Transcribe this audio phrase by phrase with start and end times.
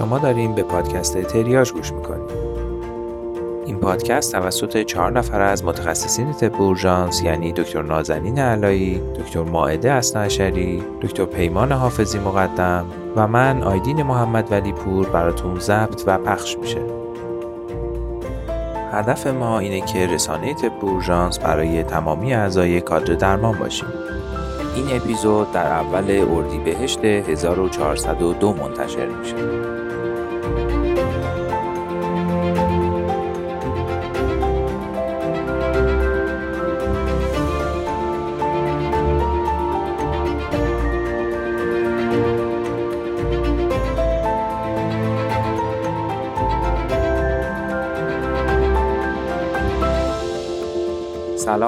[0.00, 2.30] شما داریم به پادکست تریاج گوش می‌کنید.
[3.66, 9.92] این پادکست توسط چهار نفر از متخصصین طب اورژانس یعنی دکتر نازنین علایی، دکتر ماعده
[9.92, 12.86] اسنعشری، دکتر پیمان حافظی مقدم
[13.16, 16.82] و من آیدین محمد ولی پور براتون ضبط و پخش میشه.
[18.92, 23.88] هدف ما اینه که رسانه طب اورژانس برای تمامی اعضای کادر درمان باشیم.
[24.74, 29.79] این اپیزود در اول اردیبهشت 1402 منتشر میشه.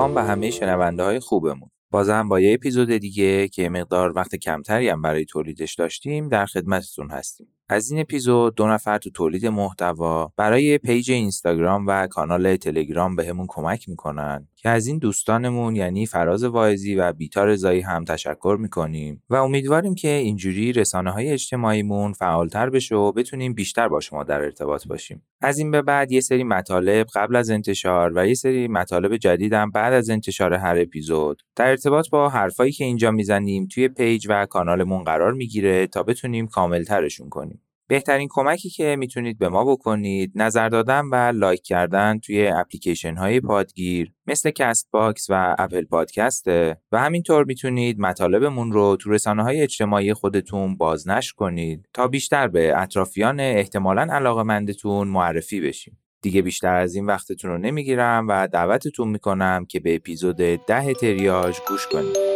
[0.03, 1.71] سلام به همه شنونده های خوبمون.
[1.91, 7.11] بازم با یه اپیزود دیگه که مقدار وقت کمتری هم برای تولیدش داشتیم در خدمتتون
[7.11, 7.47] هستیم.
[7.73, 13.47] از این اپیزود دو نفر تو تولید محتوا برای page اینستاگرام و کانال تلگرام بهمون
[13.49, 19.23] کمک می‌کنن که از این دوستانمون یعنی فراز واعظی و بیتا رضایی هم تشکر می‌کنیم
[19.31, 24.41] و امیدواریم که اینجوری رسانه های اجتماعیمون فعالتر بشه و بتونیم بیشتر با شما در
[24.41, 25.23] ارتباط باشیم.
[25.41, 29.71] از این به بعد یه سری مطالب قبل از انتشار و یه سری مطالب جدیدم
[29.71, 34.47] بعد از انتشار هر اپیزود در ارتباط با حرفایی که اینجا می‌زنیم توی page و
[34.47, 37.62] کانالمون قرار می‌گیره تا بتونیم کاملترشون کنیم.
[37.93, 43.41] بهترین کمکی که می‌تونید به ما بکنید نظر دادن و لایک کردن توی اپلیکیشن های
[43.41, 49.61] پادگیر مثل Castbox و Apple Podcast ه و همینطور می‌تونید مطالبمون رو تو رسانه های
[49.61, 55.99] اجتماعی خودتون بازنشر کنید تا بیشتر به اطرافیان احتمالا علاقمندتون معرفی بشیم.
[56.23, 61.57] دیگه بیشتر از این وقتتون رو نمی‌گیرم و دعوتتون می‌کنم که به اپیزود ده تریاج
[61.69, 62.32] گوش کنید.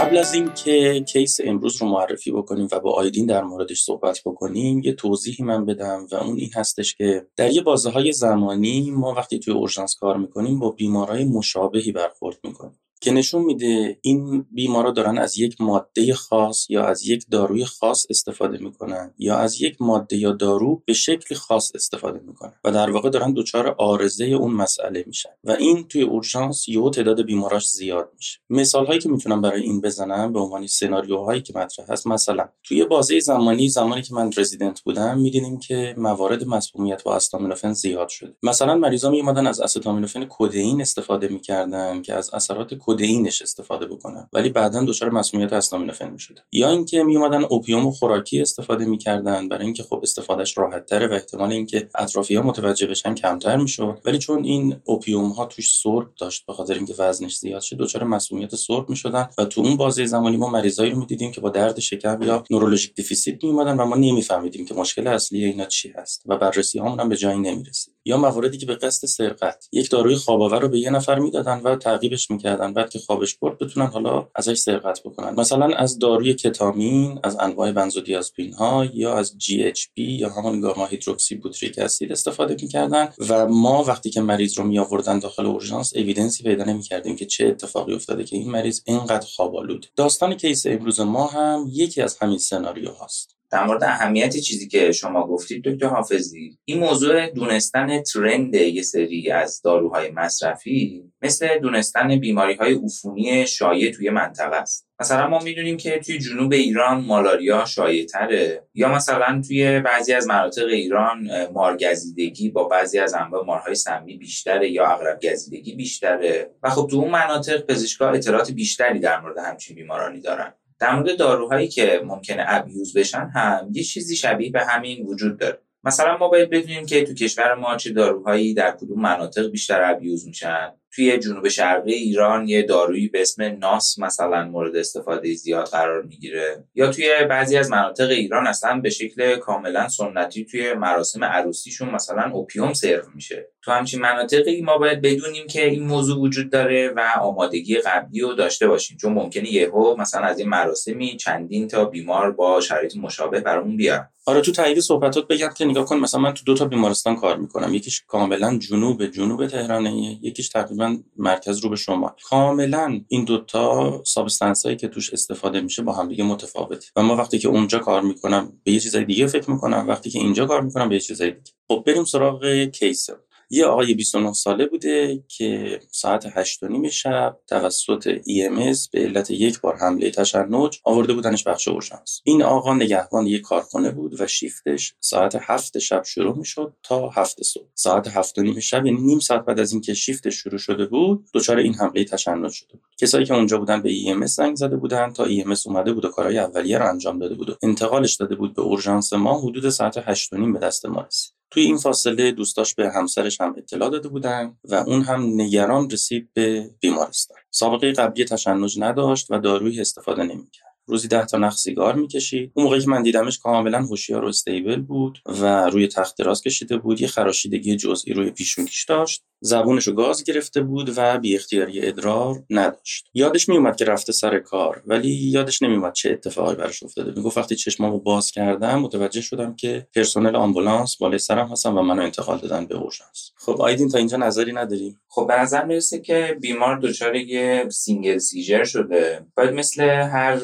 [0.00, 4.78] قبل از اینکه کیس امروز رو معرفی بکنیم و با آیدین در موردش صحبت بکنیم
[4.84, 9.14] یه توضیحی من بدم و اون این هستش که در یه بازه های زمانی ما
[9.14, 12.80] وقتی توی اورژانس کار می‌کنیم با بیمارای مشابهی برخورد می‌کنیم.
[13.02, 18.06] که نشون میده این بیمارا دارن از یک ماده خاص یا از یک داروی خاص
[18.10, 22.90] استفاده می‌کنن یا از یک ماده یا دارو به شکل خاص استفاده می‌کنن و در
[22.90, 28.10] واقع دارن دچار آرزه اون مسئله میشن و این توی اورژانس یو تعداد بیماراش زیاد
[28.16, 28.38] میشه.
[28.50, 32.84] مثال هایی که می‌تونم برای این بزنم به عنوان سناریوهایی که مطرح هست مثلا توی
[32.84, 38.34] بازه زمانی زمانی که من رزیدنت بودم می‌دیدیم که موارد مسمومیت با استامینوفن زیاد شده.
[38.42, 44.48] مثلا مریضا میومدن از استامینوفن کدئین استفاده می‌کردن که از اثرات کدئینش استفاده بکنن ولی
[44.48, 49.64] بعدا دچار مسمومیت استامینوفن می‌شد یا اینکه می اومدن opium و خوراکی استفاده می‌کردن برای
[49.64, 54.00] اینکه خب استفادهش راحت تره و احتمال اینکه اطرافیا متوجه بشن کمتر می‌شد.
[54.04, 58.04] ولی چون این opium ها توش سرب داشت به خاطر اینکه وزنش زیاد شد دچار
[58.04, 61.80] مسمومیت سرب می‌شدن و تو اون بازه زمانی ما مریضایی رو می‌دیدیم که با درد
[61.80, 66.22] شکم یا neurologic deficit می اومدن و ما نمیفهمیدیم که مشکل اصلی اینا چی هست
[66.26, 67.94] و بررسی هامون هم به جایی نمی‌رسید.
[68.04, 69.68] یا مواردی که به قصد سرقت.
[69.72, 72.74] یک داروی خواب رو به یه نفر می‌دادن و تعقیبش می‌کردن.
[72.74, 75.34] بعد که خوابش برد بتونن حالا ازش سرقت بکنن.
[75.40, 81.34] مثلا از داروی کتامین از انواع بنزودیازپین ها یا از GHB یا همون گاما هیدروکسی
[81.34, 83.08] بوتریک اسید استفاده می‌کردن.
[83.28, 87.46] و ما وقتی که مریض رو می آوردن داخل اورژانس اویدنسی پیدا نمی‌کردیم که چه
[87.46, 92.16] اتفاقی افتاده که این مریض اینقدر خواب آلود داستان کیس امروز ما هم یکی از
[92.20, 98.02] همین سناریو هاست در مورد اهمیت چیزی که شما گفتید دکتر حافظی این موضوع دونستن
[98.02, 104.86] ترند یه سری از داروهای مصرفی مثل دونستن بیماری های عفونی شایع توی منطقه است.
[105.00, 110.26] مثلا ما می‌دونیم که توی جنوب ایران مالاریا شایع تره یا مثلا توی بعضی از
[110.26, 116.50] مناطق ایران مارگزیدگی با بعضی از انواع مارهای سمی بیشتره یا اغرب گزیدگی بیشتره.
[116.62, 120.54] و خب تو اون مناطق پزشکا اطلاعات بیشتری در مورد همچین بیمارانی دارن.
[120.80, 125.58] در مورد داروهایی که ممکنه ابیوز بشن هم یه چیزی شبیه به همین وجود داره.
[125.84, 130.26] مثلا ما باید بدونیم که تو کشور ما چه داروهایی در کدوم مناطق بیشتر ابیوز
[130.26, 130.72] میشن.
[130.94, 136.64] توی جنوب شرقی ایران یه دارویی به اسم ناس مثلا مورد استفاده زیاد قرار می‌گیره.
[136.74, 142.30] یا توی بعضی از مناطق ایران اصلا به شکل کاملا سنتی توی مراسم عروسیشون مثلا
[142.32, 143.48] اوپیوم سرو میشه.
[143.62, 148.34] تو همچین مناطقی ما باید بدونیم که این موضوع وجود داره و آمادگی قبلی رو
[148.34, 148.96] داشته باشیم.
[148.96, 154.06] چون ممکنه یهو مثلا از این مراسمی چندین تا بیمار با شرایط مشابه برامون بیاد
[154.26, 157.36] آره تو تایید صحبتات بگم که نگاه کن مثلا من تو دو تا بیمارستان کار
[157.36, 157.74] می‌کنم.
[157.74, 164.64] یکیش کاملا جنوب جنوب تهرانه یکیش تقریبا مرکز رو به شما کاملا این دوتا substance
[164.66, 166.86] هایی که توش استفاده میشه با هم دیگه متفاوته.
[166.96, 169.88] و ما وقتی که اونجا کار می‌کنم به یه چیزای دیگه فکر می‌کنم.
[169.88, 171.52] وقتی که اینجا کار می‌کنم به یه چیزای دیگه.
[171.68, 173.10] خب بریم سراغ case.
[173.52, 179.60] یه آقای 29 ساله بوده که ساعت 8 نیم شب توسط EMS به علت یک
[179.60, 182.20] بار حمله تشنج آورده بودنش بخش اورژانس.
[182.24, 187.42] این آقا نگهبان یک کارخانه بود و شیفتش ساعت هفت شب شروع می‌شد تا هفت
[187.42, 187.64] صبح.
[187.74, 191.26] ساعت هفت و نیم شب یعنی نیم ساعت بعد از اینکه شیفتش شروع شده بود
[191.34, 192.90] دچار این حمله تشنج شده بود.
[192.98, 196.38] کسایی که اونجا بودن به EMS زنگ زده بودن تا EMS اومده بود و کارهای
[196.38, 200.32] اولیه رو انجام داده بود و انتقالش داده بود به اورژانس ما حدود ساعت هشت
[200.32, 201.39] و نیم به دست ما رسید.
[201.50, 206.28] توی این فاصله دوستاش به همسرش هم اطلاع داده بودن و اون هم نگران رسید
[206.34, 207.38] به بیمارستان.
[207.50, 210.70] سابقه قبلی تشنج نداشت و دارویی استفاده نمی‌کرد.
[210.86, 212.52] روزی ده تا نخ سیگار می‌کشید.
[212.54, 216.76] اون موقعی که من دیدمش کاملا هوشیار و استیبل بود و روی تخت دراز کشیده
[216.76, 219.24] بود یه خراشیدگی جزئی روی پیشونیش داشت.
[219.40, 223.06] زبونش رو گاز گرفته بود و بی اختیاری ادرار نداشت.
[223.14, 227.12] یادش میومد که رفته سر کار ولی یادش نمیومد چه اتفاقی براش افتاده.
[227.16, 232.02] می‌گفت وقتی چشمامو باز کردم متوجه شدم که پرسنل آمبولانس بالای سرم هستن و منو
[232.02, 233.30] انتقال دادن به اورژانس.
[233.36, 238.18] خب آیدین تا اینجا نظری نداریم؟ خب به نظر می‌رسه که بیمار دچار یه single
[238.18, 239.26] seizure شده.
[239.36, 240.40] باید مثل هر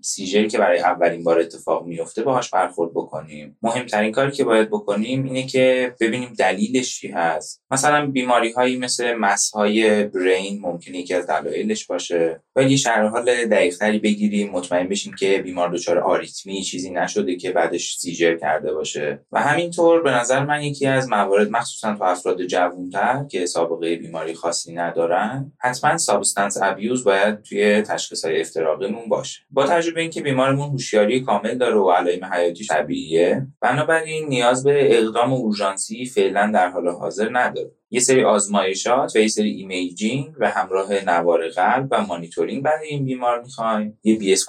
[0.00, 3.58] seizure ی که برای اولین بار اتفاق میفته باهاش برخورد بکنیم.
[3.62, 7.62] مهمترین کاری که باید بکنیم اینه که ببینیم دلیلش چی هست.
[7.70, 12.42] مثلا بیماری هایی مثل mass های brain ممکنه یکی از دلایلش باشه.
[12.56, 17.96] یه شرح حال دقیقتری بگیریم مطمئن بشیم که بیمار دچار آریتمی چیزی نشده که بعدش
[17.96, 19.20] seizure کرده باشه.
[19.32, 24.34] و همینطور به نظر من یکی از موارد مخصوصا تو افراد جوانتر که سابقه بیماری
[24.34, 29.40] خاصی ندارن حتما substance abuse باید توی تشخیص های افتراقیمون باشه.
[29.50, 35.32] با تجربه اینکه بیمارمون هوشیاری کامل داره و علائم حیاتی طبیعیه بنابراین نیاز به اقدام
[35.32, 37.79] اورژانسی فعلا در حال حاضر نداره.
[37.92, 43.04] یه سری آزمایشات و یه سری imaging و همراه نوار قلب و مانیتورینگ برای این
[43.04, 43.98] بیمار می‌خوایم.
[44.02, 44.46] یه BS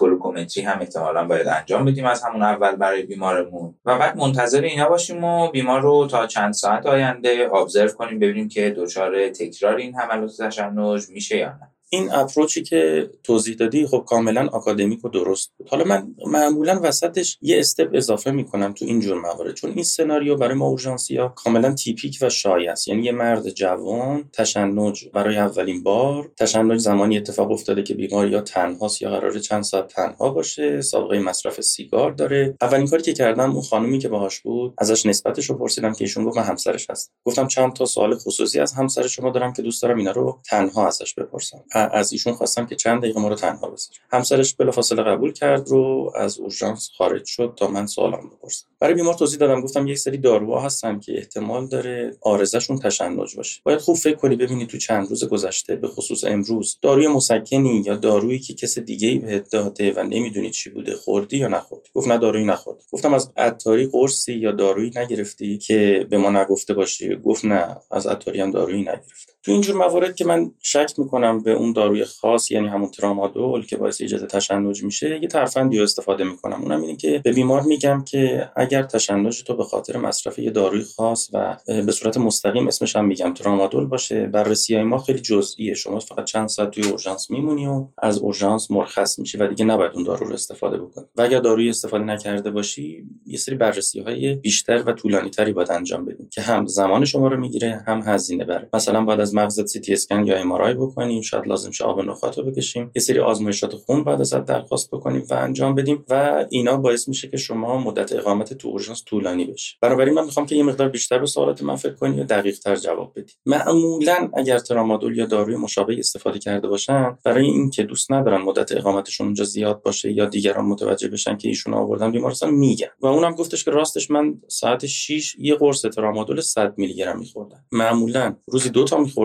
[0.65, 3.75] هم احتمالا باید انجام بدیم از همون اول برای بیمارمون.
[3.85, 8.47] و بعد منتظر اینا باشیم و بیمار رو تا چند ساعت آینده observe کنیم ببینیم
[8.47, 11.70] که دچار تکرار این حملات تشنج میشه یا نه.
[11.93, 15.69] این approach ی که توضیح دادی خب کاملا آکادمیک و درست بود.
[15.69, 20.35] حالا من معمولا وسطش یه step اضافه می‌کنم تو این جور موارد چون این سناریو
[20.35, 20.75] برای ما
[21.17, 22.87] ها کاملا تیپیک و شایع است.
[22.87, 28.41] یعنی یه مرد جوان تشنج برای اولین بار تشنج زمانی اتفاق افتاده که بیمار یا
[28.41, 32.55] تنهاست یا قراره چند ساعت تنها باشه سابقه مصرف سیگار داره.
[32.61, 36.25] اولین کاری که کردم اون خانومی که باهاش بود ازش نسبتش رو پرسیدم که ایشون
[36.25, 39.81] گفت من همسرش هست گفتم چند تا سوال خصوصی از همسر شما دارم که دوست
[39.81, 41.63] دارم اینا رو تنها ازش بپرسم.
[41.89, 46.11] از ایشون خواستم که چند دقیقه ما رو تنها بذاره همسرش بلافاصله قبول کرد رو
[46.15, 48.65] از اورژانس خارج شد تا من سوالم بپرسم.
[48.79, 53.61] برای بیمار توضیح دادم گفتم یک سری داروها هستن که احتمال داره آرزشون تشنج باشه.
[53.63, 57.95] باید خوب فکر کنی ببینی تو چند روز گذشته به خصوص امروز داروی مسکنی یا
[57.95, 62.07] دارویی که کس دیگه ای بهت داده و نمی‌دونی چی بوده خوردی یا نخوردی؟ گفت
[62.07, 67.15] نه دارویی نخورد گفتم از عطاری قرصی یا دارویی نگرفتی که به ما نگفته باشی؟
[67.15, 71.51] گفت نه از عطاری هم دارویی نگرفت تو اینجور موارد که من شک می‌کنم به
[71.51, 76.23] اون داروی خاص یعنی همون ترامادول که باعث ایجاد تشنج میشه یه ترفندی رو استفاده
[76.23, 76.61] می‌کنم.
[76.61, 80.81] اونم اینه که به بیمار میگم که اگر تشنج تو به خاطر مصرف یه داروی
[80.81, 85.73] خاص و به صورت مستقیم اسمش هم میگم ترامادول باشه بررسی های ما خیلی جزئیه.
[85.73, 89.91] شما فقط چند ساعت توی اورژانس میمونی و از اورژانس مرخص میشی و دیگه نباید
[89.93, 91.05] اون دارو رو استفاده بکنی.
[91.15, 95.71] و اگر داروی استفاده نکرده باشی یه سری بررسی های بیشتر و طولانی تری باید
[95.71, 98.69] انجام بدیم که هم زمان شما رو می‌گیره هم هزینه بره.
[98.73, 101.21] مثلا بعد از مغزت سی تی اسکن یا ام بکنیم.
[101.21, 102.91] شاید لازم شه آب نخاط رو بکشیم.
[102.95, 107.27] یه سری آزمایشات خون بعد از درخواست بکنیم و انجام بدیم و اینا باعث میشه
[107.27, 109.77] که شما مدت اقامت تو اورژانس طولانی بشه.
[109.81, 112.75] بنابراین من می‌خوام که یه مقدار بیشتر به سوالات من فکر کنی و دقیق تر
[112.75, 113.33] جواب بدی.
[113.45, 119.27] معمولا اگر ترامادول یا داروی مشابه استفاده کرده باشن برای اینکه دوست ندارن مدت اقامتشون
[119.27, 122.87] اونجا زیاد باشه یا دیگران متوجه بشن که ایشون آوردن بیمارستان میگن.
[123.01, 127.65] و اونم گفتش که راستش من ساعت 6 یه قرص ترامادول 100 میلی گرم میخوردم.
[127.71, 129.20] معمولا روزی دو تا میخوردم.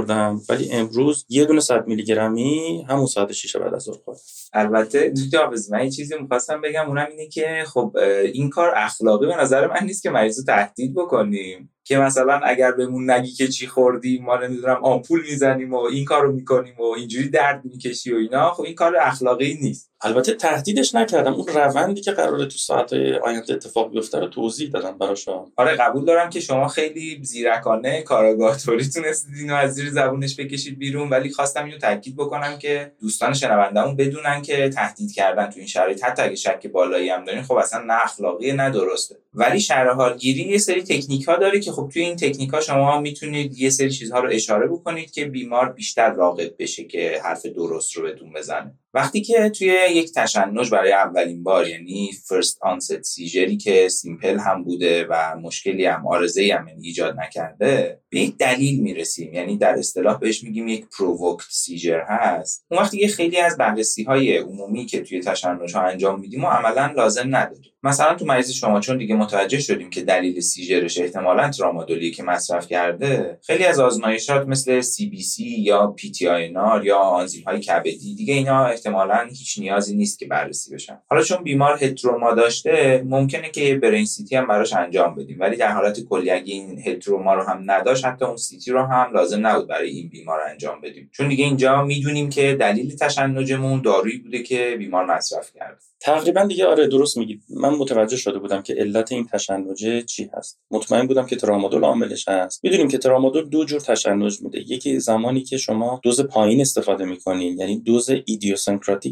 [0.48, 4.20] ولی امروز یه دونه 100 میلی گرمی همون ساعت 6 بعد از ظهر خوردم
[4.52, 7.96] البته جاوز من یه چیزی می‌خواستم بگم اونم اینه که خب
[8.32, 11.72] این کار اخلاقی به نظر من نیست که مریض رو تهدید بکنیم.
[11.84, 16.32] که مثلا اگر بهمون نگی که چی خوردیم ما نمی‌دونم آمپول می‌زنیم و این کارو
[16.32, 19.90] می‌کنیم و اینجوری درد می‌کشی و اینا خب این کار اخلاقی نیست.
[20.00, 21.34] البته تهدیدش نکردم.
[21.34, 25.52] اون روندی که قراره تو ساعت آینده اتفاق بیفته رو توضیح دادم براشون.
[25.56, 30.78] آره قبول دارم که شما خیلی زیرکانه کاراگاه توری تونستید اینو از زیر زبونش بکشید
[30.78, 35.66] بیرون ولی خواستم اینو تاکید بکنم که دوستان شنوندهمون بدونن که تهدید کردن تو این
[35.66, 36.04] شرایط.
[36.04, 39.16] حتی اگه شک بالایی هم دارین خب اصلا نه اخلاقی نه درسته.
[39.34, 43.00] ولی شرح حالگیری یه سری تکنیک ها داره که خب توی این تکنیک ها شما
[43.00, 47.96] می‌تونید یه سری چیزها رو اشاره بکنید که بیمار بیشتر راغب بشه که حرف درست
[47.96, 48.74] رو بهتون بزنه.
[48.96, 54.38] وقتی که توی یک تشنج برای اولین بار یعنی first onset seizure ی که simple
[54.38, 59.34] هم بوده و مشکلی هم عارضه هم یعنی ایجاد نکرده به یک دلیل می‌رسیم.
[59.34, 62.66] یعنی در اصطلاح بهش میگیم یک provoked seizure هست.
[62.70, 66.92] اون وقتی خیلی از بررسی های عمومی که توی تشنج ها انجام میدیم و عملا
[66.96, 67.72] لازم نداریم.
[67.82, 72.68] مثلا تو مریض شما چون دیگه متوجه شدیم که دلیل سیجرش احتمالا ترامادولی که مصرف
[72.68, 79.26] کرده خیلی از آزمایشات مثل CBC یا PTINR یا آنزیم های کبدی دیگه اینا احتمالا
[79.28, 80.98] هیچ نیازی نیست که بررسی بشن.
[81.10, 85.36] حالا چون بیمار هتروما داشته ممکنه که یه برین سیتی هم براش انجام بدیم.
[85.40, 89.12] ولی در حالت کلی اگه این هتروما رو هم نداشت حتی اون سیتی رو هم
[89.14, 91.10] لازم نبود برای این بیمار انجام بدیم.
[91.12, 95.78] چون دیگه اینجا می‌دونیم که دلیل تشنجمون دارویی بوده که بیمار مصرف کرده.
[96.00, 97.42] تقریبا دیگه آره درست میگید.
[97.50, 100.60] من متوجه شده بودم که علت این تشنجه چی هست.
[100.70, 102.64] مطمئن بودم که ترامادول عاملش هست.
[102.64, 107.58] می‌دونیم که ترامادول دو جور تشنج میده یکی زمانی که شما دوز پایین استفاده می‌کنین
[107.58, 108.65] یعنی دوز idiosyncratic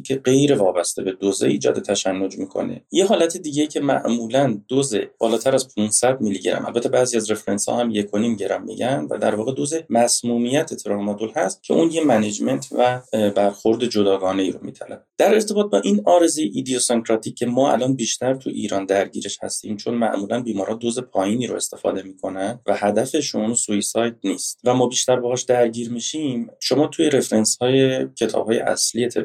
[0.04, 2.84] که غیر وابسته به دوز ایجاد تشنج می‌کنه.
[2.92, 7.68] یه حالت دیگه که معمولا دوز بالاتر از 500 میلی گرم البته بعضی از reference
[7.68, 12.04] ها هم 1.5 گرم میگن و در واقع دوز مسمومیت ترامادول هست که اون یه
[12.04, 17.72] management و برخورد جداگانه ای رو میطلبه در ارتباط با این عارضه idiosyncratic که ما
[17.72, 22.76] الان بیشتر تو ایران درگیرش هستیم چون معمولا بیمارا دوز پایینی رو استفاده می‌کنن و
[22.76, 28.58] هدفشون suicide نیست و ما بیشتر باهاش درگیر میشیم شما توی reference های کتاب های
[28.58, 29.24] اصلی طب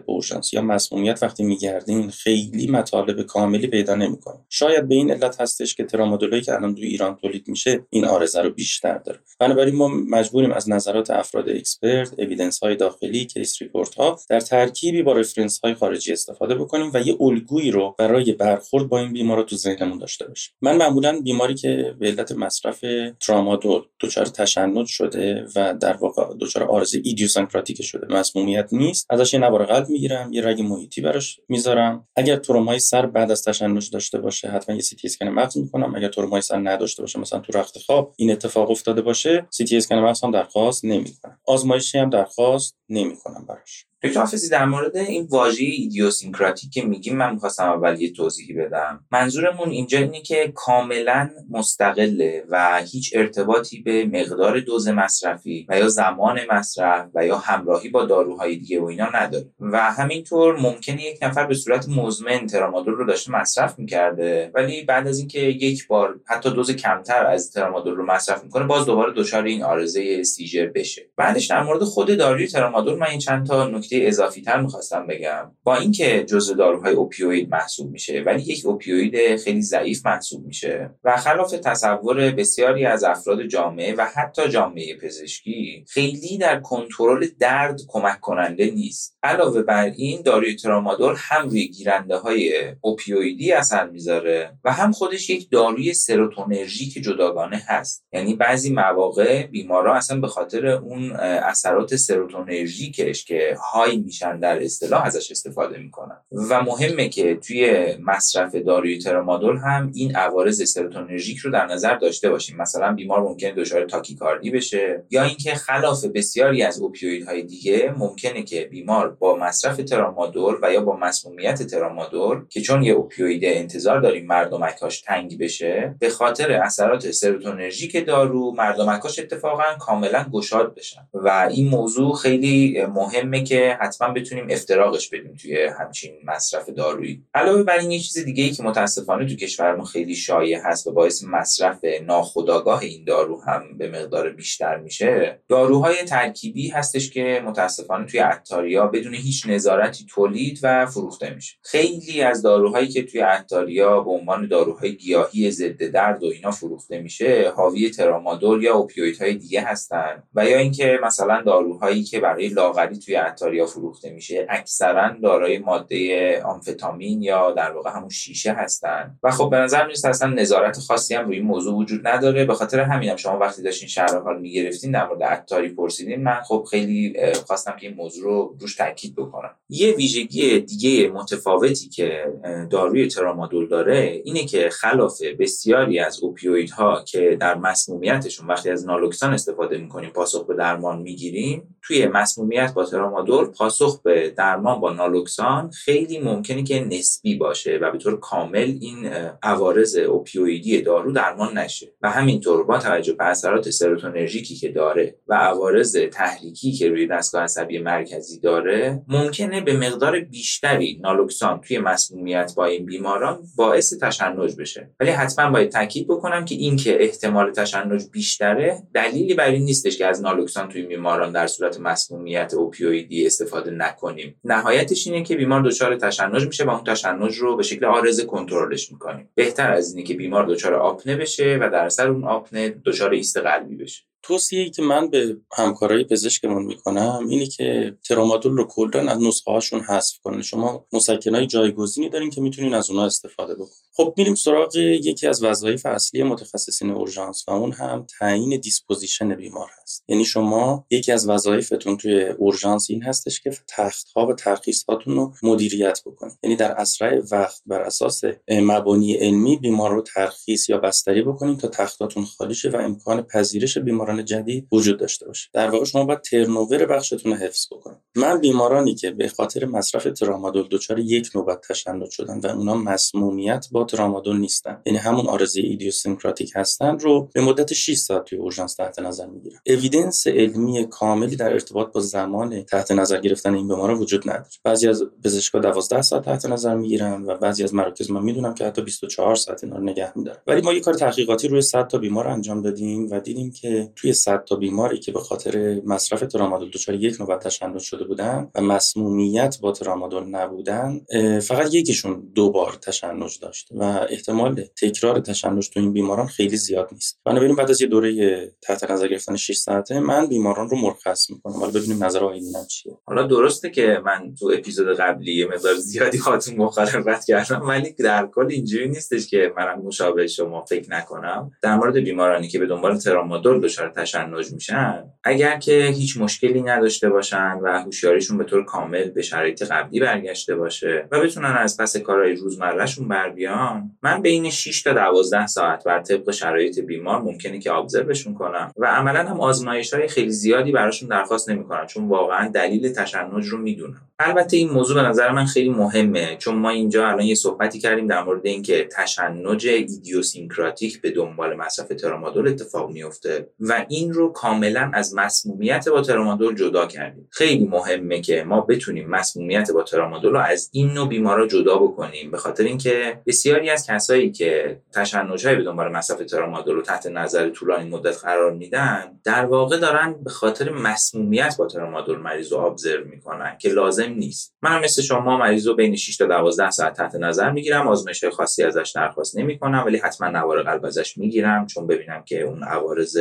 [0.54, 5.84] یا مسمومیت وقتی میگردین خیلی مطالب کاملی پیدا نمی‌کنه شاید به این علت هستش که
[5.84, 9.20] ترامادولایی که الان توی ایران تولید میشه این عارضه رو بیشتر داره.
[9.40, 15.04] بنابراین ما مجبوریم از نظرات افراد expert evidence های داخلی case report ها در ترکیبی
[15.04, 19.38] با reference های خارجی استفاده بکنیم و یه الگویی رو برای برخورد با این بیمار
[19.38, 20.56] رو تو ذهنمون داشته باشیم.
[20.62, 22.86] من معمولا بیماری که به علت مصرف
[23.20, 29.40] ترامادول دچار تشنج شده و در واقع دچار عارضه idiosyncratic شده مسمومیت نیست ازش یه
[29.40, 32.08] نوار قلب می‌گیرم یه رگ محیطی براش می‌ذارم.
[32.16, 35.96] اگر ترومای سر بعد از تشنج داشته باشه حتما یه سی تی اسکن مغز می‌کنم.
[35.96, 39.78] اگر ترومای سر نداشته باشه مثلا تو رخت خواب این اتفاق افتاده باشه سی تی
[39.78, 41.40] اسکن مغز هم درخواست نمی‌کنم.
[41.48, 43.89] آزمایشی هم درخواست نمی‌کنم براش.
[44.04, 49.06] دکتر حافظی در مورد این واژه idiosyncratic که میگیم من می‌خواستم اول یه توضیحی بدم.
[49.12, 55.90] منظورمون اینجا اینه که کاملا مستقله و هیچ ارتباطی به مقدار دوز مصرفی و یا
[55.90, 59.46] زمان مصرف و یا همراهی با داروهای دیگه و اینا نداره.
[59.60, 65.08] و همینطور ممکنه یک نفر به صورت مزمن ترامادول رو داشته مصرف می‌کرده ولی بعد
[65.08, 69.44] از اینکه یک بار حتی دوز کمتر از ترامادول رو مصرف می‌کنه باز دوباره دچار
[69.44, 71.02] این آرزه سیجر بشه.
[71.18, 75.52] بعدش در مورد خود داروی ترامادول من این چند تا نکته اضافی تر می‌خواستم بگم.
[75.64, 81.18] با اینکه جزء داروهای اوپیوید محسوب میشه ولی یک اوپیوید خیلی ضعیف محسوب میشه و
[81.18, 88.20] خلاف تصور بسیاری از افراد جامعه و حتی جامعه پزشکی خیلی در کنترل درد کمک
[88.20, 89.18] کننده نیست.
[89.24, 95.30] علاوه بر این داروی ترامادول هم روی گیرنده های اوپیویدی اثر می‌ذاره و هم خودش
[95.30, 98.06] یک داروی سروتونرژیک جداگانه هست.
[98.14, 105.06] یعنی بعضی مواقع بیمارا اصلا به خاطر اون اثرات سروتونرژیکش که های میشن در اصطلاح
[105.06, 106.18] ازش استفاده می‌کنن.
[106.50, 112.30] و مهمه که توی مصرف داروی ترامادول هم این عوارض سروتونرژیک رو در نظر داشته
[112.30, 112.58] باشیم.
[112.58, 118.68] مثلا بیمار ممکنه دچار تاکیکاردی بشه یا اینکه خلاف بسیاری از اوپیویدهای دیگه ممکنه که
[118.72, 124.26] بیمار با مصرف ترامادول و یا با مسمومیت ترامادول که چون یه اوپیوید انتظار داریم
[124.26, 131.02] مردمکاش تنگ بشه به خاطر اثرات سروتونرژیک دارو مردمکاش اتفاقا کاملا گشاد بشن.
[131.14, 137.24] و این موضوع خیلی مهمه که حتما بتونیم افتراقش بدیم توی همچین مصرف دارویی.
[137.34, 140.92] علاوه بر این یه چیز دیگه ای که متاسفانه تو کشورمون خیلی شایع هست و
[140.92, 148.06] باعث مصرف ناخودآگاه این دارو هم به مقدار بیشتر میشه داروهای ترکیبی هستش که متاسفانه
[148.06, 151.58] توی عطاریا بدون هیچ نظارتی تولید و فروخته میشه.
[151.64, 157.02] خیلی از داروهایی که توی عطاریا به عنوان داروهای گیاهی ضد درد و اینا فروخته
[157.02, 160.24] میشه حاوی ترامادول یا اوپیویدهای دیگه هستن.
[160.34, 164.48] و یا اینکه مثلا داروهایی که برای لاغری توی عطاریا فروخته میشه.
[164.50, 169.18] اکثرا دارای ماده آمفتامین یا در واقع همون شیشه هستن.
[169.24, 172.46] و خب به نظر می‌رسه اصلا نظارت خاصی هم روی این موضوع وجود نداره.
[172.46, 176.42] به خاطر همینم هم شما وقتی داشتین شرح حال می‌گرفتین در مورد عطاری پرسیدین من
[176.48, 177.14] خب خیلی
[177.48, 179.56] خواستم که این موضوع رو روش تاکید بکنم.
[179.70, 182.34] یه ویژگی دیگه متفاوتی که
[182.70, 189.34] داروی ترامادول داره اینه که خلاف بسیاری از اوپیویدها که در مسمومیتشون وقتی از نالوکسان
[189.34, 195.72] استفاده می‌کنیم پاسخ به درمان می‌گیریم توی مسمومیت با ترامادول پاسخ به درمان با نالوکسان
[195.72, 199.06] خیلی ممکنه که نسبی باشه و به طور کامل این
[199.44, 201.94] عوارض اوپیویدی دارو درمان نشه.
[202.02, 207.44] و همینطور با توجه به اثرات سروتونرژیکی که داره و عوارض تحریکی که روی دستگاه
[207.44, 214.56] عصبی مرکزی داره ممکنه به مقدار بیشتری نالوکسان توی مسمومیت با این بیماران باعث تشنج
[214.56, 214.90] بشه.
[215.00, 219.98] ولی حتما باید تاکید بکنم که این که احتمال تشنج بیشتره دلیلی بر این نیستش
[219.98, 224.36] که از نالوکسان توی بیماران در صورت مسمومیت اوپیویدی استفاده نکنیم.
[224.44, 228.92] نهایتش اینه که بیمار دچار تشنج میشه و اون تشنج رو به شکل عارضه کنترلش
[228.92, 229.30] می‌کنیم.
[229.36, 233.38] بهتر از اینه که بیمار دچار آپنه بشه و در اثر اون آپنه دچار ایست
[233.38, 234.04] قلبی بشه.
[234.30, 239.80] توصیه که من به همکارای پزشکمون می‌کنم اینه که ترامادول رو کلا از نسخه هاشون
[239.80, 244.76] حذف کنه شما مسکنای جایگزینی دارین که می‌تونین از اونها استفاده بکنید خب میریم سراغ
[244.76, 250.04] یکی از وظایف اصلی متخصصین اورژانس و اون هم تعیین disposition بیمار هست.
[250.08, 255.16] یعنی شما یکی از وظایفتون توی اورژانس این هستش که تخت ها و ترخیص هاتون
[255.16, 260.78] رو مدیریت بکنید یعنی در اسرع وقت بر اساس مبانی علمی بیمار رو ترخیص یا
[260.78, 265.50] بستری بکنید تا تختاتون خالی شه و امکان پذیرش بیماران جدید وجود داشته باشه.
[265.54, 267.98] در واقع شما باید turnover بخشتون رو حفظ بکنید.
[268.16, 273.68] من بیمارانی که به خاطر مصرف ترامادول دچار یک نوبت تشنج شدن و اونا مسمومیت
[273.72, 278.76] با ترامادول نیستن یعنی همون عارضه idiosyncratic هستن رو به مدت 6 ساعت توی اورژانس
[278.76, 279.62] تحت نظر می‌گیرم.
[279.66, 284.50] evidence علمی کاملی در ارتباط با زمان تحت نظر گرفتن این بیمارا وجود نداره.
[284.64, 288.66] بعضی از پزشکا 12 ساعت تحت نظر می‌گیرن و بعضی از مراکز من می‌دونم که
[288.66, 290.40] حتی 24 ساعت اینا رو نگه میدارن.
[290.48, 294.09] ولی ما یه کار تحقیقاتی روی 100 تا بیمار انجام دادیم و دیدیم که توی
[294.14, 298.62] 100 تا بیماری که به خاطر مصرف ترامادول دچار یک نوبت تشنج شده بودن و
[298.62, 301.02] مسمومیت با ترامادول نبودن
[301.40, 306.90] فقط یکیشون دو بار تشنج داشت و احتمال تکرار تشنج تو این بیماران خیلی زیاد
[306.92, 307.20] نیست.
[307.26, 311.54] بنابراین بعد از یه دوره تحت نظر گرفتن 6 ساعته من بیماران رو مرخص می‌کنم.
[311.54, 312.98] حالا ببینیم نظر آیدینم چیه.
[313.06, 318.48] حالا درسته که من تو اپیزود قبلی مقدار زیادی هاتون مخالفت کردم ولی در کل
[318.50, 321.52] اینجوری نیستش که منم مشابه شما فکر نکنم.
[321.62, 327.10] در مورد بیمارانی که به دنبال ترامادول دچار تشنج میشن اگر که هیچ مشکلی نداشته
[327.10, 331.98] باشن و هوشیاریشون به طور کامل به شرایط قبلی برگشته باشه و بتونن از پس
[331.98, 337.60] کارهای روزمرهشون بر بیان من بین 6 تا 12 ساعت بر طبق شرایط بیمار ممکنه
[337.60, 342.48] که ابزروشون کنم و عملا هم آزمایش های خیلی زیادی براشون درخواست نمی‌کنم چون واقعا
[342.48, 344.02] دلیل تشنج رو می‌دونم.
[344.20, 348.08] البته این موضوع به نظر من خیلی مهمه چون ما اینجا الان یه صحبتی کردیم
[348.08, 354.92] در مورد اینکه تشنج ایدیوسینکراتیک به دنبال مصرف ترامادول اتفاق میفته و این رو کاملا
[354.94, 357.28] از مسمومیت با ترامادول جدا کردیم.
[357.32, 362.32] خیلی مهمه که ما بتونیم مسمومیت با ترامادول رو از این نوع بیمارا جدا بکنیم.
[362.32, 367.50] به خاطر اینکه بسیاری از کسایی که تشنج‌های به دنبال مصرف ترامادول رو تحت نظر
[367.50, 373.06] طولانی مدت قرار میدن در واقع دارن به خاطر مسمومیت با ترامادول مریض رو ابزرو
[373.06, 374.56] می‌کنن که لازم نیست.
[374.62, 378.64] من مثل شما مریض رو بین 6 تا 12 ساعت تحت نظر می‌گیرم آزمایش خاصی
[378.64, 383.18] ازش درخواست نمی‌کنم ولی حتما نوار قلب ازش می‌گیرم چون ببینم که اون عوارض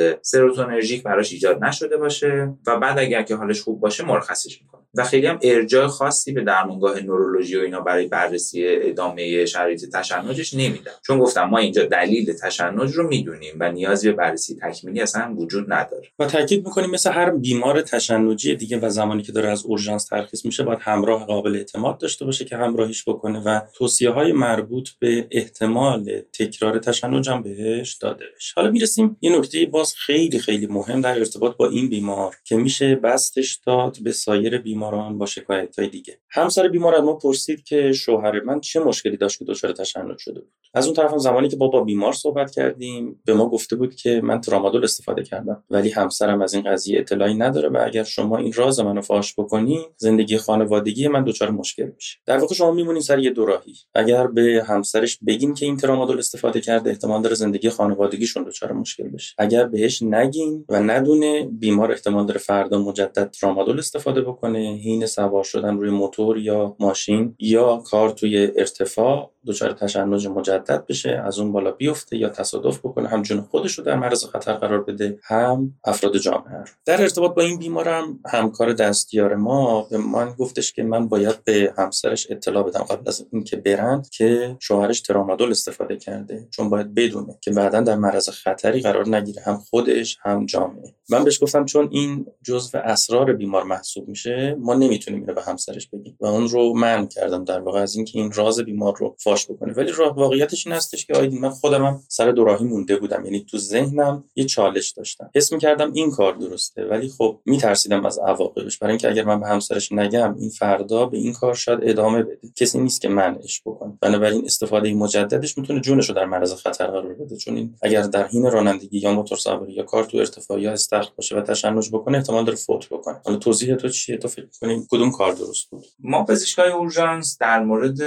[0.55, 5.05] سروتونرژیک براش ایجاد نشده باشه و بعد اگر که حالش خوب باشه مرخصش می‌کنم و
[5.05, 10.93] خیلی هم ارجاع خاصی به درمانگاه نورولوژی و اینا برای بررسی ادامه شرایط تشنجش نمیدم.
[11.07, 15.73] چون گفتم ما اینجا دلیل تشنج رو می‌دونیم و نیازی به بررسی تکمیلی اصلا وجود
[15.73, 16.09] نداره.
[16.19, 20.45] و تاکید می‌کنیم مثل هر بیمار تشنجی دیگه و زمانی که داره از اورژانس ترخیص
[20.45, 25.27] میشه باید همراه قابل اعتماد داشته باشه که همراهیش بکنه و توصیه های مربوط به
[25.31, 28.53] احتمال تکرار تشنج هم بهش داده بشه.
[28.57, 32.95] حالا می‌رسیم یه نکته باز خیلی خیلی مهم در ارتباط با این بیمار که میشه
[32.95, 34.59] بستش داد به سایر
[34.91, 36.19] بیماران با شکایت های دیگه.
[36.31, 40.41] همسر بیمار از ما پرسید که شوهر من چه مشکلی داشت که دچار تشنج شده
[40.41, 40.53] بود.
[40.75, 44.21] از اون طرف زمانی که با با بیمار صحبت کردیم به ما گفته بود که
[44.25, 48.53] من ترامادول استفاده کردم ولی همسرم از این قضیه اطلاعی نداره و اگر شما این
[48.53, 52.19] راز منو فاش بکنی زندگی خانوادگی من دچار مشکل میشه.
[52.27, 56.61] در واقع شما میمونین سر یه دوراهی اگر به همسرش بگین که این ترامادول استفاده
[56.61, 59.35] کرده احتمال داره زندگی خانوادگیشون دچار مشکل بشه.
[59.39, 65.45] اگر بهش نگین و ندونه بیمار احتمال داره فردا مجدد ترامادول استفاده بکنه حین سوار
[65.45, 71.53] شدن روی موتور یا ماشین یا کار توی ارتفاع دچار تشنج مجدد بشه از اون
[71.53, 75.75] بالا بیفته یا تصادف بکنه هم جون خودش رو در معرض خطر قرار بده هم
[75.85, 81.09] افراد جامعه در ارتباط با این بیمارم همکار دستیار ما به من گفتش که من
[81.09, 86.71] باید به همسرش اطلاع بدم قبل از اینکه برند که شوهرش ترامادول استفاده کرده چون
[86.71, 90.95] باید بدونه که بعدا در معرض خطری قرار نگیره هم خودش هم جامعه.
[91.11, 95.89] من بهش گفتم چون این جزء اسرار بیمار محسوب میشه ما نمی‌تونیم اینو به همسرش
[95.89, 96.17] بگیم.
[96.21, 99.73] و اون رو من کردم در واقع از اینکه این راز بیمار رو فاش بکنه.
[99.73, 103.25] ولی واقعیتش این هستش که آیدین من خودم هم سر دوراهی مونده بودم.
[103.25, 105.31] یعنی تو ذهنم یه چالش داشتم.
[105.35, 108.79] حس می‌کردم این کار درسته ولی خب میترسیدم از عواقبش.
[108.79, 112.39] برای اینکه اگر من به همسرش نگم این فردا به این کار شاید ادامه بده.
[112.57, 113.99] کسی نیست که منش بکنه.
[114.01, 117.37] بنابراین استفاده مجددش می‌تونه جونش رو در معرض خطر قرار بده.
[117.37, 121.09] چون این اگر در حین رانندگی یا موتور سواری یا کار تو ارتفاع یا استخر
[121.17, 123.21] باشه و تشنج بکنه احتمال داره فوت بکنه.
[123.25, 124.87] حالا توضیح تو چیه؟ تو کنیم.
[124.91, 128.03] کدوم کار درست بود؟ ما پزشکای اورژانس در مورد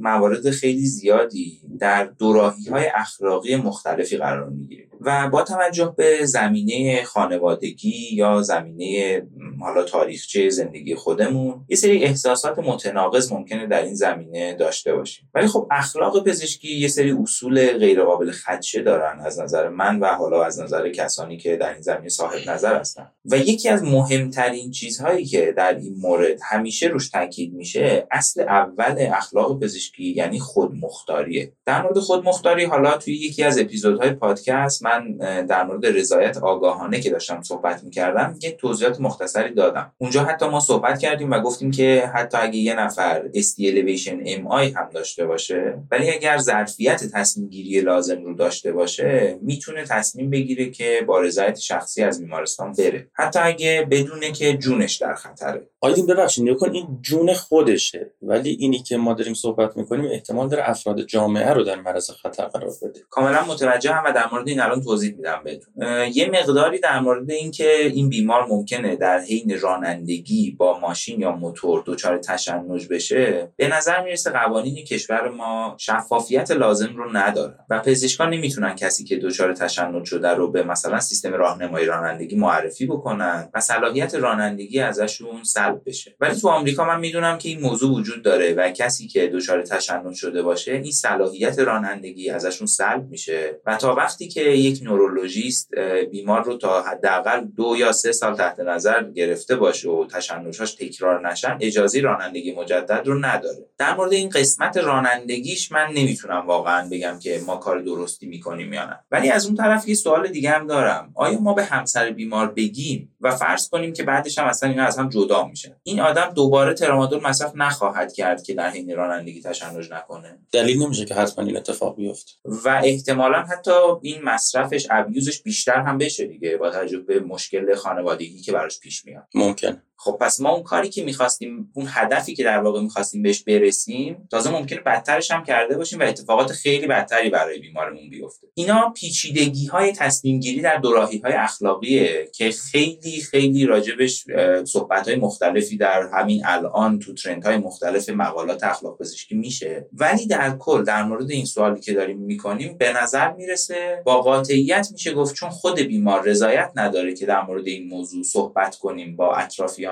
[0.00, 4.88] موارد خیلی زیادی در دوراهی های اخلاقی مختلفی قرار می‌گیریم.
[5.00, 9.22] و با توجه به زمینه خانوادگی یا زمینه
[9.60, 15.30] حالا تاریخچه زندگی خودمون یه سری احساسات متناقض ممکنه در این زمینه داشته باشیم.
[15.34, 20.44] ولی خب اخلاق پزشکی یه سری اصول غیرقابل خدشه دارن از نظر من و حالا
[20.44, 23.10] از نظر کسانی که در این زمینه صاحب نظر هستن.
[23.24, 28.94] و یکی از مهمترین چیزهایی که در این مورد همیشه روش تاکید میشه اصل اول
[28.98, 31.52] اخلاق پزشکی یعنی خودمختاریه.
[31.66, 37.10] در مورد خودمختاری حالا توی یکی از اپیزودهای پادکست من در مورد رضایت آگاهانه که
[37.10, 39.92] داشتم صحبت می‌کردم یه توضیحات مختصری دادم.
[39.98, 44.76] اونجا حتی ما صحبت کردیم و گفتیم که حتی اگه یه نفر ST elevation MI
[44.76, 50.70] هم داشته باشه ولی اگر ظرفیت تصمیم گیری لازم رو داشته باشه می‌تونه تصمیم بگیره
[50.70, 53.08] که با رضایت شخصی از بیمارستان بره.
[53.12, 55.66] حتی اگه بدونه که جونش در خطره.
[55.80, 60.70] آیدین ببخشید کن این جون خودشه ولی اینی که ما داریم صحبت می‌کنیم احتمال داره
[60.70, 63.00] افراد جامعه رو در معرض خطر قرار بده.
[63.10, 65.74] کاملا متوجهم و در مورد این الان توضیح میدم بهتون.
[66.14, 71.82] یه مقداری در مورد اینکه این بیمار ممکنه در حین رانندگی با ماشین یا موتور
[71.86, 78.30] دچار تشنج بشه به نظر می‌رسه قوانین کشور ما شفافیت لازم رو نداره و پزشکان
[78.30, 83.60] نمی‌تونن کسی که دچار تشنج شده رو به مثلا سیستم راهنمایی رانندگی معرفی بکنن و
[83.60, 86.16] صلاحیت رانندگی ازشون سلب بشه.
[86.20, 90.14] ولی تو آمریکا من می‌دونم که این موضوع وجود داره و کسی که دچار تشنج
[90.14, 95.74] شده باشه این صلاحیت رانندگی ازشون سلب میشه و تا وقتی که یک نورولوژیست
[96.10, 101.28] بیمار رو تا حداقل دو یا سه سال تحت نظر گرفته باشه و تشنجهاش تکرار
[101.28, 103.66] نشن اجازه رانندگی مجدد رو نداره.
[103.78, 108.86] در مورد این قسمت رانندگیش من نمی‌تونم واقعا بگم که ما کار درستی می‌کنیم یا
[108.86, 108.98] نه.
[109.10, 111.12] ولی از اون طرف یه سوال دیگه هم دارم.
[111.14, 114.98] آیا ما به همسر بیمار بگیم؟ و فرض کنیم که بعدش هم اصلا اینا از
[114.98, 119.92] هم جدا میشه این آدم دوباره ترامادول مصرف نخواهد کرد که در حین رانندگی تشنج
[119.92, 120.38] نکنه.
[120.52, 122.32] دلیل نمیشه که حتما این اتفاق بیفته.
[122.44, 123.70] و احتمالا حتی
[124.02, 129.04] این مصرفش ابیوزش بیشتر هم بشه دیگه با توجه به مشکل خانوادگی که براش پیش
[129.04, 129.28] میاد.
[129.34, 129.82] ممکن.
[129.98, 134.28] خب پس ما اون کاری که می‌خواستیم اون هدفی که در واقع می‌خواستیم بهش برسیم
[134.30, 138.46] تازه ممکنه بدترش هم کرده باشیم و اتفاقات خیلی بدتری برای بیمارمون بیفته.
[138.54, 144.24] اینا پیچیدگی های تصمیم گیری در دوراهی های اخلاقیه که خیلی خیلی راجبش
[144.64, 149.88] صحبت های مختلفی در همین الان تو ترند های مختلف مقالات اخلاق پزشکی میشه.
[149.92, 154.88] ولی در کل در مورد این سوالی که داریم می‌کنیم به نظر می‌رسه با قاطعیت
[154.92, 159.34] میشه گفت چون خود بیمار رضایت نداره که در مورد این موضوع صحبت کنیم با
[159.34, 159.85] اطرافیان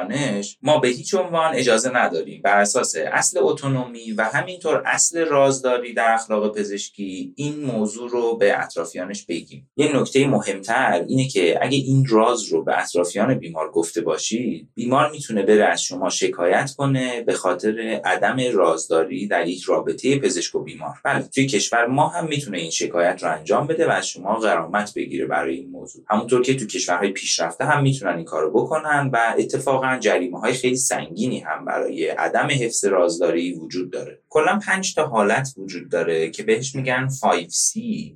[0.62, 2.42] ما به هیچ عنوان اجازه نداریم.
[2.44, 8.60] بر اساس اصل اتونومی و همینطور اصل رازداری در اخلاق پزشکی این موضوع رو به
[8.60, 9.70] اطرافیانش بگیم.
[9.76, 15.10] یه نکته مهمتر اینه که اگه این راز رو به اطرافیان بیمار گفته باشید بیمار
[15.10, 20.62] می‌تونه بره از شما شکایت کنه به خاطر عدم رازداری در یک رابطه پزشک و
[20.62, 20.94] بیمار.
[21.04, 24.94] بله توی کشور ما هم می‌تونه این شکایت رو انجام بده و از شما غرامت
[24.94, 26.04] بگیره برای این موضوع.
[26.10, 29.34] همونطور که تو کشورهای پیشرفته هم می‌تونن این کارو بکنن و
[29.84, 34.18] اتفاقا جریمه های خیلی سنگینی هم برای عدم حفظ رازداری وجود داره.
[34.28, 37.72] کلا پنج تا حالت وجود داره که بهش میگن 5C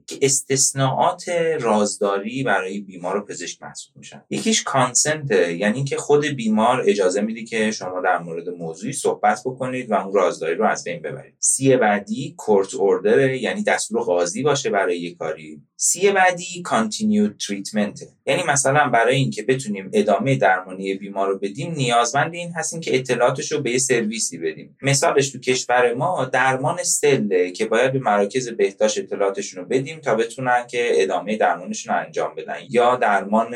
[0.06, 1.28] که استثناءات
[1.60, 4.22] رازداری برای بیمار و پزشک محسوب میشن.
[4.30, 9.90] یکیش consent یعنی که خود بیمار اجازه میده که شما در مورد موضوعی صحبت بکنید
[9.90, 11.34] و اون رازداری رو از بین ببرید.
[11.38, 15.62] C بعدی court order یعنی دستور قاضی باشه برای یک کاری.
[15.76, 18.00] C بعدی continued treatment.
[18.26, 23.52] یعنی مثلا برای اینکه بتونیم ادامه درمانی بیمار رو بدیم نیازمند این هستیم که اطلاعاتش
[23.52, 24.76] رو به یه سرویسی بدیم.
[24.82, 30.14] مثالش تو کشور ما درمان سله که باید به مراکز بهداشت اطلاعاتشون رو بدیم تا
[30.14, 32.56] بتونن که ادامه درمانشون رو انجام بدن.
[32.70, 33.54] یا درمان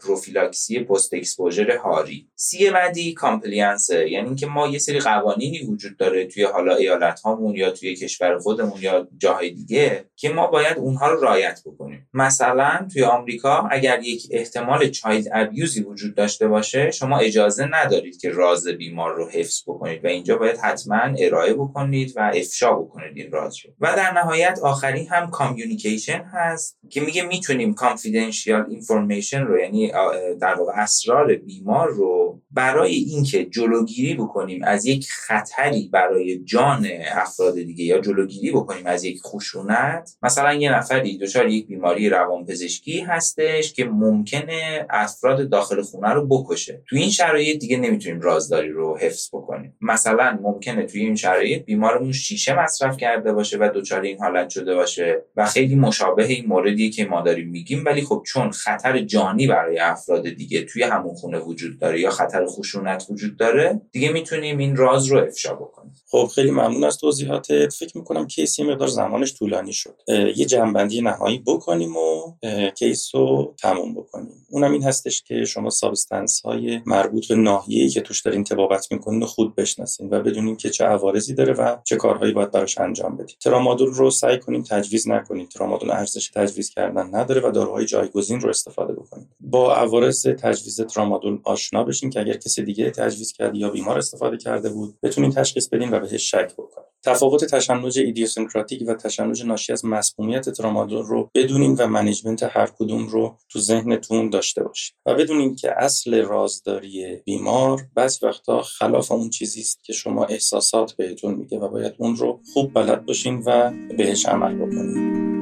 [0.00, 2.28] پروفیلاکسی post exposure هاری.
[2.34, 7.54] C بعدی compliance یعنی اینکه ما یه سری قوانینی وجود داره توی حالا ایالت هامون
[7.54, 12.08] یا توی کشور خودمون یا جاهای دیگه که ما باید اونها رو رعایت بکنیم.
[12.14, 18.20] مثلا توی آمریکا اگر یک احتمال child abuse ی وجود داشته باشه شما اجازه ندارید
[18.20, 23.16] که راز بیمار رو حفظ بکنید و اینجا باید حتما ارائه بکنید و افشا بکنید
[23.16, 23.70] این راز رو.
[23.80, 29.92] و در نهایت آخری هم communication هست که میگه می‌تونیم confidential information رو یعنی
[30.40, 37.54] در واقع اسرار بیمار رو برای اینکه جلوگیری بکنیم از یک خطری برای جان افراد
[37.54, 43.72] دیگه یا جلوگیری بکنیم از یک خشونت مثلا یه نفری دچار یک بیماری روانپزشکی هستش
[43.72, 46.82] که ممکنه افراد داخل خونه رو بکشه.
[46.88, 49.76] تو این شرایط دیگه نمی‌تونیم رازداری رو حفظ بکنیم.
[49.80, 54.74] مثلا ممکنه توی این شرایط بیمارمون شیشه مصرف کرده باشه و دچار این حالت شده
[54.74, 59.46] باشه و خیلی مشابه این موردی که ما داریم میگیم ولی خب چون خطر جانی
[59.46, 64.58] برای افراد دیگه توی همون خونه وجود داره یا خطر خشونت وجود داره دیگه می‌تونیم
[64.58, 65.94] این راز رو افشا بکنیم.
[66.10, 67.72] خب خیلی ممنون از توضیحاتت.
[67.72, 69.94] فکر می‌کنم case یه مقدار زمانش طولانی شد.
[70.36, 72.34] یه جمع‌بندی نهایی بکنیم و
[72.74, 74.46] case رو تموم بکنیم.
[74.50, 79.24] اونم این هستش که شما substance های مربوط به ناحیه‌ای که توش دارین طبابت می‌کنین
[79.24, 83.36] خوب بشناسین و بدونین که چه عوارضی داره و چه کارهایی باید براش انجام بدید
[83.40, 88.48] ترامادول رو سعی کنیم تجویز نکنید ترامادول ارزش تجویز کردن نداره و داروهای جایگزین رو
[88.48, 93.70] استفاده بکنید با عوارض تجویز ترامادول آشنا بشین که اگر کسی دیگه تجویز کرد یا
[93.70, 98.94] بیمار استفاده کرده بود بتونین تشخیص بدین و بهش شک بکنید تفاوت تشنج idiosyncratic و
[98.94, 104.64] تشنج ناشی از مسمومیت ترامادول رو بدونین و management هر کدوم رو تو ذهنتون داشته
[104.64, 110.24] باشید و بدونین که اصل رازداری بیمار بعضی وقتا خلاف اون چیزی است که شما
[110.24, 115.37] احساسات بهتون میگه و باید اون رو خوب بلد باشین و بهش عمل بکنین.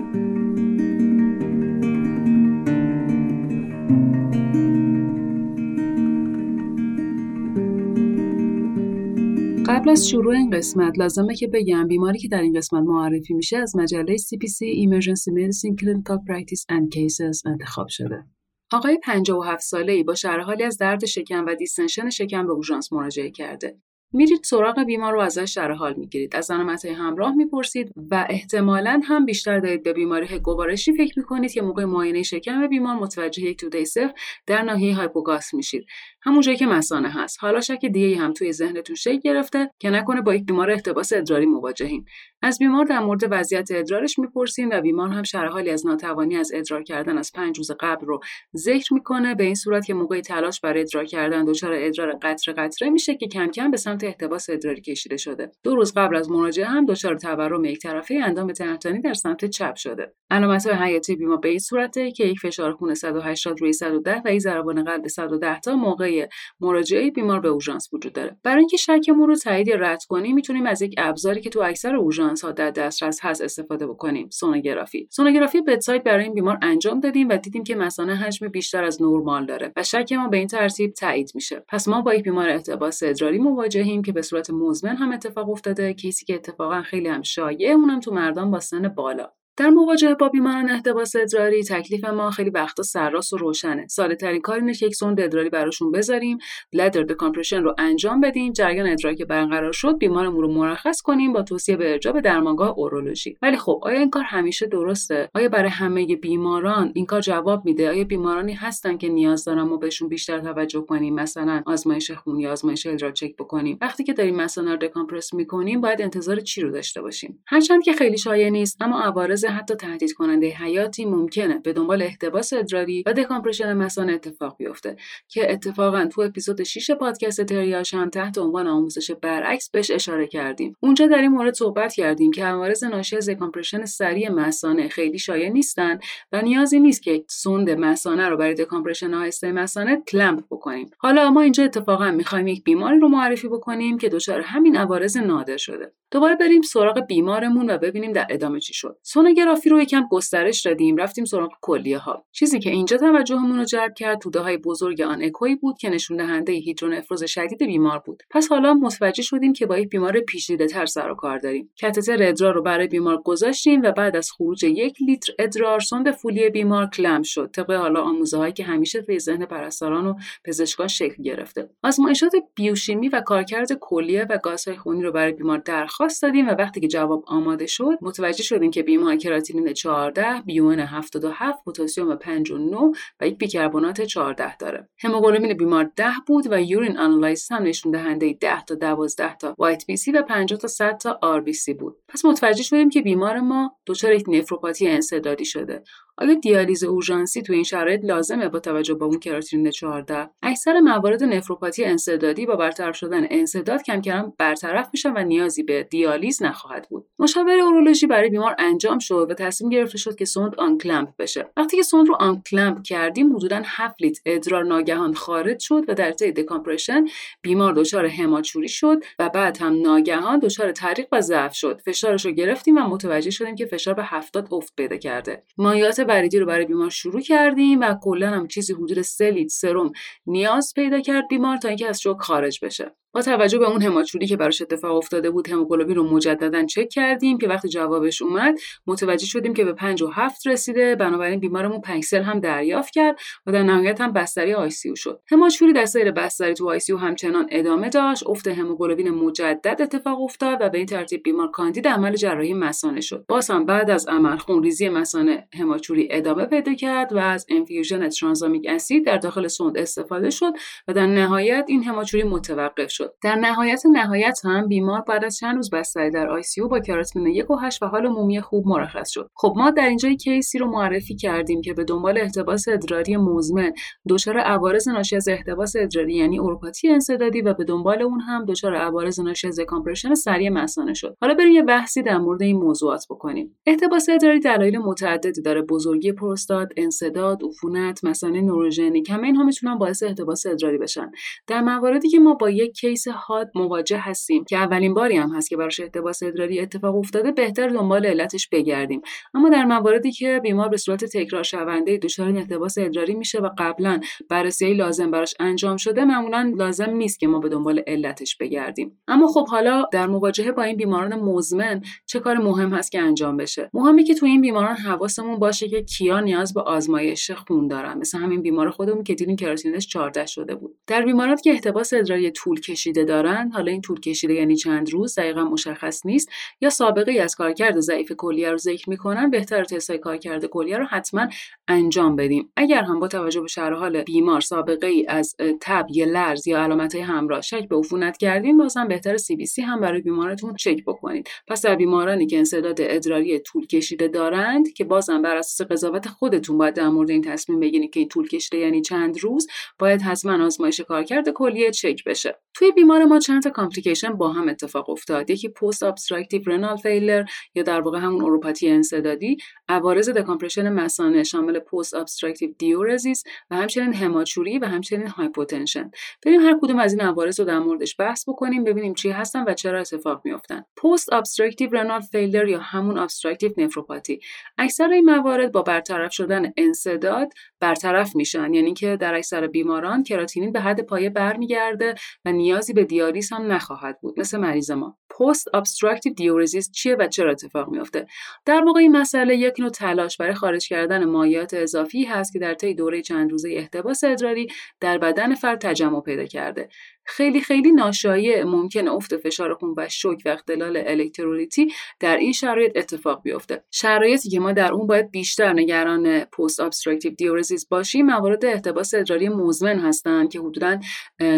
[9.68, 13.58] قبل از شروع این قسمت لازمه که بگم بیماری که در این قسمت معرفی میشه
[13.58, 18.24] از مجله CPC Emergency Medicine Clinical Practice and Cases انتخاب شده.
[18.72, 20.14] آقای 57 ساله ای با
[20.46, 23.80] حالی از درد شکم و دیستنشن شکم به اورژانس مراجعه کرده.
[24.12, 29.26] میرید سراغ بیمار رو ازش در حال می‌گیرید از علامت همراه می‌پرسید و احتمالا هم
[29.26, 33.84] بیشتر دارید به بیماری گوارشی فکر می‌کنید که موقع معاینه شکم بیمار متوجه یک توده
[33.84, 34.14] صفر
[34.46, 35.86] در ناحیه هایپوگاس میشید
[36.26, 37.38] همون جایی که مسانه هست.
[37.40, 41.46] حالا شک دیگه هم توی ذهنتون شکل گرفته که نکنه با یک بیمار احتباس ادراری
[41.46, 42.04] مواجهین.
[42.42, 46.50] از بیمار در مورد وضعیت ادرارش می‌پرسیم و بیمار هم شرح حالی از ناتوانی از
[46.54, 48.20] ادرار کردن از پنج روز قبل رو
[48.56, 49.34] ذکر می‌کنه.
[49.34, 53.26] به این صورت که موقع تلاش برای ادرار کردن دچار ادرار قطره قطره میشه که
[53.28, 55.52] کم کم به سمت احتباس ادراری کشیده شده.
[55.62, 59.74] دو روز قبل از مراجعه هم دچار تورم یک طرفه اندام تنحتانی در سمت چپ
[59.74, 60.12] شده.
[60.30, 64.34] علامت های حیاتی بیمار به این صورته که یک فشار خون 180 روی 110 و
[64.34, 66.15] یک ضربان قلب 110 تا موقع
[66.60, 68.36] مراجعه بیمار به اورژانس وجود داره.
[68.42, 72.44] برای اینکه شکمون رو تایید رد کنیم می‌تونیم از یک ابزاری که تو اکثر اورژانس
[72.44, 75.08] ها در دسترس هست استفاده بکنیم سونوگرافی.
[75.10, 79.46] سونوگرافی بدساید برای این بیمار انجام دادیم و دیدیم که مثانه حجم بیشتر از نورمال
[79.46, 81.64] داره و شک ما به این ترتیب تایید میشه.
[81.68, 85.94] پس ما با یک بیمار احتباس ادراری مواجهیم که به صورت مزمن هم اتفاق افتاده
[85.94, 89.32] کیسی که اتفاقا خیلی هم شایع اونم تو مردان با سن بالا.
[89.56, 93.86] در مواجهه با بیماران احتباس ادراری تکلیف ما خیلی وقتا سرراست و روشنه.
[93.86, 96.38] ساده ترین کار اینه که یک سوند ادراری براشون بذاریم
[96.72, 98.52] بلدر دکامپرشن رو انجام بدیم.
[98.52, 102.78] جریان ادراری که برقرار شد بیمارمون رو مرخص کنیم با توصیه به ارجاع به درمانگاه
[102.78, 103.36] اورولوژی.
[103.42, 107.90] ولی خب آیا این کار همیشه درسته؟ آیا برای همه بیماران این کار جواب میده؟
[107.90, 112.52] آیا بیمارانی هستن که نیاز دارن ما بهشون بیشتر توجه کنیم؟ مثلا آزمایش خون یا
[112.52, 113.78] آزمایش ادرار چک بکنیم.
[113.80, 117.92] وقتی که داریم مثلا رو دکامپرس می‌کنیم باید انتظار چی رو داشته باشیم؟ هرچند که
[117.92, 123.12] خیلی شایع نیست اما عوارض حتی تهدید کننده حیاتی ممکنه به دنبال احتباس ادراری و
[123.12, 124.96] دکامپرشن مثانه اتفاق بیفته
[125.28, 130.76] که اتفاقا تو اپیزود 6 پادکست تریاش هم تحت عنوان آموزش برعکس بهش اشاره کردیم.
[130.80, 135.48] اونجا در این مورد صحبت کردیم که عوارض ناشی از دکامپرشن سریع مثانه خیلی شایع
[135.48, 135.98] نیستن
[136.32, 140.90] و نیازی نیست که سوند مثانه رو برای دکامپرشن آهسته مثانه کلمپ بکنیم.
[140.98, 145.56] حالا ما اینجا اتفاقا می‌خوایم یک بیماری رو معرفی بکنیم که دچار همین عوارض نادر
[145.56, 145.92] شده.
[146.10, 148.98] دوباره بریم سراغ بیمارمون و ببینیم در ادامه چی شد.
[149.36, 153.94] سونوگرافی رو یکم گسترش دادیم رفتیم سراغ کلیه ها چیزی که اینجا توجهمون رو جلب
[153.94, 158.22] کرد توده های بزرگ آن اکوی بود که نشون دهنده هیدرونفروز شدید بیمار بود.
[158.30, 161.70] پس حالا متوجه شدیم که با یک بیمار پیچیده تر سر و کار داریم.
[161.76, 166.50] کتتر ادرار رو برای بیمار گذاشتیم و بعد از خروج یک لیتر ادرار سوند فولی
[166.50, 167.50] بیمار کلم شد.
[167.52, 171.68] طبق حالا آموزه هایی که همیشه توی ذهن پرستاران و پزشکان شکل گرفته.
[171.82, 176.80] آزمایشات بیوشیمی و کارکرد کلیه و گازهای خونی رو برای بیمار درخواست دادیم و وقتی
[176.80, 183.26] که جواب آماده شد متوجه شدیم که بیمار کراتینین 14 بیون 77 پتاسیم 59 و
[183.26, 184.88] یک بیکربنات 14 داره.
[184.98, 189.86] هموگلوبین بیمار 10 بود و urine analysis هم نشون دهنده 10 تا 12 تا white
[189.86, 191.96] BC و 50 تا 100 تا RBC بود.
[192.08, 195.82] پس متوجه شدیم که بیمار ما دچار یک نفروپاتی انسدادی شده.
[196.18, 201.24] آیا دیالیز اورژانسی تو این شرایط لازمه با توجه به اون کراتینین 14 اکثر موارد
[201.24, 206.86] نفروپاتی انسدادی با برطرف شدن انسداد کم کم برطرف میشن و نیازی به دیالیز نخواهد
[206.90, 207.06] بود.
[207.18, 211.50] مشاوره اورولوژی برای بیمار انجام شد و تصمیم گرفته شد که سوند unclamp بشه.
[211.56, 216.10] وقتی که سوند رو unclamp کردیم حدودا 7 لیتر ادرار ناگهان خارج شد و در
[216.10, 217.04] طی decompression
[217.42, 221.80] بیمار دچار هماچوری شد و بعد هم ناگهان دچار تریق و ضعف شد.
[221.86, 225.42] فشارش رو گرفتیم و متوجه شدیم که فشار به 70 افت پیدا کرده.
[225.58, 229.92] مایات بریدی رو برای بیمار شروع کردیم و کلا هم چیزی حدود 3 لیتر سرم
[230.26, 232.96] نیاز پیدا کرد بیمار تا اینکه از شوک خارج بشه.
[233.16, 237.38] با توجه به اون هماچوری که براش اتفاق افتاده بود هموگلوبین رو مجددا چک کردیم
[237.38, 240.96] که وقتی جوابش اومد متوجه شدیم که به 5 و 7 رسیده.
[240.96, 245.20] بنابراین بیمارمون 5 سل هم دریافت کرد و در نهایت هم بستری ICU شد.
[245.30, 248.26] هماتوری در سیر بستری تو ICU همچنان ادامه داشت.
[248.26, 253.24] افت هموگلوبین مجدد اتفاق افتاد و به این ترتیب بیمار کاندید عمل جراحی مثانه شد.
[253.28, 258.66] باز هم بعد از عمل خونریزی مثانه هماتوری ادامه پیدا کرد و از انفیوژن tranexamic
[258.68, 260.52] acid در داخل سوند استفاده شد
[260.88, 263.05] و در نهایت این هماتوری متوقف شد.
[263.22, 267.50] در نهایت نهایت هم بیمار بعد از چند روز بستری در ICU با کراتینین 1
[267.50, 269.30] و 8 و حال عمومی خوب مرخص شد.
[269.34, 273.72] خب ما در اینجا case ی رو معرفی کردیم که به دنبال احتباس ادراری مزمن
[274.08, 278.74] دچار عوارض ناشی از احتباس ادراری یعنی اوروپاتی انسدادی و به دنبال اون هم دچار
[278.74, 281.16] عوارض ناشی از decompression سریع مثانه شد.
[281.20, 283.58] حالا بریم یه بحثی در مورد این موضوعات بکنیم.
[283.66, 285.62] احتباس ادراری دلایل متعددی داره.
[285.62, 291.10] بزرگی پروستات انسداد عفونت مثانه نوروژنیک همه اینها می‌تونن باعث احتباس ادراری بشن.
[291.46, 295.50] در مواردی که ما با یک case حاد مواجه هستیم که اولین باری هم هست
[295.50, 299.00] که براش احتباس ادراری اتفاق افتاده بهتره دنبال علتش بگردیم.
[299.34, 304.00] اما در مواردی که بیمار به صورت تکرار شونده دچار احتباس ادراری میشه و قبلا
[304.28, 308.98] بررسی لازم براش انجام شده معمولا لازم نیست که ما به دنبال علتش بگردیم.
[309.08, 313.36] اما خب حالا در مواجهه با این بیماران مزمن چه کار مهم هست که انجام
[313.36, 317.98] بشه؟ مهمه که تو این بیماران حواسمون باشه که کیا نیاز به آزمایش خون دارن.
[317.98, 320.76] مثل همین بیمار خودمون که دیدیم کراتینش 14 شده بود.
[320.86, 325.18] در بیمارانی که احتباس ادراری طول کشیده دارن حالا این طول کشیده یعنی چند روز
[325.18, 326.28] دقیقا مشخص نیست.
[326.60, 330.84] یا سابقه ای از کارکرد ضعیف کلیه رو ذکر می‌کنن بهتر تستای کارکرد کلیه رو
[330.84, 331.28] حتما
[331.68, 332.52] انجام بدیم.
[332.56, 336.62] اگر هم با توجه به شرح حال بیمار سابقه ای از تب یا لرز یا
[336.62, 341.28] علامت های همراه شک به عفونت کردین بازم بهتر CBC هم برای بیمارتون چک بکنید.
[341.48, 346.58] پس در بیمارانی که انسداد ادراری طول کشیده دارند که بازم بر اساس قضاوت خودتون
[346.58, 349.46] باید در مورد این تصمیم بگیرید که این طول کشیده یعنی چند روز
[349.78, 352.38] باید حتما آزمایش کارکرد کلیه چک بشه.
[352.54, 355.30] توی بیمار ما چند تا complication با هم اتفاق افتاد.
[355.30, 357.24] یکی post-obstructive renal failure
[357.54, 359.36] یا در واقع همون اوروپاتی انسدادی
[359.68, 365.90] عوارض decompression مثانه شامل post-obstructive diuresis و همچنین هماتوری و همچنین hypotension.
[366.26, 369.54] بریم هر کدوم از این عوارض رو در موردش بحث بکنیم ببینیم چی هستن و
[369.54, 370.62] چرا اتفاق میافتن.
[370.82, 374.20] post-obstructive renal failure یا همون obstructive nephropathy.
[374.58, 380.52] اکثر این موارد با برطرف شدن انسداد برطرف میشن یعنی که در اکثر بیماران کراتینین
[380.52, 384.98] به حد پایه برمیگرده و نیازی به دیالیز هم نخواهد بود مثل مریض ما.
[385.18, 388.06] post-obstructive diuresis چیه و چرا اتفاق میافته؟
[388.44, 392.54] در واقع این مسئله یک نوع تلاش برای خارج کردن مایعات اضافی هست که در
[392.54, 394.46] طی دوره چند روزه احتباس ادراری
[394.80, 396.68] در بدن فرد تجمع پیدا کرده.
[397.06, 402.76] خیلی خیلی ناشایع ممکن افت فشار خون و شوک و اختلال الکترولیتی در این شرایط
[402.76, 403.64] اتفاق بیفته.
[403.70, 409.78] شرایطی که ما در اون باید بیشتر نگران post-obstructive diuresis باشیم موارد احتباس ادراری مزمن
[409.78, 410.78] هستند که حدودا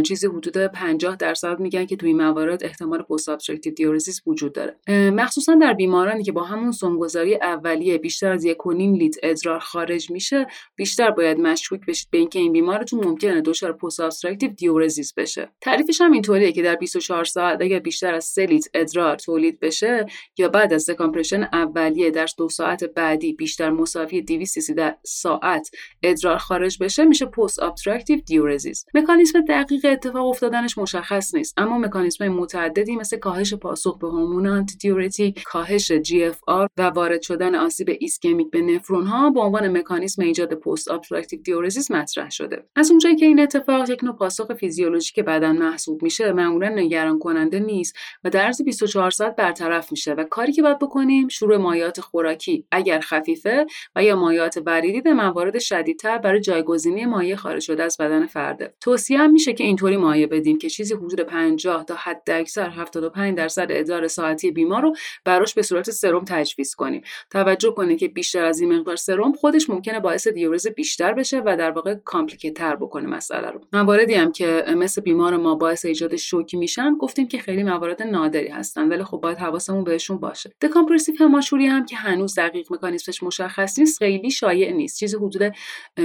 [0.07, 4.76] چیزی حدود 50 درصد میگن که توی موارد احتمال post-obstructive diuresis وجود داره.
[5.11, 10.46] مخصوصا در بیمارانی که با همون سمگذاری اولیه بیشتر از 1.5 لیتر ادرار خارج میشه
[10.76, 15.50] بیشتر باید مشکوک بشید به اینکه این بیمارتون ممکنه دچار post-obstructive diuresis بشه.
[15.61, 20.07] تعریفش هم اینطوریه که در 24 ساعت اگر بیشتر از 3 لیتر ادرار تولید بشه
[20.38, 25.71] یا بعد از decompression اولیه در دو ساعت بعدی بیشتر مساوی 200 سی در ساعت
[26.03, 32.97] ادرار خارج بشه میشه post-obstructive diuresis مکانیزم دقیق اتفاق افتادنش مشخص نیست اما مکانیزم متعددی
[32.97, 39.07] مثل کاهش پاسخ به هورمون antidiuretic کاهش GFR و وارد شدن آسیب ایسکمیک به نفرون
[39.07, 42.64] ها به عنوان مکانیزم ایجاد post-obstructive diuresis مطرح شده.
[42.77, 47.58] از اونجایی که این اتفاق یک نوع پاسخ فیزیولوژیک بدن محسوب میشه معمولا نگران کننده
[47.58, 50.12] نیست و در عرض 24 ساعت برطرف میشه.
[50.12, 52.64] و کاری که باید بکنیم شروع مایعات خوراکی.
[52.70, 57.96] اگر خفیفه و یا مایعات وریدی تو موارد شدیدتر برای جایگزینی مایع خارج شده از
[57.96, 58.74] بدن فرده.
[58.80, 63.66] توصیه هم میشه که اینطوری مایع بدیم که چیزی حدود 50 تا حداکثر 75 درصد
[63.70, 67.02] ادرار ساعتی بیمار رو براش به صورت سرم تجویز کنیم.
[67.30, 71.56] توجه کنید که بیشتر از این مقدار سرم خودش ممکنه باعث دیورز بیشتر بشه و
[71.56, 73.61] در واقع complicated تر بکنه مسئله رو.
[73.72, 78.48] مواردی هم که مثل بیمار ما باعث ایجاد شوکی میشن گفتیم که خیلی موارد نادری
[78.48, 80.53] هستن ولی خب باید حواسمون بهشون باشه.
[80.62, 84.98] decompressive هماتوری هم که هنوز دقیق مکانیزمش مشخص نیست خیلی شایع نیست.
[84.98, 85.55] چیزی حدود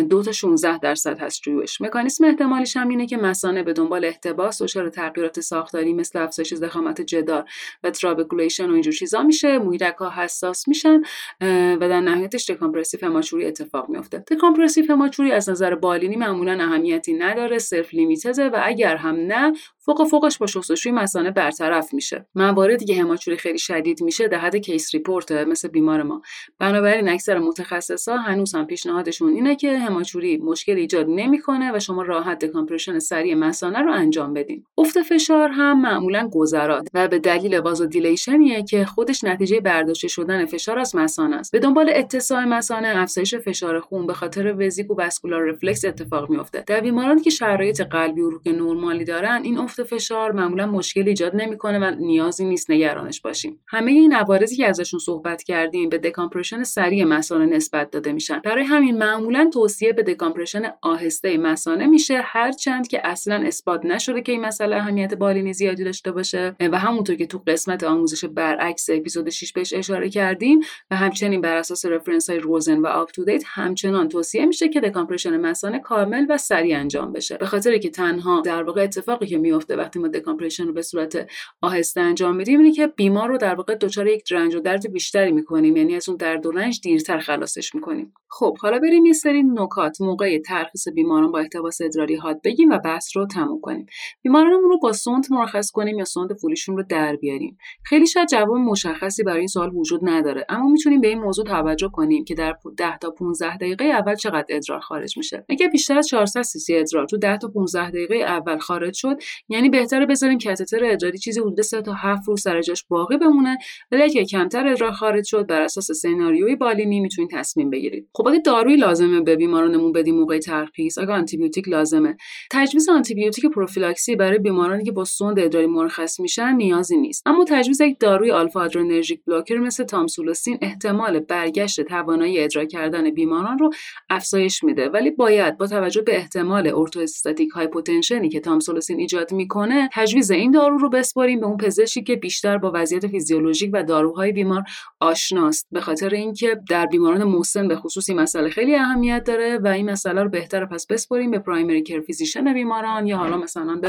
[0.09, 4.61] 2 تا 16 درصد هست شیوعش مکانیزم احتمالیش هم اینه که مثانه به دنبال احتباس
[4.61, 7.45] دچار تغییرات ساختاری مثل افزایش ضخامت جدار
[7.83, 9.57] و trabeculation و اینجور چیزا میشه.
[9.57, 11.01] مویرک ها حساس میشن
[11.41, 17.59] و در نهایتش decompressive هماتوری اتفاق میفته decompressive هماتوری از نظر بالینی معمولا اهمیتی نداره
[17.59, 19.53] self-limited ه و اگر هم نه
[19.85, 22.25] فوق فوقش با شستشوی مثانه برطرف میشه.
[22.35, 26.21] مواردی که هماتوری خیلی شدید میشه در حد case report مثل بیمار ما.
[26.59, 32.45] بنابراین اکثر متخصصا هنوز هم پیشنهادشون اینه که هماچوری مشکل ایجاد نمی‌کنه و شما راحت
[32.45, 34.65] دکامپرشن سریع مثانه رو انجام بدین.
[34.77, 40.79] افت فشار هم معمولا گذرات و به دلیل وازودیلیشنیه که خودش نتیجه برداشته شدن فشار
[40.79, 41.51] از مثانه است.
[41.51, 46.63] به دنبال اتساع مثانه افزایش فشار خون به خاطر وزیک و واسکولار رفلکس اتفاق میفته
[46.67, 51.35] در بیمارانی که شرایط قلبی و روح نرمالی دارن این افت فشار معمولا مشکل ایجاد
[51.35, 53.59] نمی‌کنه و نیازی نیست نگرانش باشیم.
[53.67, 58.39] همه این عوارضی که ازشون صحبت کردیم به دکامپرشن سریع مثانه نسبت داده میشن.
[58.39, 64.31] برای همین معمولا توصیه به دکامپرشن آهسته مثانه میشه هرچند که اصلا اثبات نشده که
[64.31, 66.55] این مسئله اهمیت بالینی زیادی داشته باشه.
[66.59, 70.59] و همونطور که تو قسمت آموزش برعکس اپیزود 6 بهش اشاره کردیم
[70.91, 74.81] و همچنین بر اساس رفرنس های روزن و آپ تو دیت همچنان توصیه میشه که
[74.81, 77.37] دکامپرشن مثانه کامل و سریع انجام بشه.
[77.37, 81.27] به خاطر که تنها در واقع اتفاقی که میفته وقتی ما دکامپرشن رو به صورت
[81.61, 85.31] آهسته انجام میدیم اینه که بیمار رو در واقع دچار یک رنج و درد بیشتری
[85.31, 85.77] می‌کنیم.
[85.77, 88.13] یعنی از اون درد و رنج دیرتر خلاصش می‌کنیم.
[88.29, 92.79] خب حالا بریم یه سری نکات موقع ترخیص بیماران با احتباس ادراری حاد بگیم و
[92.79, 93.85] بحث رو تموم کنیم.
[94.21, 97.57] بیمارانمون رو با سوند مرخص کنیم یا سوند فولیشون رو در بیاریم.
[97.85, 101.89] خیلی شاید جواب مشخصی برای این سوال وجود نداره اما می‌تونیم به این موضوع توجه
[101.93, 105.45] کنیم که در 10 تا 15 دقیقه اول چقدر ادرار خارج میشه.
[105.49, 109.17] اگه بیشتر از 400 سی سی ادرار تو 10 تا 15 دقیقه اول خارج شد.
[109.49, 113.57] یعنی بهتره بذاریم کاتتر ادراری چیزی حدود 3 تا 7 روز سر جاش باقی بمونه.
[113.91, 118.09] ولی اگه کمتر ادرار خارج شد بر اساس سناریوی بالینی می‌تونید تصمیم بگیرید.
[118.13, 122.17] خب اگه دارویی لازمه به بیمارانمون بدیم موقع ترخیص اگه آنتیبیوتیک لازمه.
[122.51, 127.23] تجویز آنتیبیوتیک پروفیلاکسی برای بیمارانی که با سوند ادراری مرخص میشن نیازی نیست.
[127.25, 133.59] اما تجویز یک داروی alpha adrenergic blocker مثل تامسولوسین احتمال برگشت توانایی ادرار کردن بیماران
[133.59, 133.69] رو
[134.09, 134.89] افزایش میده.
[134.89, 140.51] ولی باید با توجه به احتمال orthostatic hypotension ی که تامسولوسین ایجاد می‌کنه تجویز این
[140.51, 144.63] دارو رو بسپاریم به اون پزشکی که بیشتر با وضعیت فیزیولوژیک و داروهای بیمار
[144.99, 145.67] آشناست.
[145.71, 149.89] به خاطر اینکه در بیماران مسن به خصوص این مسئله خیلی اهمیت داره و این
[149.89, 153.81] مسئله رو بهتر پس بسپاریم به primary care physician بیماران یا حالا مثلا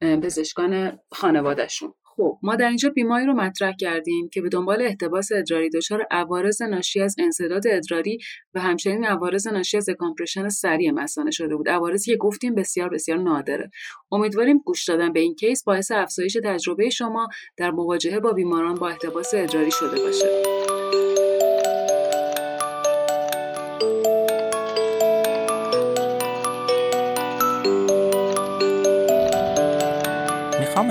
[0.00, 1.94] به پزشکان خانوادهشون.
[2.16, 6.62] خب ما در اینجا بیماری رو مطرح کردیم که به دنبال احتباس ادراری دچار عوارض
[6.62, 8.18] ناشی از انسداد ادراری
[8.54, 11.68] و همچنین عوارض ناشی از کامپرشن سریع مثانه شده بود.
[11.68, 13.70] عوارضی که گفتیم بسیار بسیار نادره.
[14.12, 18.88] امیدواریم گوش دادن به این کیس باعث افزایش تجربه شما در مواجهه با بیماران با
[18.88, 21.01] احتباس ادراری شده باشه.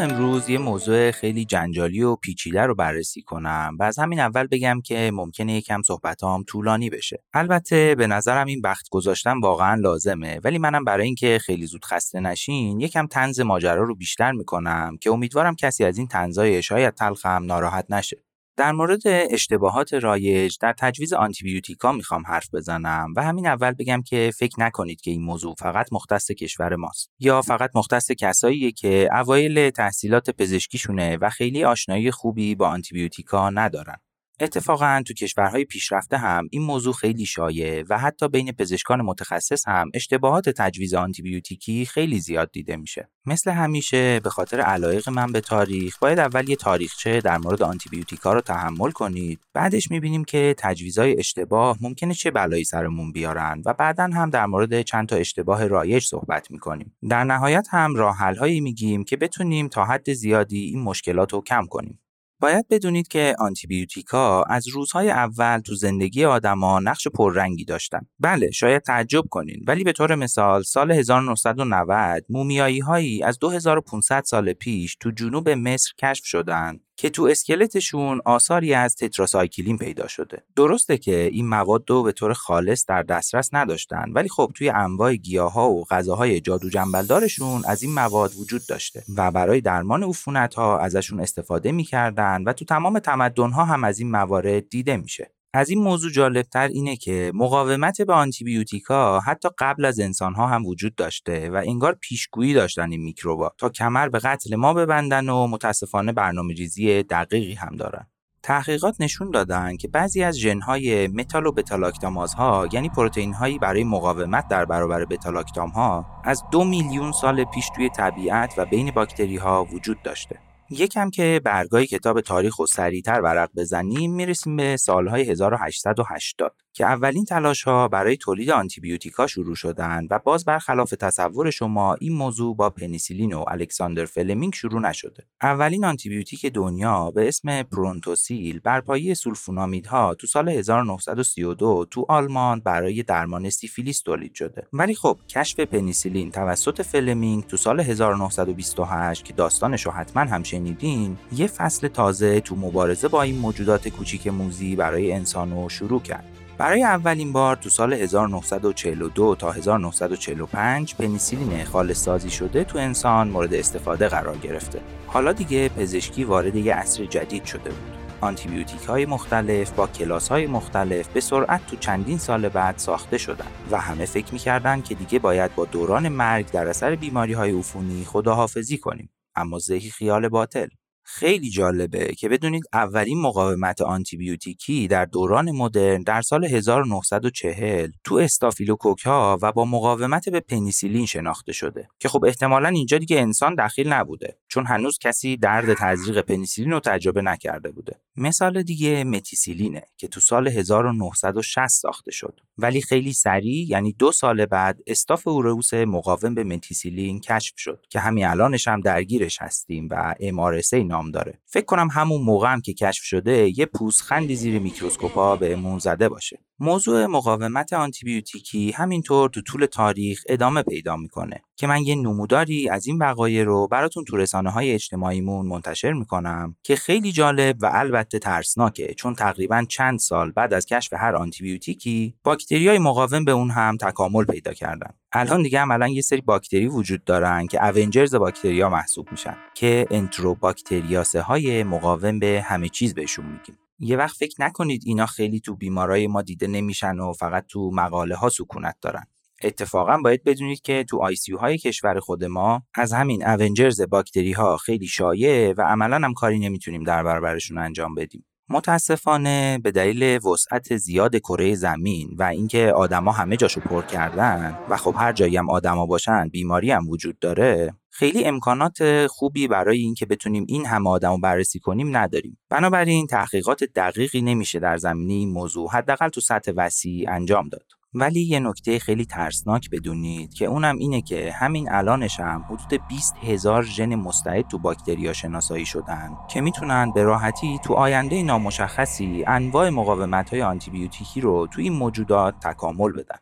[0.01, 4.81] امروز یه موضوع خیلی جنجالی و پیچیده رو بررسی کنم و از همین اول بگم
[4.85, 7.23] که ممکنه یکم صحبتام طولانی بشه.
[7.33, 12.19] البته به نظرم این وقت گذاشتن واقعا لازمه ولی منم برای اینکه خیلی زود خسته
[12.19, 17.43] نشین یکم تنز ماجرا رو بیشتر می‌کنم که امیدوارم کسی از این تنزای شاید تلخم
[17.43, 18.30] ناراحت نشه.
[18.57, 24.31] در مورد اشتباهات رایج در تجویز آنتیبیوتیکا می‌خوام حرف بزنم و همین اول بگم که
[24.37, 29.69] فکر نکنید که این موضوع فقط مختص کشور ماست یا فقط مختص کساییه که اوایل
[29.69, 33.97] تحصیلات پزشکیشونه و خیلی آشنایی خوبی با آنتیبیوتیکا ندارن.
[34.41, 39.89] اتفاقا تو کشورهای پیشرفته هم این موضوع خیلی شایع و حتی بین پزشکان متخصص هم
[39.93, 43.09] اشتباهات تجویز آنتیبیوتیکی خیلی زیاد دیده میشه.
[43.25, 48.33] مثل همیشه به خاطر علایق من به تاریخ باید اول یه تاریخچه در مورد آنتیبیوتیکا
[48.33, 49.39] رو تحمل کنید.
[49.53, 54.81] بعدش می‌بینیم که تجویزهای اشتباه ممکنه چه بلایی سرمون بیارن و بعدا هم در مورد
[54.81, 56.95] چند تا اشتباه رایج صحبت می‌کنیم.
[57.09, 61.65] در نهایت هم راه حل‌هایی میگیم که بتونیم تا حد زیادی این مشکلات رو کم
[61.65, 61.99] کنیم.
[62.41, 67.99] باید بدونید که آنتیبیوتیکا از روزهای اول تو زندگی آدما نقش پررنگی داشتن.
[68.19, 74.53] بله شاید تعجب کنین ولی به طور مثال سال 1990 مومیایی هایی از 2500 سال
[74.53, 80.43] پیش تو جنوب مصر کشف شدن که تو اسکلتشون آثاری از تتراسایکلین پیدا شده.
[80.55, 85.15] درسته که این مواد رو به طور خالص در دسترس نداشتن ولی خب توی انواع
[85.15, 90.79] گیاها و غذاهای جادو جنبلدارشون از این مواد وجود داشته و برای درمان عفونت ها
[90.79, 95.31] ازشون استفاده می‌کردن و تو تمام تمدن ها هم از این موارد دیده میشه.
[95.53, 100.95] از این موضوع جالبتر اینه که مقاومت به آنتیبیوتیکا حتی قبل از انسانها هم وجود
[100.95, 106.11] داشته و انگار پیشگویی داشتن این میکروبا تا کمر به قتل ما ببندن و متاسفانه
[106.11, 108.07] برنامه ریزی دقیقی هم دارن.
[108.43, 115.05] تحقیقات نشون دادن که بعضی از ژنهای متالوبتالاکتامازها یعنی پروتئین هایی برای مقاومت در برابر
[115.05, 120.50] بتالاکتام ها از دو میلیون سال پیش توی طبیعت و بین باکتری ها وجود داشته.
[120.71, 127.25] یکم که برگای کتاب تاریخ و سریعتر ورق بزنیم می‌رسیم به سالهای 1880 که اولین
[127.25, 132.69] تلاش ها برای تولید آنتیبیوتیکا شروع شدند و باز برخلاف تصور شما این موضوع با
[132.69, 135.23] پنیسیلین و الکساندر فلمینگ شروع نشده.
[135.41, 143.03] اولین آنتیبیوتیک دنیا به اسم پرونتوسیل بر پایه سولفونامیدها تو سال 1932 تو آلمان برای
[143.03, 144.67] درمان سیفیلیس تولید شده.
[144.73, 151.17] ولی خب کشف پنیسیلین توسط فلمینگ تو سال 1928 که داستانش رو حتما هم شنیدین
[151.35, 156.40] یه فصل تازه تو مبارزه با این موجودات کوچیک موزی برای انسانو شروع کرد.
[156.61, 163.53] برای اولین بار تو سال 1942 تا 1945 پنیسیلین خالص سازی شده تو انسان مورد
[163.53, 164.81] استفاده قرار گرفته.
[165.07, 167.97] حالا دیگه پزشکی وارد یه عصر جدید شده بود.
[168.21, 173.47] آنتیبیوتیک های مختلف با کلاس های مختلف به سرعت تو چندین سال بعد ساخته شدن
[173.71, 178.05] و همه فکر می‌کردن که دیگه باید با دوران مرگ در اثر بیماری های عفونی
[178.05, 179.09] خداحافظی کنیم.
[179.35, 180.67] اما زهی خیال باطل.
[181.13, 189.01] خیلی جالبه که بدونید اولین مقاومت آنتیبیوتیکی در دوران مدرن در سال 1940 تو استافیلوکوک
[189.01, 193.93] ها و با مقاومت به پنیسیلین شناخته شده که خب احتمالا اینجا دیگه انسان دخیل
[193.93, 197.95] نبوده چون هنوز کسی درد تزریق پنیسیلین رو تجربه نکرده بوده.
[198.17, 202.39] مثال دیگه متیسیلینه که تو سال 1960 ساخته شد.
[202.57, 207.99] ولی خیلی سریع یعنی دو سال بعد استاف اوروس مقاوم به متیسیلین کشف شد که
[207.99, 211.39] همین الانش هم درگیرش هستیم و MRSA نام داره.
[211.45, 216.39] فکر کنم همون موقع هم که کشف شده یه پوزخندی زیر میکروسکوپا بهمون زده باشه.
[216.63, 222.87] موضوع مقاومت آنتیبیوتیکی همینطور تو طول تاریخ ادامه پیدا می‌کنه که من یه نموداری از
[222.87, 228.19] این وقایع رو براتون تو رسانه های اجتماعیمون منتشر می‌کنم که خیلی جالب و البته
[228.19, 233.77] ترسناکه چون تقریبا چند سال بعد از کشف هر آنتیبیوتیکی باکتریای مقاوم به اون هم
[233.77, 234.93] تکامل پیدا کردن.
[235.13, 241.21] الان دیگه عملا یه سری باکتری وجود دارن که اونجرز باکتریا محسوب میشن که انتروباکتریاسه
[241.21, 243.57] های مقاوم به همه چیز بهشون میگیم.
[243.83, 248.15] یه وقت فکر نکنید اینا خیلی تو بیمارای ما دیده نمیشن و فقط تو مقاله
[248.15, 249.05] ها سکونت دارن.
[249.43, 254.57] اتفاقا باید بدونید که تو آی های کشور خود ما از همین اونجرز باکتری ها
[254.57, 258.25] خیلی شایع و عملا هم کاری نمی‌تونیم در برابرشون انجام بدیم.
[258.51, 264.77] متاسفانه به دلیل وسعت زیاد کره زمین و اینکه آدما همه جاشو پر کردن و
[264.77, 270.05] خب هر جایی هم آدما باشن بیماری هم وجود داره خیلی امکانات خوبی برای اینکه
[270.05, 272.37] بتونیم این همه آدم بررسی کنیم نداریم.
[272.49, 277.80] بنابراین تحقیقات دقیقی نمیشه در زمینه این موضوع حداقل تو سطح وسیع انجام داد.
[277.93, 283.15] ولی یه نکته خیلی ترسناک بدونید که اونم اینه که همین الانش هم حدود 20
[283.23, 289.69] هزار ژن مستعد تو باکتریا شناسایی شدن که می‌تونن به راحتی تو آینده نامشخصی انواع
[289.69, 293.17] مقاومت های آنتیبیوتیکی رو تو این موجودات تکامل بدن.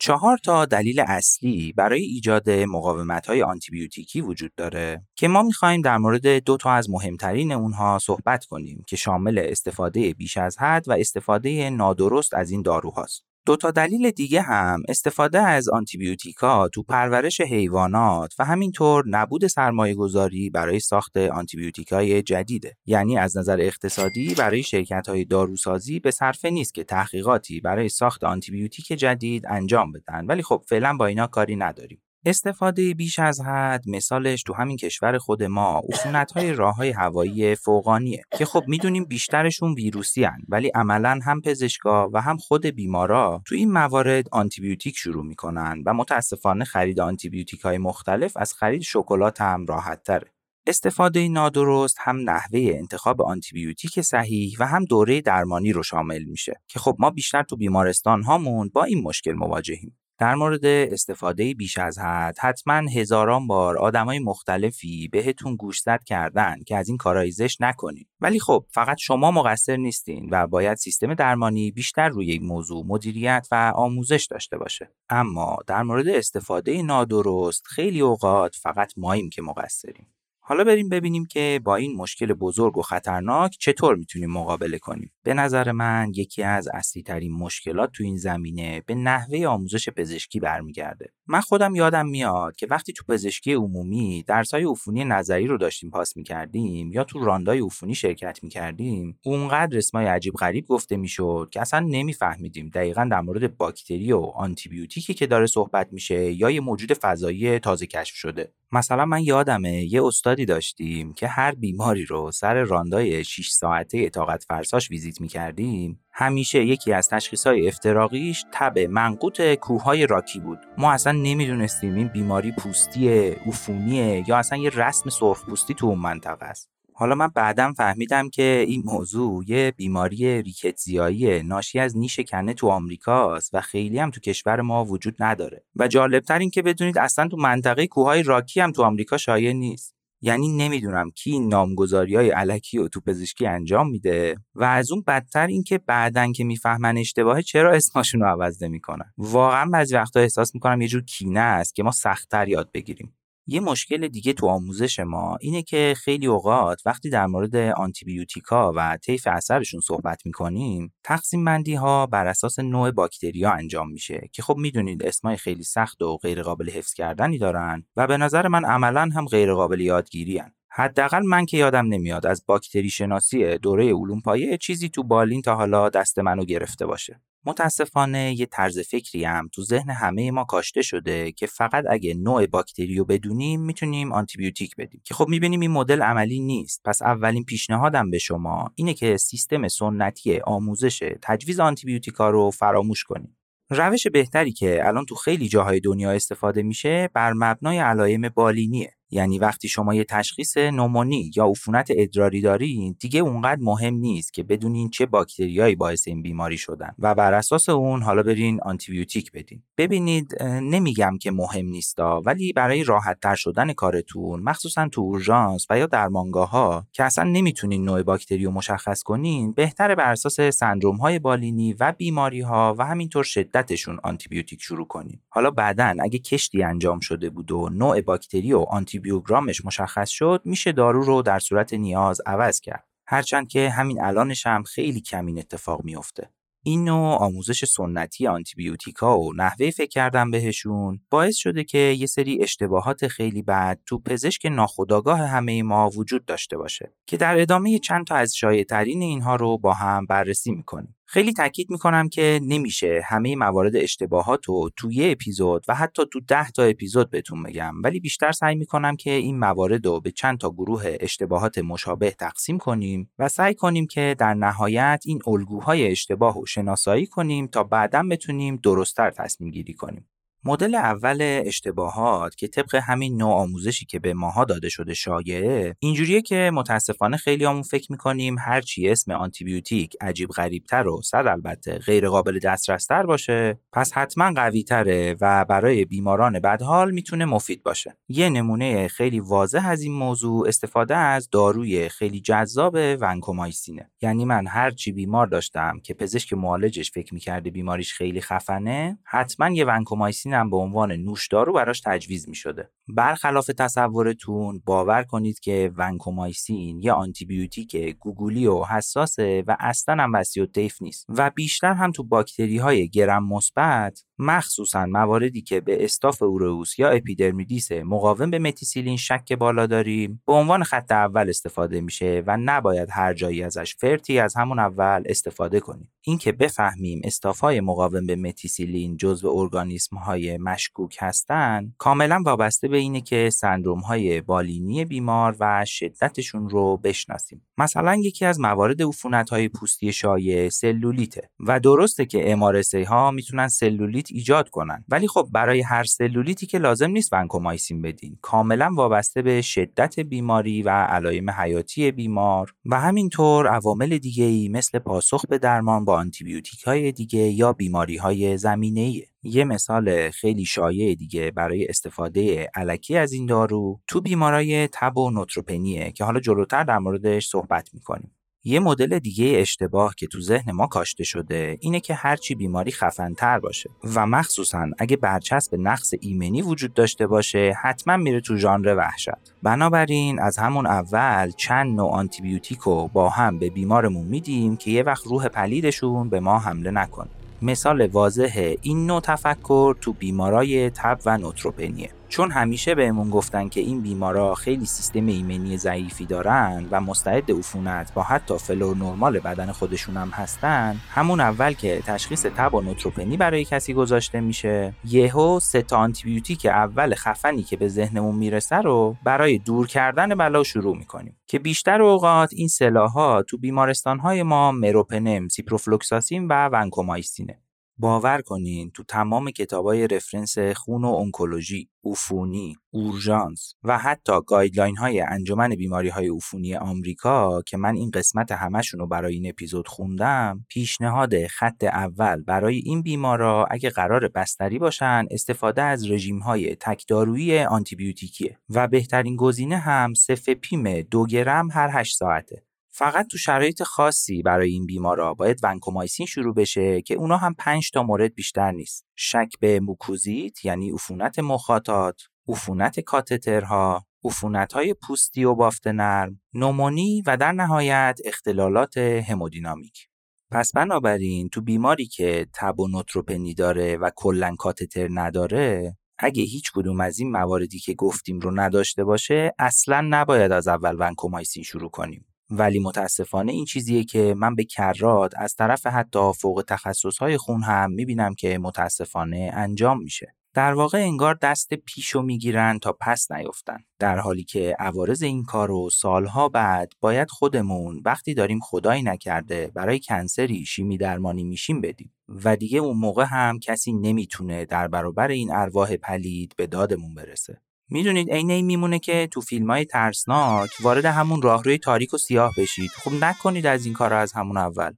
[0.00, 5.98] چهار تا دلیل اصلی برای ایجاد مقاومت های آنتیبیوتیکی وجود داره که ما می‌خوایم در
[5.98, 10.92] مورد دو تا از مهمترین اونها صحبت کنیم که شامل استفاده بیش از حد و
[10.92, 13.25] استفاده نادرست از این داروهاست.
[13.46, 19.94] دو تا دلیل دیگه هم استفاده از آنتیبیوتیکا تو پرورش حیوانات و همینطور نبود سرمایه
[19.94, 22.76] گذاری برای ساخت آنتیبیوتیکای جدیده.
[22.86, 28.24] یعنی از نظر اقتصادی برای شرکت های داروسازی به صرفه نیست که تحقیقاتی برای ساخت
[28.24, 30.26] آنتیبیوتیک جدید انجام بدن.
[30.26, 32.05] ولی خب فعلا با اینا کاری نداریم.
[32.26, 37.54] استفاده بیش از حد مثالش تو همین کشور خود ما عفونت های راه های هوایی
[37.54, 43.42] فوقانیه که خب می‌دونیم بیشترشون ویروسی هن ولی عملا هم پزشکا و هم خود بیمارا
[43.46, 49.40] تو این موارد آنتیبیوتیک شروع می‌کنن و متاسفانه خرید آنتیبیوتیک های مختلف از خرید شکلات
[49.40, 50.32] هم راحت تره.
[50.66, 56.78] استفاده نادرست هم نحوه انتخاب آنتیبیوتیک صحیح و هم دوره درمانی رو شامل میشه که
[56.78, 59.98] خب ما بیشتر تو بیمارستان هامون با این مشکل مواجهیم.
[60.18, 66.76] در مورد استفاده بیش از حد حتما هزاران بار آدمای مختلفی بهتون گوشزد کردن که
[66.76, 71.70] از این کارهای زشت نکنید ولی خب فقط شما مقصر نیستین و باید سیستم درمانی
[71.70, 74.90] بیشتر روی این موضوع مدیریت و آموزش داشته باشه.
[75.08, 80.15] اما در مورد استفاده نادرست خیلی اوقات فقط ماییم که مقصریم.
[80.48, 85.12] حالا بریم ببینیم که با این مشکل بزرگ و خطرناک چطور می‌تونیم مقابله کنیم.
[85.22, 90.40] به نظر من یکی از اصلی ترین مشکلات تو این زمینه به نحوه آموزش پزشکی
[90.40, 91.12] برمیگرده.
[91.26, 96.16] من خودم یادم میاد که وقتی تو پزشکی عمومی درسای عفونی نظری رو داشتیم پاس
[96.16, 101.80] می‌کردیم یا تو راندای عفونی شرکت می‌کردیم اونقدر اسمای عجیب غریب گفته می‌شد که اصلا
[101.80, 107.58] نمیفهمیدیم دقیقا در مورد باکتری و آنتیبیوتیکی که داره صحبت میشه یا یه موجود فضایی
[107.58, 113.24] تازه کشف شده مثلا من یادمه یه استادی داشتیم که هر بیماری رو سر راندای
[113.24, 116.00] 6 ساعته طاقت فرساش ویزیت می‌کردیم.
[116.12, 120.58] همیشه یکی از تشخیصهای افتراقیش تب منقوط کوههای راکی بود.
[120.78, 125.98] ما اصلا نمی‌دونستیم این بیماری پوستیه عفونیه یا اصلا یه رسم سرخ پوستی تو اون
[125.98, 126.75] منطقه است.
[126.98, 132.68] حالا من بعدم فهمیدم که این موضوع یه بیماری ریکتزیایی ناشی از نیش کنه تو
[132.68, 135.64] آمریکاست و خیلی هم تو کشور ما وجود نداره.
[135.76, 139.96] و جالبتر این که بدونید اصلا تو منطقه کوههای راکی هم تو آمریکا شایع نیست.
[140.20, 145.46] یعنی نمی‌دونم کی نامگذاری های علکی و تو پزشکی انجام میده و از اون بدتر
[145.46, 149.12] اینکه بعدن که می‌فهمن اشتباهه چرا اسمشون رو عوض نمی‌کنن.
[149.18, 153.15] واقعا بعضی وقتا احساس می‌کنم یه جور کینه است که ما سختتر یاد بگیریم.
[153.48, 158.98] یه مشکل دیگه تو آموزش ما اینه که خیلی اوقات وقتی در مورد آنتیبیوتیکا و
[159.02, 164.56] طیف اثرشون صحبت می‌کنیم تقسیم بندی ها بر اساس نوع باکتریا انجام میشه که خب
[164.56, 169.10] می‌دونید اسمای خیلی سخت و غیر قابل حفظ کردنی دارن و به نظر من عملا
[169.14, 170.52] هم غیر قابل یادگیری هن.
[170.78, 175.54] حداقل من که یادم نمیاد از باکتری شناسی دوره علوم پایه چیزی تو بالین تا
[175.54, 177.20] حالا دست منو گرفته باشه.
[177.44, 182.46] متاسفانه یه طرز فکری هم تو ذهن همه ما کاشته شده که فقط اگه نوع
[182.46, 185.00] باکتری رو بدونیم می‌تونیم آنتیبیوتیک بدیم.
[185.04, 186.80] که خب می‌بینیم این مدل عملی نیست.
[186.84, 193.36] پس اولین پیشنهادم به شما اینه که سیستم سنتی آموزش تجویز آنتیبیوتیکا رو فراموش کنیم.
[193.70, 198.95] روش بهتری که الان تو خیلی جاهای دنیا استفاده میشه بر مبنای علائم بالینیه.
[199.10, 204.42] یعنی وقتی شما یه تشخیص نومونی یا عفونت ادراری دارین دیگه اونقدر مهم نیست که
[204.42, 206.94] بدونین چه باکتریایی باعث این بیماری شدن.
[206.98, 209.62] و بر اساس اون حالا برین آنتیبیوتیک بدین.
[209.78, 215.78] ببینید نمیگم که مهم نیستا ولی برای راحت تر شدن کارتون مخصوصا تو اورژانس و
[215.78, 220.96] یا درمانگاه ها که اصلا نمی‌تونین نوع باکتری رو مشخص کنین بهتره بر اساس سندروم
[220.96, 225.20] های بالینی و بیماری ها و همینطور شدتشون آنتیبیوتیک شروع کنین.
[225.36, 228.66] حالا بعدا اگه کشتی انجام شده بود و نوع باکتری و
[229.02, 232.84] بیوگرامش مشخص شد میشه دارو رو در صورت نیاز عوض کرد.
[233.06, 236.30] هرچند که همین الانش هم خیلی کمین اتفاق میافته.
[236.64, 242.42] این نوع آموزش سنتی آنتیبیوتیکا و نحوه فکر کردن بهشون باعث شده که یه سری
[242.42, 248.06] اشتباهات خیلی بد تو پزشک ناخودآگاه همه ما وجود داشته باشه که در ادامه چند
[248.06, 250.95] تا از شایع اینها رو با هم بررسی می‌کنیم.
[251.08, 256.20] خیلی تاکید می‌کنم که نمیشه همه موارد اشتباهات رو تو یه اپیزود و حتی تو
[256.20, 257.74] ده تا اپیزود بهتون بگم.
[257.84, 262.58] ولی بیشتر سعی می‌کنم که این موارد رو به چند تا گروه اشتباهات مشابه تقسیم
[262.58, 268.02] کنیم و سعی کنیم که در نهایت این الگوهای اشتباه رو شناسایی کنیم تا بعدا
[268.10, 270.08] بتونیم درستتر تصمیم گیری کنیم.
[270.46, 276.22] مدل اول اشتباهات که طبق همین نوع آموزشی که به ماها داده شده شایعه اینجوریه
[276.22, 282.38] که متاسفانه خیلیامون فکر می‌کنیم هرچی اسم آنتیبیوتیک عجیب غریبتر و صد البته غیر قابل
[282.38, 287.96] دسترستر باشه پس حتما قوی تره و برای بیماران بدحال می‌تونه مفید باشه.
[288.08, 293.90] یه نمونه خیلی واضح از این موضوع استفاده از داروی خیلی جذاب ونکومایسینه.
[294.02, 299.64] یعنی من هرچی بیمار داشتم که پزشک معالجش فکر می‌کرده بیماریش خیلی خفنه حتما یه
[299.64, 302.70] ونکومایسین هم به عنوان نوشدارو براش تجویز می شده.
[302.88, 310.46] برخلاف تصورتون باور کنید که ونکومایسین یه آنتیبیوتیک گوگولی و حساسه و اصلا هم وسیع
[310.46, 316.22] الطیف نیست و بیشتر هم تو باکتری های گرم مثبت مخصوصا مواردی که به staph
[316.22, 322.22] aureus یا epidermidis مقاوم به متیسیلین شک بالا داریم به عنوان خط اول استفاده میشه
[322.26, 325.90] و نباید هر جایی ازش فرتی از همون اول استفاده کنیم.
[326.02, 327.00] اینکه بفهمیم
[327.40, 333.80] های مقاوم به متیسیلین جزو ارگانیسم های مشکوک هستند کاملا وابسته به اینه که سندروم
[333.80, 337.42] های بالینی بیمار و شدتشون رو بشناسیم.
[337.58, 343.48] مثلا یکی از موارد عفونت های پوستی شایع سلولیته و درسته که MRSA ها می‌تونن
[343.48, 344.84] سلولیت ایجاد کنن.
[344.88, 348.18] ولی خب برای هر سلولیتی که لازم نیست ونکومایسین بدین.
[348.22, 352.54] کاملا وابسته به شدت بیماری و علائم حیاتی بیمار.
[352.66, 357.96] و همینطور عوامل دیگه ای مثل پاسخ به درمان با آنتیبیوتیک های دیگه یا بیماری
[357.96, 358.92] های زمینه
[359.22, 365.10] یه مثال خیلی شایع دیگه برای استفاده علکی از این دارو تو بیمارای تب و
[365.10, 368.15] نوتروپنیه که حالا جلوتر در موردش صحبت می‌کنیم.
[368.48, 373.38] یه مدل دیگه اشتباه که تو ذهن ما کاشته شده اینه که هرچی بیماری خفنتر
[373.38, 373.70] باشه.
[373.94, 379.10] و مخصوصا اگه برچسب نقص ایمنی وجود داشته باشه حتما میره تو ژانر وحشت.
[379.42, 384.82] بنابراین از همون اول چند نوع آنتیبیوتیک رو با هم به بیمارمون میدیم که یه
[384.82, 387.08] وقت روح پلیدشون به ما حمله نکنه.
[387.42, 391.90] مثال واضح این نوع تفکر تو بیمارای تب و نوتروپنیه.
[392.08, 397.94] چون همیشه بهمون گفتن که این بیمارا خیلی سیستم ایمنی ضعیفی دارن و مستعد عفونت
[397.94, 403.16] با حتی فلور نرمال بدن خودشون هم هستن همون اول که تشخیص تب و نوتروپنی
[403.16, 404.74] برای کسی گذاشته میشه.
[404.84, 410.42] یهو سه تا آنتیبیوتیک اول خفنی که به ذهنمون می‌رسه رو برای دور کردن بلا
[410.42, 417.38] شروع می‌کنیم که بیشتر اوقات این سلاحها تو بیمارستانهای ما مروپنم، سیپروفلوکساسین و ونکومایسینه
[417.78, 425.00] باور کنین تو تمام کتابای reference خون و انکولوژی، عفونی، اورژانس و حتی guideline های
[425.00, 430.44] انجمن بیماری های عفونی آمریکا که من این قسمت همشون رو برای این اپیزود خوندم
[430.48, 437.38] پیشنهاد خط اول برای این بیمارا اگه قراره بستری باشن استفاده از رژیم های تکدارویی
[437.38, 442.45] آنتیبیوتیکیه و بهترین گزینه هم سفپیم دو گرم هر 8 ساعته.
[442.78, 447.70] فقط تو شرایط خاصی برای این بیمارا باید ونکومایسین شروع بشه که اونا هم 5
[447.70, 448.86] تا مورد بیشتر نیست.
[448.96, 457.02] شک به موکوزیت یعنی عفونت مخاطات، عفونت کاتترها، عفونت های پوستی و بافت نرم، نومونی
[457.06, 459.88] و در نهایت اختلالات همودینامیک.
[460.30, 466.52] پس بنابراین تو بیماری که تب و نوتروپنی داره و کلا کاتتر نداره اگه هیچ
[466.54, 471.70] کدوم از این مواردی که گفتیم رو نداشته باشه اصلا نباید از اول ونکومایسین شروع
[471.70, 472.06] کنیم.
[472.30, 477.72] ولی متاسفانه این چیزیه که من به کرات از طرف حتی فوق تخصصهای خون هم
[477.72, 480.14] می‌بینم که متاسفانه انجام میشه.
[480.34, 485.48] در واقع انگار دست پیشو می‌گیرن تا پس نیفتن در حالی که عوارض این کار
[485.48, 491.92] رو سالها بعد باید خودمون وقتی داریم خدایی نکرده برای کنسری شیمی درمانی میشیم بدیم.
[492.08, 497.40] و دیگه اون موقع هم کسی نمی‌تونه در برابر این ارواح پلید به دادمون برسه.
[497.68, 502.32] می‌دونید عین این میمونه که تو فیلم های ترسناک وارد همون راهروی تاریک و سیاه
[502.38, 502.70] بشید.
[502.70, 504.72] خب نکنید از این کار از همون اول.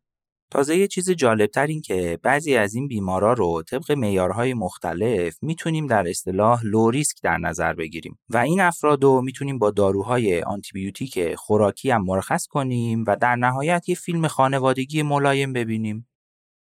[0.51, 5.87] تازه یه چیز جالبتر این که بعضی از این بیمارا رو طبق معیارهای مختلف می‌تونیم
[5.87, 11.35] در اصطلاح لو ریسک در نظر بگیریم و این افراد رو می‌تونیم با داروهای آنتیبیوتیک
[11.35, 16.09] خوراکی هم مرخص کنیم و در نهایت یه فیلم خانوادگی ملایم ببینیم.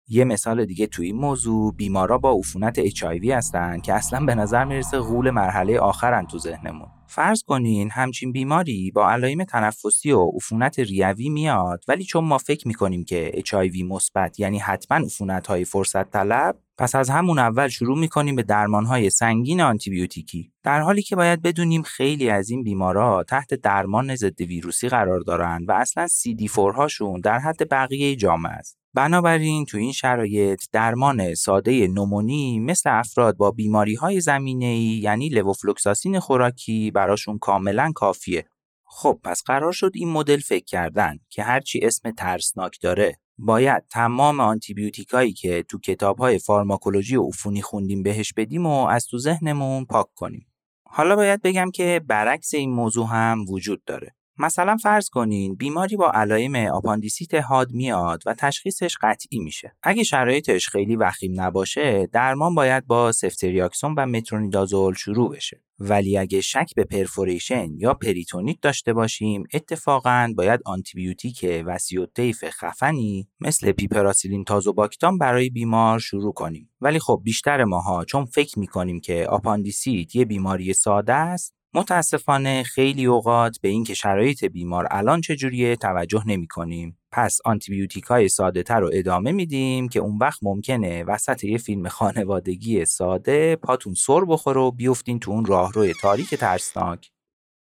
[0.07, 4.65] یه مثال دیگه توی این موضوع بیمارا با عفونت HIV هستن که اصلا به نظر
[4.65, 6.87] می‌رسه غول مرحله آخرن تو ذهنمون.
[7.07, 12.67] فرض کنین همچین بیماری با علائم تنفسی و عفونت ریوی میاد ولی چون ما فکر
[12.67, 17.99] می‌کنیم که HIV مثبت یعنی حتما عفونت های فرصت طلب پس از همون اول شروع
[17.99, 20.51] می‌کنیم به درمان های سنگین آنتیبیوتیکی.
[20.63, 25.65] در حالی که باید بدونیم خیلی از این بیمارا تحت درمان ضد ویروسی قرار دارن
[25.67, 28.82] و اصلا CD4 هاشون در حد بقیه جامعه است.
[28.95, 35.29] بنابراین تو این شرایط درمان ساده نومونی مثل افراد با بیماری های زمینه ای یعنی
[35.29, 38.45] لوفلوکساسین خوراکی براشون کاملا کافیه.
[38.85, 44.39] خب پس قرار شد این مدل فکر کردن که هرچی اسم ترسناک داره باید تمام
[44.39, 49.85] آنتیبیوتیکایی که تو کتاب های فارماکولوژی و عفونی خوندیم بهش بدیم رو از تو ذهنمون
[49.85, 50.47] پاک کنیم.
[50.83, 54.15] حالا باید بگم که برعکس این موضوع هم وجود داره.
[54.37, 59.75] مثلا فرض کنین بیماری با علائم آپاندیسیت حاد میاد و تشخیصش قطعی میشه.
[59.83, 65.61] اگه شرایطش خیلی وخیم نباشه، درمان باید با سفتریاکسون و مترونیدازول شروع بشه.
[65.79, 73.29] ولی اگه شک به perforation یا پریتونیت داشته باشیم، اتفاقا باید آنتیبیوتیک وسیع الطیف خفنی
[73.39, 76.69] مثل پیپراسیلین تازوباکتام برای بیمار شروع کنیم.
[76.81, 83.05] ولی خب بیشتر ماها چون فکر می‌کنیم که آپاندیسیت یه بیماری ساده است، متاسفانه خیلی
[83.05, 86.99] اوقات به اینکه شرایط بیمار الان چجوریه توجه نمی کنیم.
[87.11, 91.87] پس آنتیبیوتیک های ساده تر رو ادامه میدیم که اون وقت ممکنه وسط یه فیلم
[91.87, 97.11] خانوادگی ساده پاتون سر بخوره و بیفتین تو اون راهروی تاریک ترسناک.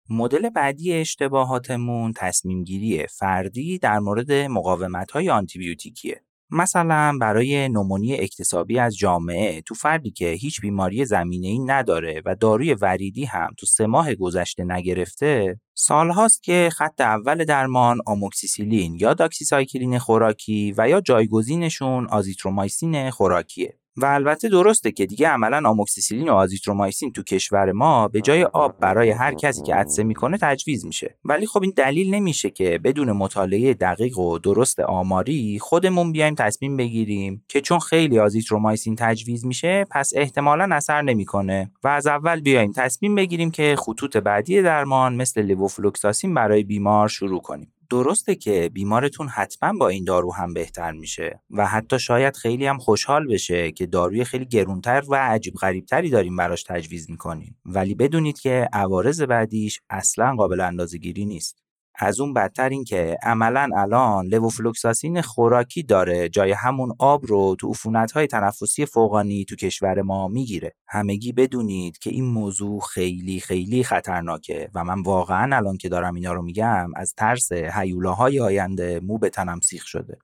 [0.09, 6.26] مدل بعدی اشتباهاتمون تصمیم گیری فردی در مورد مقاومت های آنتیبیوتیکیه.
[6.49, 12.35] مثلا برای نومونی اکتسابی از جامعه تو فردی که هیچ بیماری زمینه ای نداره و
[12.35, 19.13] داروی وریدی هم تو سه ماه گذشته نگرفته سالهاست که خط اول درمان آموکسیسیلین یا
[19.13, 23.79] داکسیسایکلین خوراکی و یا جایگزینشون آزیترومایسین خوراکیه.
[23.97, 28.79] و البته درسته که دیگه عملا آموکسیسیلین و آزیترومایسین تو کشور ما به جای آب
[28.79, 31.15] برای هر کسی که عطسه می‌کنه تجویز میشه.
[31.25, 36.77] ولی خب این دلیل نمیشه که بدون مطالعه دقیق و درست آماری خودمون بیایم تصمیم
[36.77, 41.71] بگیریم که چون خیلی آزیترومایسین تجویز میشه پس احتمالا اثر نمی‌کنه.
[41.83, 47.41] و از اول بیایم تصمیم بگیریم که خطوط بعدی درمان مثل لووفلوکساسین برای بیمار شروع
[47.41, 47.73] کنیم.
[47.89, 52.77] درسته که بیمارتون حتما با این دارو هم بهتر میشه و حتی شاید خیلی هم
[52.77, 58.39] خوشحال بشه که داروی خیلی گرونتر و عجیب غریبتری داریم براش تجویز می‌کنیم ولی بدونید
[58.39, 61.66] که عوارض بعدیش اصلا قابل اندازه گیری نیست.
[61.99, 67.73] از اون بدتر این که عملا الان لووفلوکساسین خوراکی داره جای همون آب رو تو
[68.15, 70.73] های تنفسی فوقانی تو کشور ما می‌گیره.
[70.87, 76.33] همگی بدونید که این موضوع خیلی خیلی خطرناکه و من واقعا الان که دارم اینا
[76.33, 80.17] رو میگم از ترس هیولاهای آینده مو به تنم سیخ شده.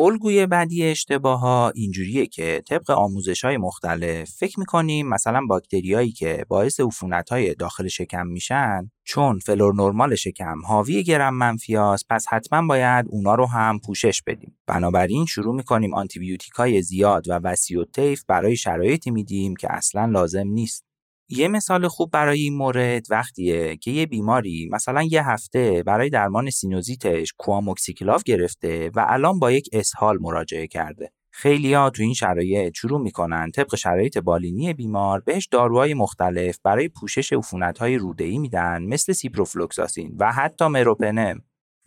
[0.00, 6.44] الگوی بعدی اشتباه ها اینجوریه که طبق آموزش های مختلف فکر می‌کنیم مثلا باکتریایی که
[6.48, 11.76] باعث عفونت های داخل شکم میشن چون فلور نرمال شکم حاوی گرم منفی
[12.10, 14.58] پس حتما باید اونا رو هم پوشش بدیم.
[14.66, 20.46] بنابراین شروع می‌کنیم آنتیبیوتیک های زیاد و وسیع طیف برای شرایطی میدیم که اصلا لازم
[20.46, 20.87] نیست.
[21.30, 26.50] یه مثال خوب برای این مورد وقتیه که یه بیماری مثلا یه هفته برای درمان
[26.50, 31.12] سینوزیتش کواموکسیکلاف گرفته و الان با یک اسهال مراجعه کرده.
[31.30, 36.88] خیلی ها تو این شرایط شروع می‌کنن طبق شرایط بالینی بیمار بهش داروهای مختلف برای
[36.88, 41.40] پوشش عفونت‌های روده‌ای میدن مثل سیپروفلوکساسین و حتی مروپنم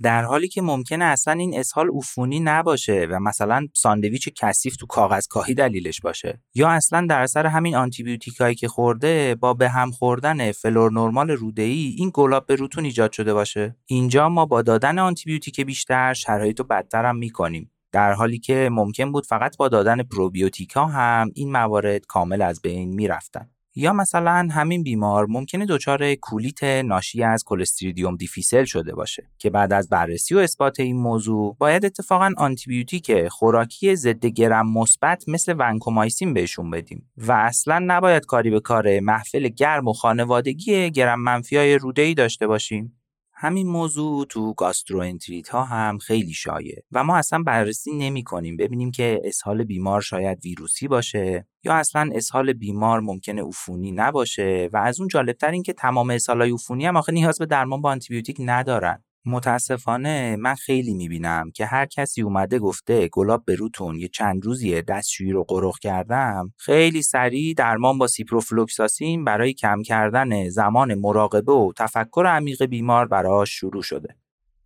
[0.04, 5.28] در حالی که ممکنه اصلا این اسهال عفونی نباشه و مثلا ساندویچ کثیف تو کاغذ
[5.28, 6.41] کاهی دلیلش باشه.
[6.56, 11.95] یا اصلا در اثر همین آنتیبیوتیکایی که خورده با به هم خوردن فلور نرمال ای
[11.97, 13.76] این گلاب به روتون ایجاد شده باشه.
[13.86, 17.72] اینجا ما با دادن آنتیبیوتیک بیشتر شرایط رو بدتر هم می‌کنیم.
[17.91, 22.95] در حالی که ممکن بود فقط با دادن پروبیوتیکا هم این موارد کامل از بین
[22.95, 23.49] می‌رفتن.
[23.76, 29.74] یا مثلا همین بیمار ممکنه دچار کولیت ناشی از کلستریدیوم دیفیسل شده باشه که بعد
[29.74, 36.34] از بررسی و اثبات این موضوع باید اتفاقا آنتیبیوتیک خوراکی ضد گرم مثبت مثل ونکومایسین
[36.34, 41.78] بهشون بدیم و اصلا نباید کاری به کار محفل گرم و خانوادگی گرم منفی های
[41.78, 43.01] روده داشته باشیم.
[43.44, 48.92] همین موضوع تو گاستروانتریت ها هم خیلی شایعه و ما اصلا بررسی نمی کنیم ببینیم
[48.92, 55.00] که اسهال بیمار شاید ویروسی باشه یا اصلا اسهال بیمار ممکنه عفونی نباشه و از
[55.00, 59.04] اون جالبتر این که تمام اسهالای عفونی هم آخه نیاز به درمان با آنتیبیوتیک ندارن.
[59.26, 64.82] متاسفانه من خیلی می‌بینم که هر کسی اومده گفته گلاب به روتون یه چند روزیه
[64.82, 71.72] دستشویی رو قرق کردم خیلی سریع درمان با سیپروفلوکساسین برای کم کردن زمان مراقبه و
[71.78, 74.16] تفکر عمیق بیمار براش شروع شده.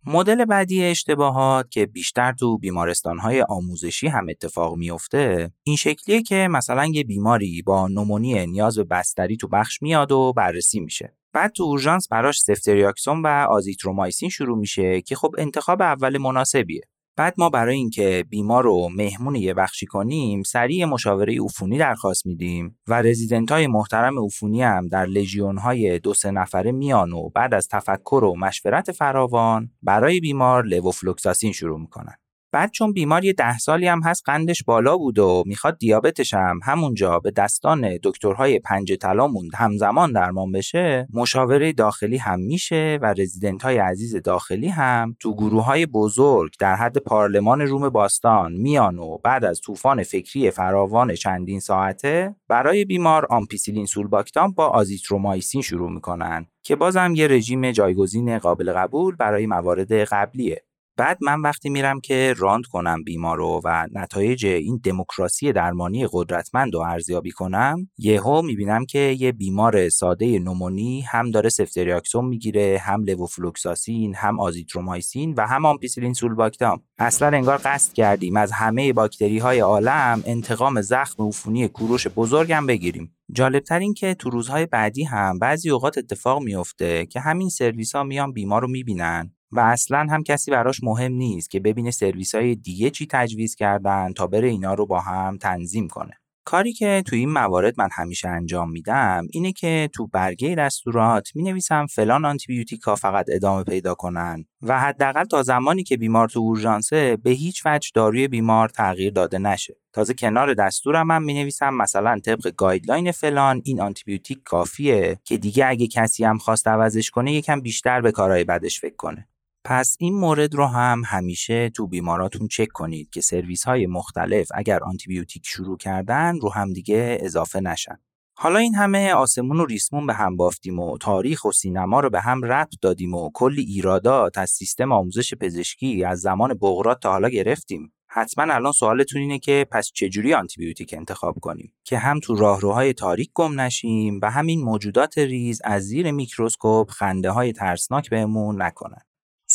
[0.08, 6.86] مدل بعدی اشتباهات که بیشتر تو بیمارستانهای آموزشی هم اتفاق میفته این شکلیه که مثلا
[6.86, 11.15] یه بیماری با نومونی نیاز به بستری تو بخش میاد و بررسی میشه.
[11.36, 16.80] بعد تو اورژانس براش سفتریاکسون و آزیترومایسین شروع میشه که خب انتخاب اول مناسبیه.
[17.16, 22.78] بعد ما برای اینکه بیمار رو مهمون یه بخشی کنیم سریع مشاوره عفونی درخواست میدیم
[22.88, 27.54] و رزیدنت های محترم عفونی هم در لژیون های دو سه نفره میان و بعد
[27.54, 32.14] از تفکر و مشورت فراوان برای بیمار لوفلوکساسین شروع می‌کنن.
[32.56, 36.60] بعد چون بیمار یه ده سالی هم هست قندش بالا بود و می‌خواد دیابتش هم.
[36.62, 39.50] همونجا به دستان دکترهای پنج طلا موند.
[39.54, 45.64] همزمان درمان بشه مشاوره داخلی هم میشه و رزیدنت های عزیز داخلی هم تو گروه
[45.64, 51.60] های بزرگ در حد پارلمان روم باستان میان و بعد از طوفان فکری فراوان چندین
[51.60, 58.72] ساعته برای بیمار آمپیسیلین سولباکتام با آزیترومایسین شروع می‌کنن که بازم یه رژیم جایگزین قابل
[58.72, 60.65] قبول برای موارد قبلیه.
[60.96, 66.80] بعد من وقتی میرم که round کنم بیمارو و نتایج این دموکراسی درمانی قدرتمند رو
[66.80, 74.14] ارزیابی کنم یهو می‌بینم که یه بیمار ساده نومونی هم داره سفتریاکسون می‌گیره هم لوفلوکساسین
[74.14, 80.22] هم آزیترومایسین و هم آمپیسیلین سولباکتام اصلا انگار قصد کردیم از همه باکتری های عالم
[80.26, 83.12] انتقام زخم عفونی کوروش بزرگم بگیریم.
[83.32, 88.02] جالبتر این که تو روزهای بعدی هم بعضی اوقات اتفاق میفته که همین سرویس ها
[88.02, 89.35] میان بیمار رو می‌بینن.
[89.52, 94.12] و اصلا هم کسی براش مهم نیست که ببینه سرویس های دیگه چی تجویز کردن
[94.12, 96.12] تا بره اینا رو با هم تنظیم کنه.
[96.48, 101.42] کاری که تو این موارد من همیشه انجام میدم اینه که تو برگه دستورات می
[101.42, 107.16] نویسم فلان آنتیبیوتیکا فقط ادامه پیدا کنن و حداقل تا زمانی که بیمار تو اورژانسه
[107.16, 109.76] به هیچ وجه داروی بیمار تغییر داده نشه.
[109.92, 115.66] تازه کنار دستورم هم می نویسم مثلا طبق guideline فلان این آنتیبیوتیک کافیه که دیگه
[115.66, 119.28] اگه کسی هم خواست عوضش کنه یکم بیشتر به کارهای بدش فکر کنه.
[119.68, 124.84] پس این مورد رو هم همیشه تو بیماراتون چک کنید که سرویس های مختلف اگر
[124.84, 127.96] آنتیبیوتیک شروع کردن رو همدیگه اضافه نشن.
[128.38, 132.20] حالا این همه آسمون و ریسمون به هم بافتیم و تاریخ و سینما رو به
[132.20, 137.28] هم ربط دادیم و کلی ایرادات از سیستم آموزش پزشکی از زمان بقراط تا حالا
[137.28, 137.92] گرفتیم.
[138.08, 143.30] حتما الان سوالتون اینه که پس چجوری آنتیبیوتیک انتخاب کنیم که هم تو راهروهای تاریک
[143.34, 149.00] گم نشیم و هم این موجودات ریز از زیر میکروسکوپ خنده های ترسناک بهمون نکنن.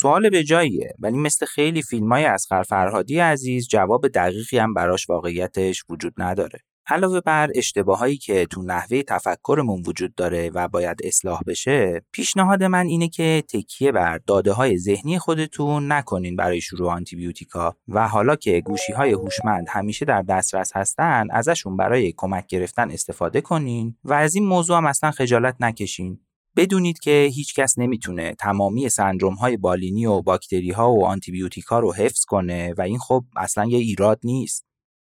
[0.02, 0.94] سوال به جاییه.
[1.00, 6.60] ولی مثل خیلی فیلم های از فرهادی عزیز جواب دقیقی هم براش واقعیتش وجود نداره.
[6.88, 12.86] علاوه بر اشتباهایی که تو نحوه تفکرمون وجود داره و باید اصلاح بشه پیشنهاد من
[12.86, 17.76] اینه که تکیه بر داده های ذهنی خودتون نکنین برای شروع آنتیبیوتیکا.
[17.88, 23.42] و حالا که گوشی های هوشمند همیشه در دسترس هستن ازشون برای کمک گرفتن استفاده
[23.42, 26.20] کنین و از این موضوع هم اصلا خجالت نکشین.
[26.56, 31.94] بدونید که هیچ کس نمی‌تونه تمامی سندروم های بالینی و باکتری ها و آنتیبیوتیکا رو
[31.94, 34.66] حفظ کنه و این خب اصلا یه ایراد نیست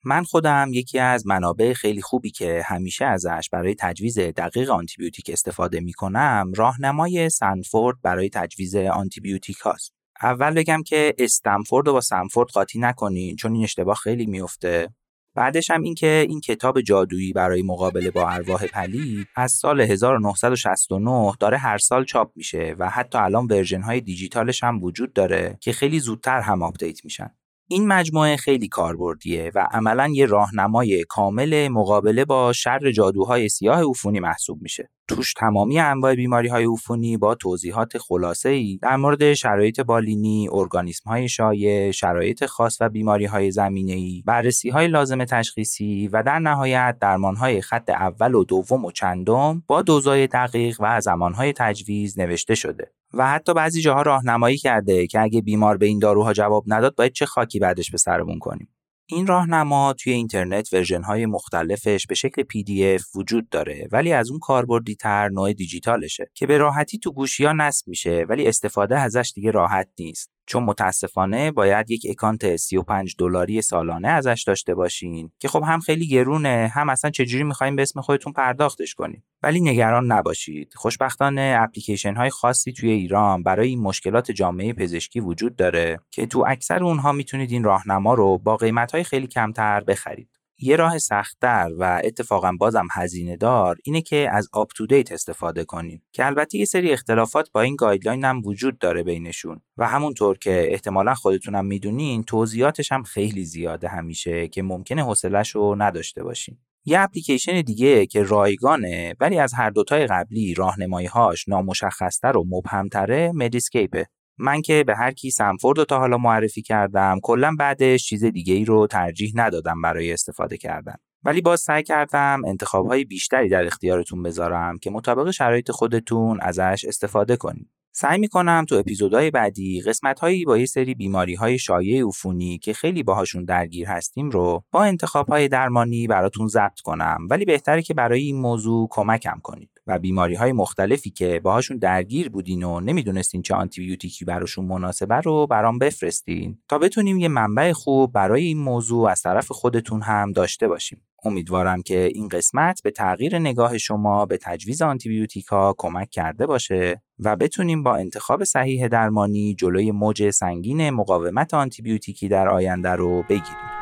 [0.04, 5.80] من خودم یکی از منابع خیلی خوبی که همیشه ازش برای تجویز دقیق آنتیبیوتیک استفاده
[5.80, 9.92] می کنم راهنمای سنفورد برای تجویز آنتیبیوتیک هاست.
[10.22, 14.88] اول بگم که استنفورد رو با سنفورد قاطی نکنین چون این اشتباه خیلی میفته.
[15.34, 21.58] بعدش هم اینکه این کتاب جادویی برای مقابله با ارواح پلید از سال 1969 داره
[21.58, 26.00] هر سال چاپ میشه و حتی الان version های دیجیتالش هم وجود داره که خیلی
[26.00, 27.30] زودتر هم update میشن.
[27.70, 34.20] این مجموعه خیلی کاربردیه و عملا یه راهنمای کامل مقابله با شر جادوهای سیاه عفونی
[34.20, 34.90] محسوب میشه.
[35.08, 41.10] توش تمامی انواع بیماری های عفونی با توضیحات خلاصه ای در مورد شرایط بالینی، ارگانیسم
[41.10, 46.38] های شایع، شرایط خاص و بیماری های زمینه ای، بررسی های لازم تشخیصی و در
[46.38, 51.52] نهایت درمان های خط اول و دوم و چندم با دوزای دقیق و زمان های
[51.52, 52.92] تجویز نوشته شده.
[53.14, 57.12] و حتی بعضی جاها راهنمایی کرده که اگه بیمار به این داروها جواب نداد باید
[57.12, 58.68] چه خاکی بعدش به سرمون کنیم.
[59.10, 64.38] این راهنما توی اینترنت version های مختلفش به شکل PDF وجود داره ولی از اون
[64.38, 69.32] کاربردی تر نوع دیجیتالشه که به راحتی تو گوشی ها نصب میشه ولی استفاده ازش
[69.34, 75.48] دیگه راحت نیست چون متاسفانه باید یک اکانت 35 دلاری سالانه ازش داشته باشین که
[75.48, 79.24] خب هم خیلی گرونه هم اصلا چجوری می‌خوایم به اسم خودتون پرداختش کنیم.
[79.42, 80.72] ولی نگران نباشید.
[80.76, 86.44] خوشبختانه اپلیکیشن های خاصی توی ایران برای این مشکلات جامعه پزشکی وجود داره که تو
[86.48, 90.37] اکثر اونها می‌تونید این راهنما رو با قیمت های خیلی کمتر بخرید.
[90.60, 96.26] یه راه سختتر و اتفاقا بازم هزینه دار اینه که از UpToDate استفاده کنین که
[96.26, 99.60] البته یه سری اختلافات با این guideline هم وجود داره بینشون.
[99.76, 105.74] و همونطور که احتمالا خودتونم می‌دونین توضیحاتش هم خیلی زیاده همیشه که ممکنه حوصلش رو
[105.78, 106.58] نداشته باشین.
[106.84, 114.06] یه اپلیکیشن دیگه که رایگانه ولی از هر دوتای قبلی راهنمایی‌هاش نامشخصتر و مبهمتره مدیسکیپه
[114.38, 118.54] من که به هر کی سنفورد رو تا حالا معرفی کردم کلا بعدش چیز دیگه
[118.54, 120.94] ای رو ترجیح ندادم برای استفاده کردن.
[121.24, 127.36] ولی باز سعی کردم انتخابهای بیشتری در اختیارتون بذارم که مطابق شرایط خودتون ازش استفاده
[127.36, 127.77] کنید.
[128.00, 133.02] سعی می‌کنم تو اپیزودهای بعدی قسمتهایی با یه سری بیماری های شایع عفونی که خیلی
[133.02, 137.18] باهاشون درگیر هستیم رو با انتخابهای درمانی براتون ضبط کنم.
[137.30, 142.28] ولی بهتره که برای این موضوع کمکم کنید و بیماری های مختلفی که باهاشون درگیر
[142.28, 148.12] بودین و نمی‌دونستین چه آنتیبیوتیکی براشون مناسبه رو برام بفرستین تا بتونیم یه منبع خوب
[148.12, 151.02] برای این موضوع از طرف خودتون هم داشته باشیم.
[151.24, 157.02] امیدوارم که این قسمت به تغییر نگاه شما به تجویز آنتیبیوتیکا کمک کرده باشه.
[157.20, 163.78] و بتونیم با انتخاب صحیح درمانی جلوی موج سنگین مقاومت آنتیبیوتیکی در آینده رو بگیریم.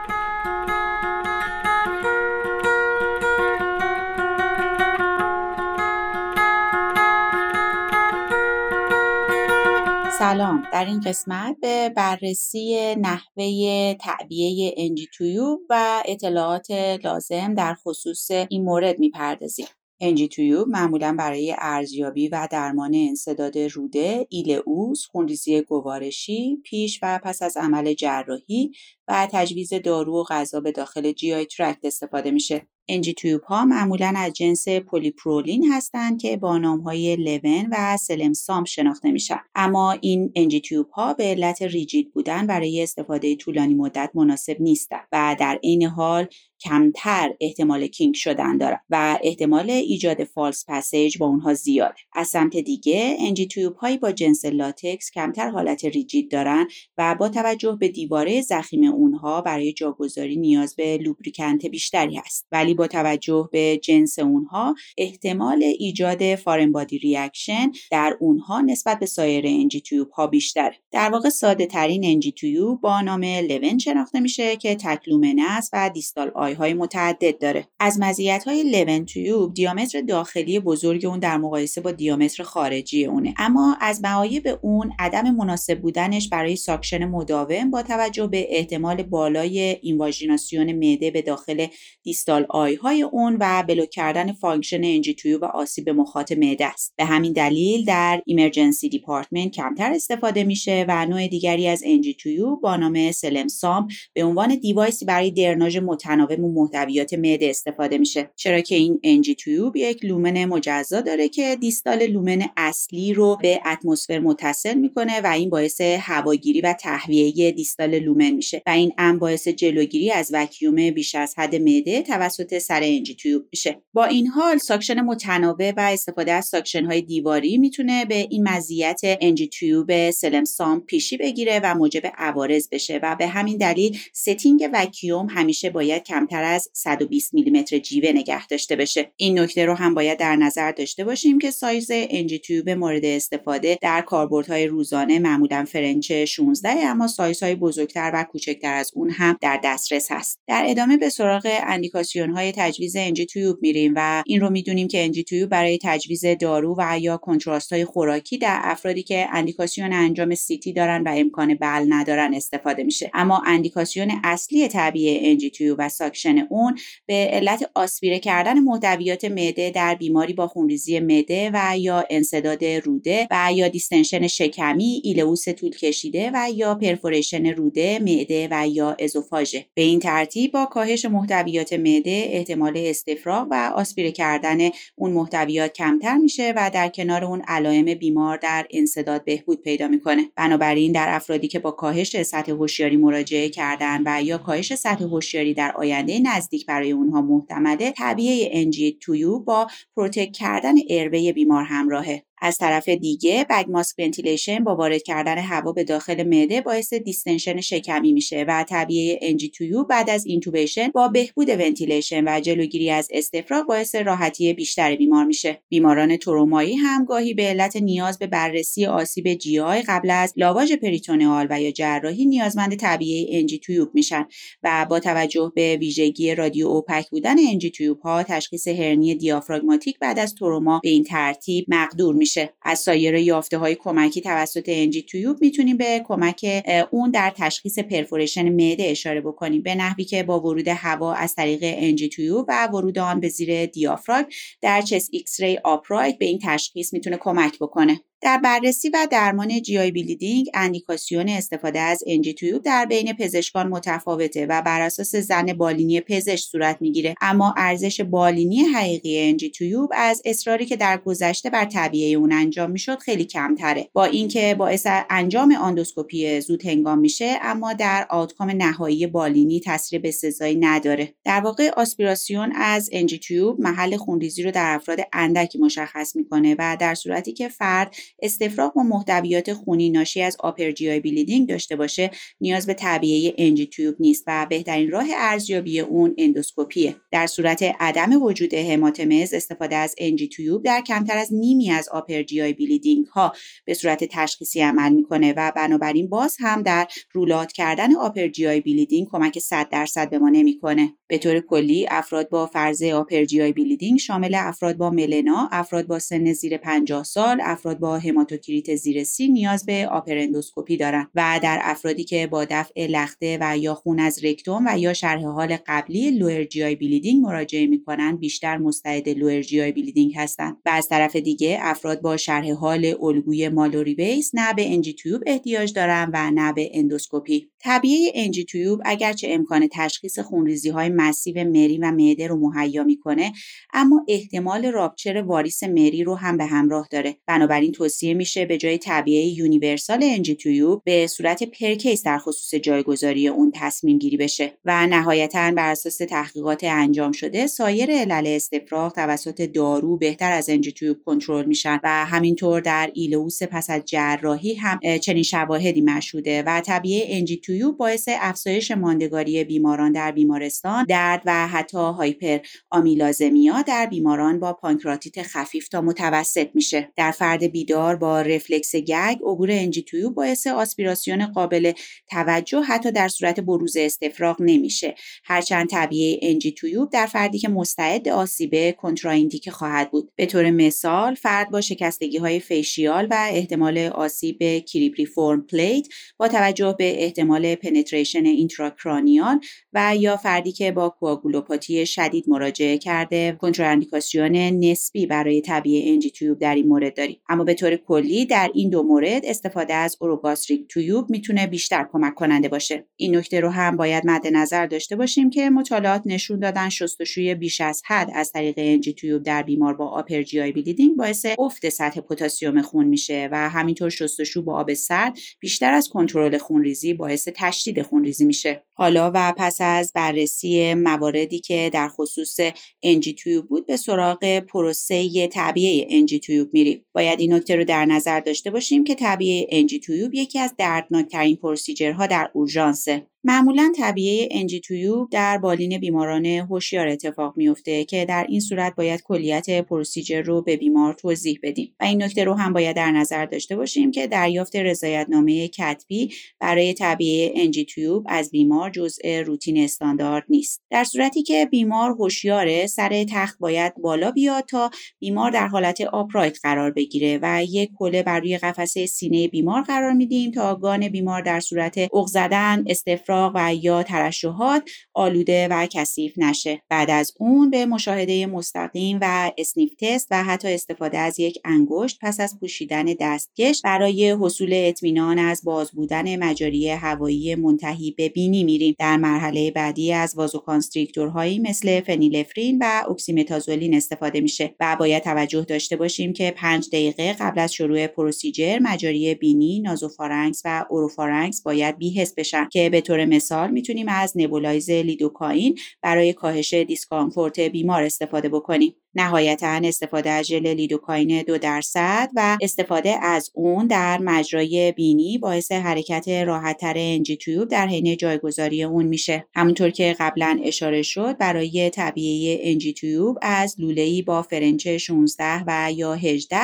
[10.18, 16.70] سلام در این قسمت به بررسی نحوه تعبیه NG tube و اطلاعات
[17.04, 19.66] لازم در خصوص این مورد می‌پردازیم.
[20.02, 27.42] NG tube معمولا برای ارزیابی و درمان انسداد روده، ایلئوس، خونریزی گوارشی، پیش و پس
[27.42, 28.72] از عمل جراحی
[29.08, 32.66] و تجویز دارو و غذا به داخل GI tract استفاده میشه.
[32.88, 38.34] NG tube ها معمولا از جنس پلی‌پروپیلن هستند که با نام های Levin و Salem
[38.34, 43.74] Sump شناخته میشن اما این NG tube ها به علت rigid بودن برای استفاده طولانی
[43.74, 46.26] مدت مناسب نیستند و در عین حال
[46.60, 52.56] کمتر احتمال kink شدن دارن و احتمال ایجاد false passage با اونها زیاده از سمت
[52.56, 57.88] دیگه NG tube هایی با جنس لاتکس کمتر حالت rigid دارن و با توجه به
[57.88, 62.46] دیواره ضخیم اونها برای جاگذاری نیاز به lubricant بیشتری هست.
[62.52, 69.06] ولی با توجه به جنس اونها احتمال ایجاد foreign body reaction در اونها نسبت به
[69.06, 70.74] سایر NG tube ها بیشتره.
[70.90, 75.42] در واقع ساده ترین NG tube با نام Levin شناخته میشه که تک lumen ه
[75.50, 77.68] است و distal eye های متعدد داره.
[77.80, 83.34] از مزیت های Levin tube diameter داخلی بزرگ اون در مقایسه با diameter خارجی اونه.
[83.38, 89.02] اما از معایب اون عدم مناسب بودنش برای suction مداوم با توجه به احتمال احتمال
[89.02, 91.66] بالای اینواژیناسیون معده به داخل
[92.02, 96.94] distal eye های اون و block کردن function NG و آسیب مخاط معده است.
[96.96, 102.16] به همین دلیل در emergency department کمتر استفاده میشه و نوع دیگری از NG
[102.62, 107.98] با نام Salem Sump به عنوان device ی برای درناژ متناوب و محتویات معده استفاده
[107.98, 108.30] میشه.
[108.36, 113.60] چرا که این NG tube یک lumen مجزا داره که distal lumen اصلی رو به
[113.66, 119.18] اتمسفر متصل می‌کنه و این باعث هواگیری و تهویه distal lumen میشه و این امر
[119.18, 123.82] باعث جلوگیری از وکیوم بیش از حد معده توسط سر NG tube میشه.
[123.92, 129.00] با این حال suction متناوب و استفاده از suction های دیواری می‌تونه به این مزیت
[129.02, 134.68] NG tube Salem Sump پیشی بگیره و موجب عوارض بشه و به همین دلیل setting
[134.72, 139.94] vacuum همیشه باید کمتر از 120 میلیمتر جیوه نگه داشته بشه این نکته رو هم
[139.94, 145.64] باید در نظر داشته باشیم که سایز NG tube مورد استفاده در کاربردهای روزانه معمولا
[145.64, 150.38] French 16 اما سایزهای بزرگتر و کوچکتر از اون هم در دسترس هست.
[150.46, 155.04] در ادامه به سراغ اندیکاسیون های تجویز NG tube میریم و این رو می‌دونیم که
[155.04, 160.34] NG tube برای تجویز دارو و یا contrast های خوراکی در افرادی که اندیکاسیون انجام
[160.34, 163.10] CT دارن و امکان بلع ندارن استفاده میشه.
[163.14, 169.70] اما اندیکاسیون اصلی تعبیه NG tube و suction اون به علت آسپیره کردن محتویات معده
[169.70, 175.70] در بیماری با خونریزی معده و یا انصداد روده و یا دیستنشن شکمی، ایلئوس طول
[175.70, 179.66] کشیده و یا پرفوریشن روده، معده و یا ازوفاژه.
[179.74, 186.16] به این ترتیب با کاهش محتویات معده احتمال استفراغ و آسپیره کردن اون محتویات کمتر
[186.16, 190.22] میشه و در کنار اون علائم بیمار در انصداد بهبود پیدا می‌کنه.
[190.36, 195.54] بنابراین در افرادی که با کاهش سطح هوشیاری مراجعه کردن و یا کاهش سطح هوشیاری
[195.54, 202.22] در آینده نزدیک برای اونها محتمله طبیعه انجی تویو با protect کردن airway بیمار همراهه
[202.40, 207.60] از طرف دیگه bag mask ventilation با وارد کردن هوا به داخل معده باعث distension
[207.60, 213.08] شکمی میشه و تعبیه NG tube بعد از intubation با بهبود ventilation و جلوگیری از
[213.10, 215.62] استفراغ باعث راحتی بیشتر بیمار میشه.
[215.68, 221.46] بیماران ترومایی هم گاهی به علت نیاز به بررسی آسیب GI قبل از لاواژ پریتونئال
[221.50, 224.26] و یا جراحی نیازمند تعبیه NG tube میشن
[224.62, 230.34] و با توجه به ویژگی radiopaque بودن NG tube ها تشخیص هرنی دیافراگماتیک بعد از
[230.34, 232.25] تروما به این ترتیب مقدور میشه.
[232.62, 238.48] از سایر یافته های کمکی توسط NG tube می‌تونیم به کمک اون در تشخیص perforation
[238.48, 239.62] معده اشاره بکنیم.
[239.62, 243.66] به نحوی که با ورود هوا از طریق NG tube و ورود آن به زیر
[243.66, 244.26] دیافراگم
[244.62, 248.00] در chest X-ray upright به این تشخیص می‌تونه کمک بکنه.
[248.20, 254.46] در بررسی و درمان GI bleeding اندیکاسیون استفاده از NG tube در بین پزشکان متفاوته
[254.46, 257.14] و بر اساس ظن بالینی پزشک صورت می‌گیره.
[257.20, 262.70] اما ارزش بالینی حقیقی NG tube از اصراری که در گذشته بر تعبیه اون انجام
[262.70, 263.88] می‌شد خیلی کمتره.
[263.92, 270.56] با اینکه باعث انجام آندوسکوپی زود هنگام میشه اما در outcome نهایی بالینی تاثیر بسزایی
[270.56, 271.14] نداره.
[271.24, 276.76] در واقع آسپیراسیون از NG tube محل خونریزی رو در افراد اندکی مشخص می‌کنه و
[276.80, 282.10] در صورتی که فرد استفراغ و محتویات خونی ناشی از upper GI bleeding داشته باشه
[282.40, 286.96] نیاز به تعبیه NG tube نیست و بهترین راه ارزیابی اون اندوسکوپیه.
[287.10, 292.34] در صورت عدم وجود هماتمز استفاده از NG tube در کمتر از نیمی از upper
[292.34, 293.32] GI bleeding ها
[293.64, 298.60] به صورت تشخیصی عمل می‌کنه و بنابراین باز هم در rule out کردن upper GI
[298.60, 300.92] bleeding کمک 100 درصد به ما نمی‌کنه.
[301.08, 305.98] به طور کلی افراد با فرض upper GI bleeding شامل افراد با ملنا افراد با
[305.98, 311.40] سن زیر 50 سال افراد با هماتوکریت زیر سی نیاز به upper اندوسکوپی دارند و
[311.42, 315.56] در افرادی که با دفع لخته و یا خون از رکتوم و یا شرح حال
[315.66, 321.16] قبلی lower GI bleeding مراجعه می‌کنند بیشتر مستعد lower GI bleeding هستند و از طرف
[321.16, 326.30] دیگه افراد با شرح حال الگوی مالوری ویس نه به NG tube احتیاج دارند و
[326.30, 327.50] نه به اندوسکوپی.
[327.58, 333.32] تعبیه NG tube اگرچه امکان تشخیص خونریزی های massive مری و معده رو مهیا می‌کنه
[333.72, 337.16] اما احتمال rupture واریس مری رو هم به همراه داره.
[337.26, 342.54] بنابراین توصیه میشه به جای تعبیه universal NG tube به صورت per case در خصوص
[342.54, 348.92] جایگذاری اون تصمیم گیری بشه و نهایتا بر اساس تحقیقات انجام شده سایر علل استفراغ
[348.92, 354.54] توسط دارو بهتر از NG tube کنترل میشن و همینطور در ileus پس از جراحی
[354.54, 361.48] هم چنین شواهدی مشهوده و تعبیه tube باعث افزایش ماندگاری بیماران در بیمارستان درد و
[361.48, 366.92] حتی hyperamylasemia در بیماران با پانکراتیت خفیف تا متوسط میشه.
[366.96, 371.72] در فرد بیدار هوشیار با رفلکس gag عبور NG tube باعث آسپیراسیون قابل
[372.10, 374.94] توجه حتی در صورت بروز استفراغ نمیشه.
[375.24, 380.12] هرچند تعبیه NG tube در فردی که مستعد آسیب contraindicate خواهد بود.
[380.16, 386.74] به طور مثال فرد با شکستگی های facial و احتمال آسیب cribriform plate با توجه
[386.78, 389.40] به احتمال penetration intracranial
[389.72, 396.38] و یا فردی که با کواگولوپاتی شدید مراجعه کرده کنتراندیکاسیون نسبی برای تعبیه NG tube
[396.38, 397.20] در این مورد داریم.
[397.28, 402.14] اما به طور کلی در این دو مورد استفاده از orogastric tube می‌تونه بیشتر کمک
[402.14, 402.86] کننده باشه.
[402.96, 407.60] این نکته رو هم باید مد نظر داشته باشیم که مطالعات نشون دادن شستشوی بیش
[407.60, 412.00] از حد از طریق NG tube در بیمار با upper GI bleeding باعث افت سطح
[412.00, 417.82] پتاسیم خون میشه و همینطور شستشو با آب سرد بیشتر از کنترل خونریزی باعث تشدید
[417.82, 418.62] خونریزی میشه.
[418.74, 422.36] حالا و پس از بررسی مواردی که در خصوص
[422.82, 426.84] انجی تویوب بود به سراغ پروسه طبیعه انجی تویوب میریم.
[426.94, 431.36] باید این نکته رو در نظر داشته باشیم که طبیعه انجی تویوب یکی از دردناکترین
[431.36, 433.06] پروسیجرها در اورژانسه.
[433.28, 439.02] معمولا طبیعه انجی تویوب در بالین بیماران هوشیار اتفاق میفته که در این صورت باید
[439.02, 441.74] کلیت پروسیجر رو به بیمار توضیح بدیم.
[441.80, 446.74] و این نکته رو هم باید در نظر داشته باشیم که دریافت رضایتنامه کتبی برای
[446.74, 450.62] طبیعه انجی تویوب از بیمار جزء روتین استاندارد نیست.
[450.70, 456.38] در صورتی که بیمار هوشیاره سر تخت باید بالا بیاد تا بیمار در حالت upright
[456.42, 461.22] قرار بگیره و یک حوله بر روی قفسه سینه بیمار قرار میدیم تا گان بیمار
[461.22, 466.62] در صورت اغ زدن استفراغ و یا ترشحات آلوده و کثیف نشه.
[466.68, 471.98] بعد از اون به مشاهده مستقیم و sniff test و حتی استفاده از یک انگشت
[472.02, 478.44] پس از پوشیدن دستکش برای حصول اطمینان از باز بودن مجاری هوایی منتهی به بینی
[478.44, 478.74] میریم.
[478.78, 485.44] در مرحله بعدی از vasoconstrictor هایی مثل فنیلفرین و اکسیمتازولین استفاده میشه و باید توجه
[485.44, 491.78] داشته باشیم که پنج دقیقه قبل از شروع procedure مجاری بینی نازوفارنکس و اوروفارنکس باید
[491.78, 498.28] بی‌حس بشن که به طور مثال می‌تونیم از nebulize لیدوکاین برای کاهش discomfort بیمار استفاده
[498.28, 498.74] بکنیم.
[498.96, 505.52] نهایتا استفاده از ژل لیدوکاین دو درصد و استفاده از اون در مجرای بینی باعث
[505.52, 509.26] حرکت راحتتر NG tube در حین جایگذاری اون میشه.
[509.34, 515.72] همونطور که قبلا اشاره شد برای تعبیه NG tube از لوله‌ای با French 16 و
[515.72, 516.38] یا 18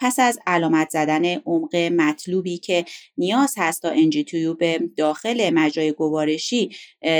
[0.00, 2.84] پس از علامت زدن عمق مطلوبی که
[3.18, 4.62] نیاز هست تا NG tube
[4.96, 6.70] داخل مجرای گوارشی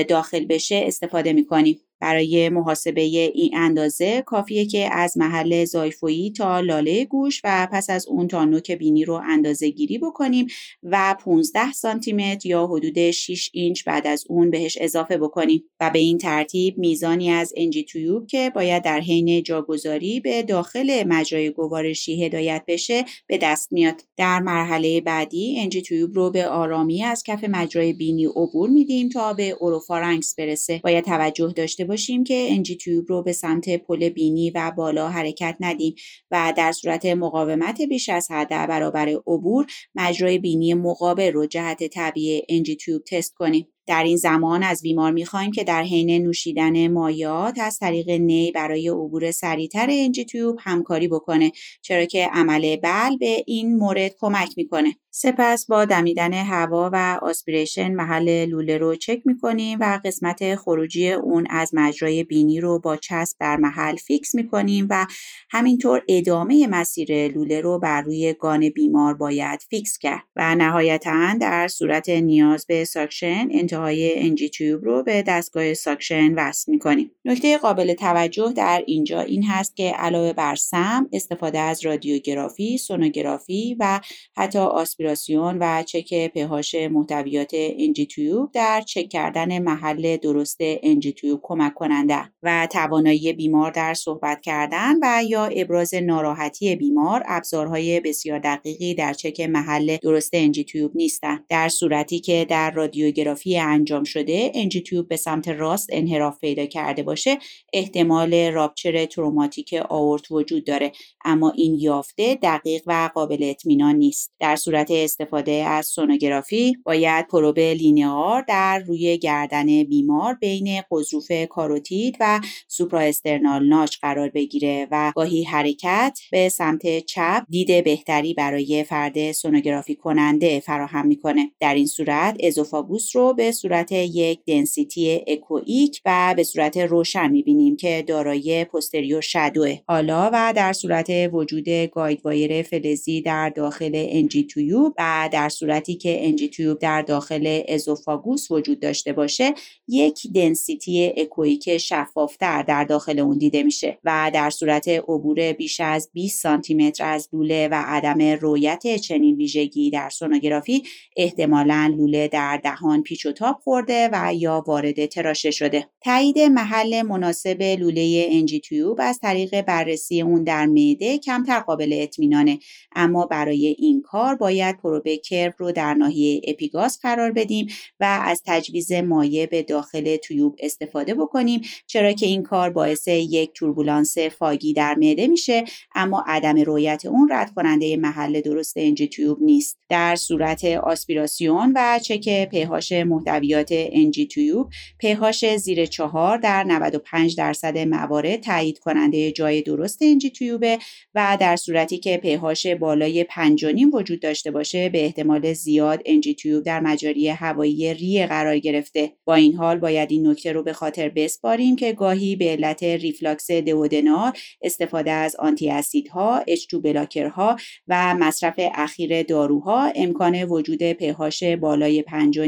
[0.08, 1.80] داخل بشه استفاده می‌کنیم.
[2.04, 8.06] برای محاسبه این اندازه کافیه که از محل xiphoid تا لاله گوش و پس از
[8.06, 10.46] اون تا نوک بینی رو اندازه گیری بکنیم
[10.82, 15.64] و 15 سانتی متر یا حدود 6 اینچ بعد از اون بهش اضافه بکنیم.
[15.80, 21.04] و به این ترتیب میزانی از NG tube که باید در حین جاگذاری به داخل
[21.06, 24.02] مجرای گوارشی هدایت بشه به دست میاد.
[24.16, 29.32] در مرحله بعدی NG tube رو به آرامی از کف مجرای بینی عبور میدیم تا
[29.32, 30.80] به اوروفارنکس برسه.
[30.84, 35.56] باید توجه داشته باشیم که NG tube رو به سمت پل بینی و بالا حرکت
[35.60, 35.94] ندیم
[36.30, 42.42] و در صورت مقاومت بیش از حد برابر عبور مجرای بینی مقابل رو جهت تعبیه
[42.48, 43.68] NG tube تست کنیم.
[43.86, 48.88] در این زمان از بیمار می‌خواهیم که در حین نوشیدن مایعات از طریق نی برای
[48.88, 51.52] عبور سریعتر NG tube همکاری بکنه
[51.82, 54.96] چرا که عمل بلع به این مورد کمک می‌کنه.
[55.16, 61.46] سپس با دمیدن هوا و aspiration محل لوله رو چک می‌کنیم و قسمت خروجی اون
[61.50, 65.06] از مجرای بینی رو با چسب در محل فیکس می‌کنیم و
[65.50, 71.68] همینطور ادامه مسیر لوله رو بر روی گان بیمار باید فیکس کرد و نهایتا در
[71.68, 77.10] صورت نیاز به ساکشن انتهای NG tube رو به دستگاه ساکشن وصل می‌کنیم.
[77.24, 83.76] نکته قابل توجه در اینجا این هست که علاوه بر سمع استفاده از رادیوگرافی سونوگرافی
[83.80, 84.00] و
[84.36, 84.58] حتی
[85.04, 91.74] آسپیراسیون و چک pH محتویات NG tube در چک کردن محل درست NG tube کمک
[91.74, 98.94] کننده و توانایی بیمار در صحبت کردن و یا ابراز ناراحتی بیمار ابزارهای بسیار دقیقی
[98.94, 101.44] در چک محل درست NG tube نیستند.
[101.48, 107.02] در صورتی که در رادیوگرافی انجام شده NG tube به سمت راست انحراف پیدا کرده
[107.02, 107.38] باشه
[107.72, 110.92] احتمال rupture traumatic آورت وجود داره
[111.24, 114.32] اما این یافته دقیق و قابل اطمینان نیست.
[114.40, 122.16] در صورت استفاده از سونوگرافی باید پروب linear رو روی گردن بیمار بین غضروف cricoid
[122.20, 129.32] و suprasternal notch قرار بگیره و گاهی حرکت به سمت چپ دید بهتری برای فرد
[129.32, 131.50] سونوگرافی کننده فراهم می‌کنه.
[131.60, 137.76] در این صورت esophagus رو به صورت یک density echoic و به صورت روشن می‌بینیم
[137.76, 139.78] که دارای posterior shadow ه.
[139.88, 144.42] حالا و در صورت وجود guidewire فلزی در داخل NG
[144.84, 149.54] تویوب و در صورتی که انجی تویوب در داخل ازوفاگوس وجود داشته باشه
[149.88, 156.10] یک دنسیتی اکویک شفافتر در داخل اون دیده میشه و در صورت عبور بیش از
[156.12, 160.82] 20 سانتی متر از لوله و عدم رویت چنین ویژگی در سونوگرافی
[161.16, 165.86] احتمالا لوله در دهان پیچ و تاب خورده و یا وارد تراشه شده.
[166.00, 172.58] تایید محل مناسب لوله انجی تویوب از طریق بررسی اون در معده کمتر قابل اطمینانه
[172.96, 177.66] اما برای این کار باید پروبه کرو رو در ناحیه اپیگاس قرار بدیم
[178.00, 183.52] و از تجویز مایع به داخل تویوب استفاده بکنیم چرا که این کار باعث یک
[183.54, 185.64] توربولانس فاگی در معده میشه
[185.94, 189.78] اما عدم رویت اون رد کننده محل درست انجی تویوب نیست.
[189.88, 197.78] در صورت آسپیراسیون و چک پهاش محتویات انجی تویوب پهاش زیر چهار در 95 درصد
[197.78, 200.78] موارد تایید کننده جای درست انجی تویوبه
[201.14, 206.64] و در صورتی که pH بالای 5 وجود داشته باشه به احتمال زیاد NG tube
[206.64, 209.12] در مجاری هوایی ریه قرار گرفته.
[209.24, 213.50] با این حال باید این نکته رو به خاطر بسپاریم که گاهی به علت reflux
[213.50, 214.32] duodenal
[214.62, 217.56] استفاده از آنتی اسیدها H blocker ها
[217.88, 222.38] و مصرف اخیر داروها امکان وجود pH بالای 5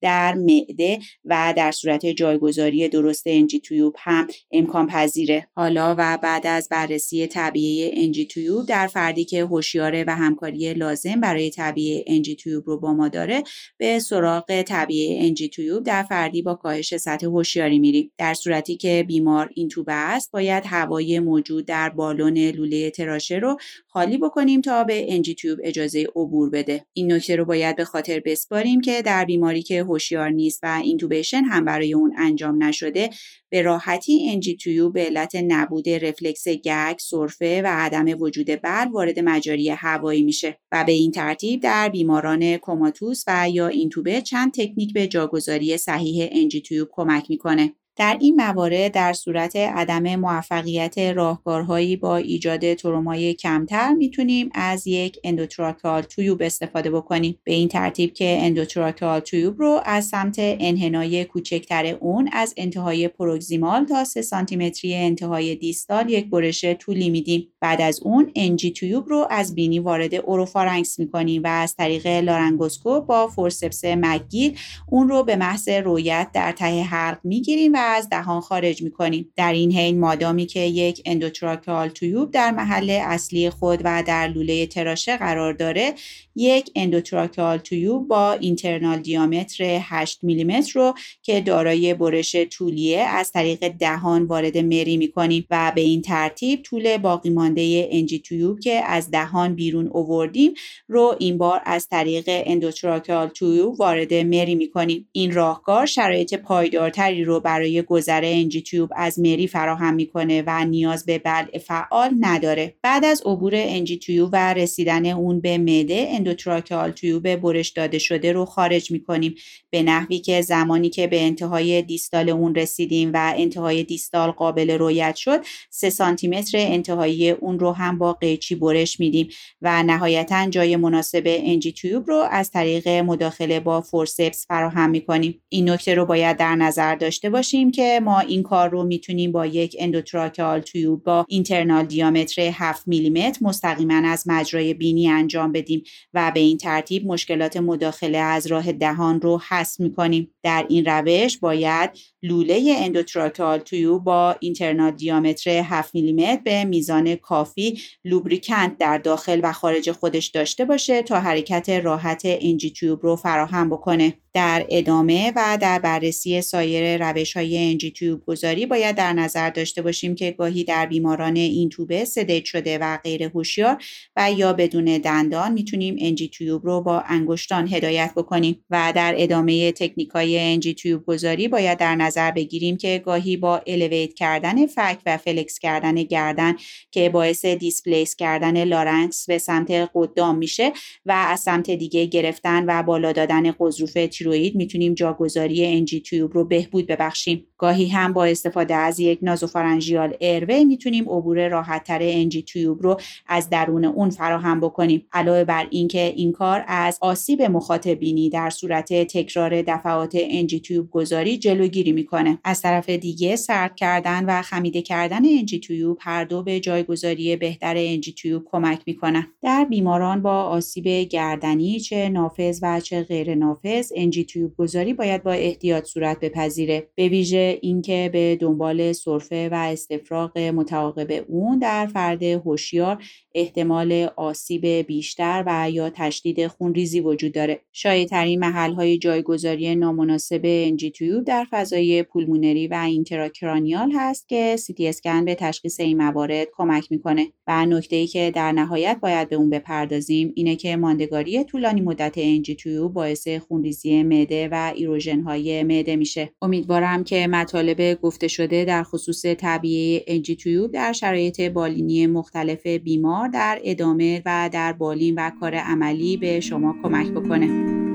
[0.00, 5.48] در معده و در صورت جایگذاری درست NG tube هم امکان پذیره.
[5.54, 11.20] حالا و بعد از بررسی طبیعی انجی تویوب در فردی که هوشیاره و همکاری لازم
[11.20, 13.42] برای طبیعی انجی تویوب رو با ما داره
[13.78, 19.04] به سراغ طبیعی انجی تویوب در فردی با کاهش سطح هوشیاری میریم در صورتی که
[19.08, 23.56] بیمار این توبه است باید هوای موجود در بالون لوله تراشه رو
[23.86, 26.86] خالی بکنیم تا به انجی تویوب اجازه عبور بده.
[26.92, 31.44] این نکته رو باید به خاطر بسپاریم که در بیماری که هوشیار نیست و اینتوبیشن
[31.44, 33.10] هم برای اون انجام نشده
[33.52, 39.18] به راحتی NG tube به علت نبود رفلکس gag، سرفه و عدم وجود بلع وارد
[39.18, 44.92] مجاری هوایی میشه و به این ترتیب در بیماران comatose و یا اینتوبه چند تکنیک
[44.92, 47.74] به جاگذاری صحیح NG tube کمک می‌کنه.
[47.96, 55.18] در این موارد در صورت عدم موفقیت راهکارهایی با ایجاد ترومای کمتر می‌تونیم از یک
[55.24, 57.38] endotracheal tube استفاده بکنیم.
[57.44, 63.84] به این ترتیب که endotracheal tube رو از سمت انحنای کوچکتر اون از انتهای proximal
[63.84, 67.48] تا 3 سانتیمتری انتهای distal یک برش طولی میدیم.
[67.60, 73.06] بعد از اون NG tube رو از بینی وارد oropharynx می‌کنیم و از طریق لارنگوسکوپ
[73.06, 74.58] با forceps Magill
[74.88, 79.32] اون رو به محض رویت در ته حلق می‌گیریم و از دهان خارج می‌کنیم.
[79.36, 84.66] در این حین مادامی که یک endotracheal tube در محل اصلی خود و در لوله
[84.66, 85.94] تراشه قرار داره
[86.36, 93.68] یک endotracheal tube با internal diameter 8 میلیمتر رو که دارای برش طولیه از طریق
[93.68, 99.10] دهان وارد مری می‌کنیم و به این ترتیب طول باقی مانده NG tube که از
[99.10, 100.54] دهان بیرون اووردیم
[100.88, 107.40] رو این بار از طریق endotracheal tube وارد مری می‌کنیم این راهکار شرایط پایدارتری رو
[107.40, 112.74] برای گذر NG tube از مری فراهم می‌کنه و نیاز به بلع فعال نداره.
[112.82, 118.32] بعد از عبور NG tube و رسیدن اون به معده endotracheal tube برش داده شده
[118.32, 119.34] رو خارج می‌کنیم.
[119.70, 125.16] به نحوی که زمانی که به انتهای distal اون رسیدیم و انتهای distal قابل رویت
[125.16, 125.40] شد
[125.70, 129.28] 3 سانتی متر انتهایی اون رو هم با قیچی برش میدیم
[129.62, 135.42] و نهایتا جای مناسب NG tube رو از طریق مداخله با forceps فراهم می‌کنیم.
[135.48, 139.46] این نکته رو باید در نظر داشته باشیم که ما این کار رو می‌تونیم با
[139.46, 145.82] یک endotracheal tube با internal diameter 7 میلیمتر مستقیما از مجرای بینی انجام بدیم
[146.14, 150.34] و به این ترتیب مشکلات مداخله از راه دهان رو حس می‌کنیم.
[150.42, 151.90] در این روش باید
[152.22, 159.52] لوله endotracheal tube با internal diameter 7 میلیمتر به میزان کافی lubricant در داخل و
[159.52, 164.14] خارج خودش داشته باشه تا حرکت راحت NG tube رو فراهم بکنه.
[164.34, 169.82] در ادامه و در بررسی سایر روش های NG tube گذاری باید در نظر داشته
[169.82, 173.82] باشیم که گاهی در بیماران اینتوبه sedate شده و غیر هوشیار
[174.16, 178.64] و یا بدون دندان می‌تونیم NG tube رو با انگشتان هدایت بکنیم.
[178.70, 183.60] و در ادامه تکنیک های NG tube گذاری باید در نظر بگیریم که گاهی با
[183.66, 186.56] elevate کردن فک و flex کردن گردن
[186.90, 190.72] که باعث displace کردن larynx به سمت قدام میشه
[191.06, 196.44] و از سمت دیگه گرفتن و بالا دادن غضروف تیروئید می‌تونیم جاگذاری NG tube رو
[196.44, 197.46] بهبود ببخشیم.
[197.58, 203.50] گاهی هم با استفاده از یک nasopharyngeal airway می‌تونیم عبور راحتتر NG tube رو از
[203.50, 205.06] درون اون فراهم بکنیم.
[205.12, 211.38] علاوه بر اینکه این کار از آسیب مخاطبینی در صورت تکرار دفعات انجی توب گذاری
[211.38, 212.38] جلوگیری می‌کنه.
[212.44, 217.74] از طرف دیگه سرد کردن و خمیده کردن انجی توب هر دو به جایگذاری بهتر
[217.76, 223.92] انجی توب کمک می‌کنن در بیماران با آسیب گردنی چه نافذ و چه غیر نافذ
[223.96, 226.88] انجی توب گذاری باید با احتیاط صورت بپذیره.
[226.94, 233.04] به ویژه اینکه به دنبال سرفه و استفراغ متعاقب اون در فرد هوشیار
[233.34, 237.60] احتمال آسیب بیشتر و یا تشدید خونریزی وجود داره.
[237.72, 244.65] شایع‌ترین محل های جایگذاری نامناسب NG tube در فضای pulmonary و intracranial هست که سی
[244.65, 249.28] تی اسکن به تشخیص این موارد کمک می‌کنه و نکته ای که در نهایت باید
[249.28, 255.20] به اون بپردازیم اینه که ماندگاری طولانی مدت NG tube باعث خونریزی معده و erosion
[255.20, 256.30] های معده میشه.
[256.42, 263.28] امیدوارم که مطالب گفته شده در خصوص تعبیه NG tube در شرایط بالینی مختلف بیمار
[263.28, 267.91] در ادامه و در بالین و کار عملی به شما کمک بکنه.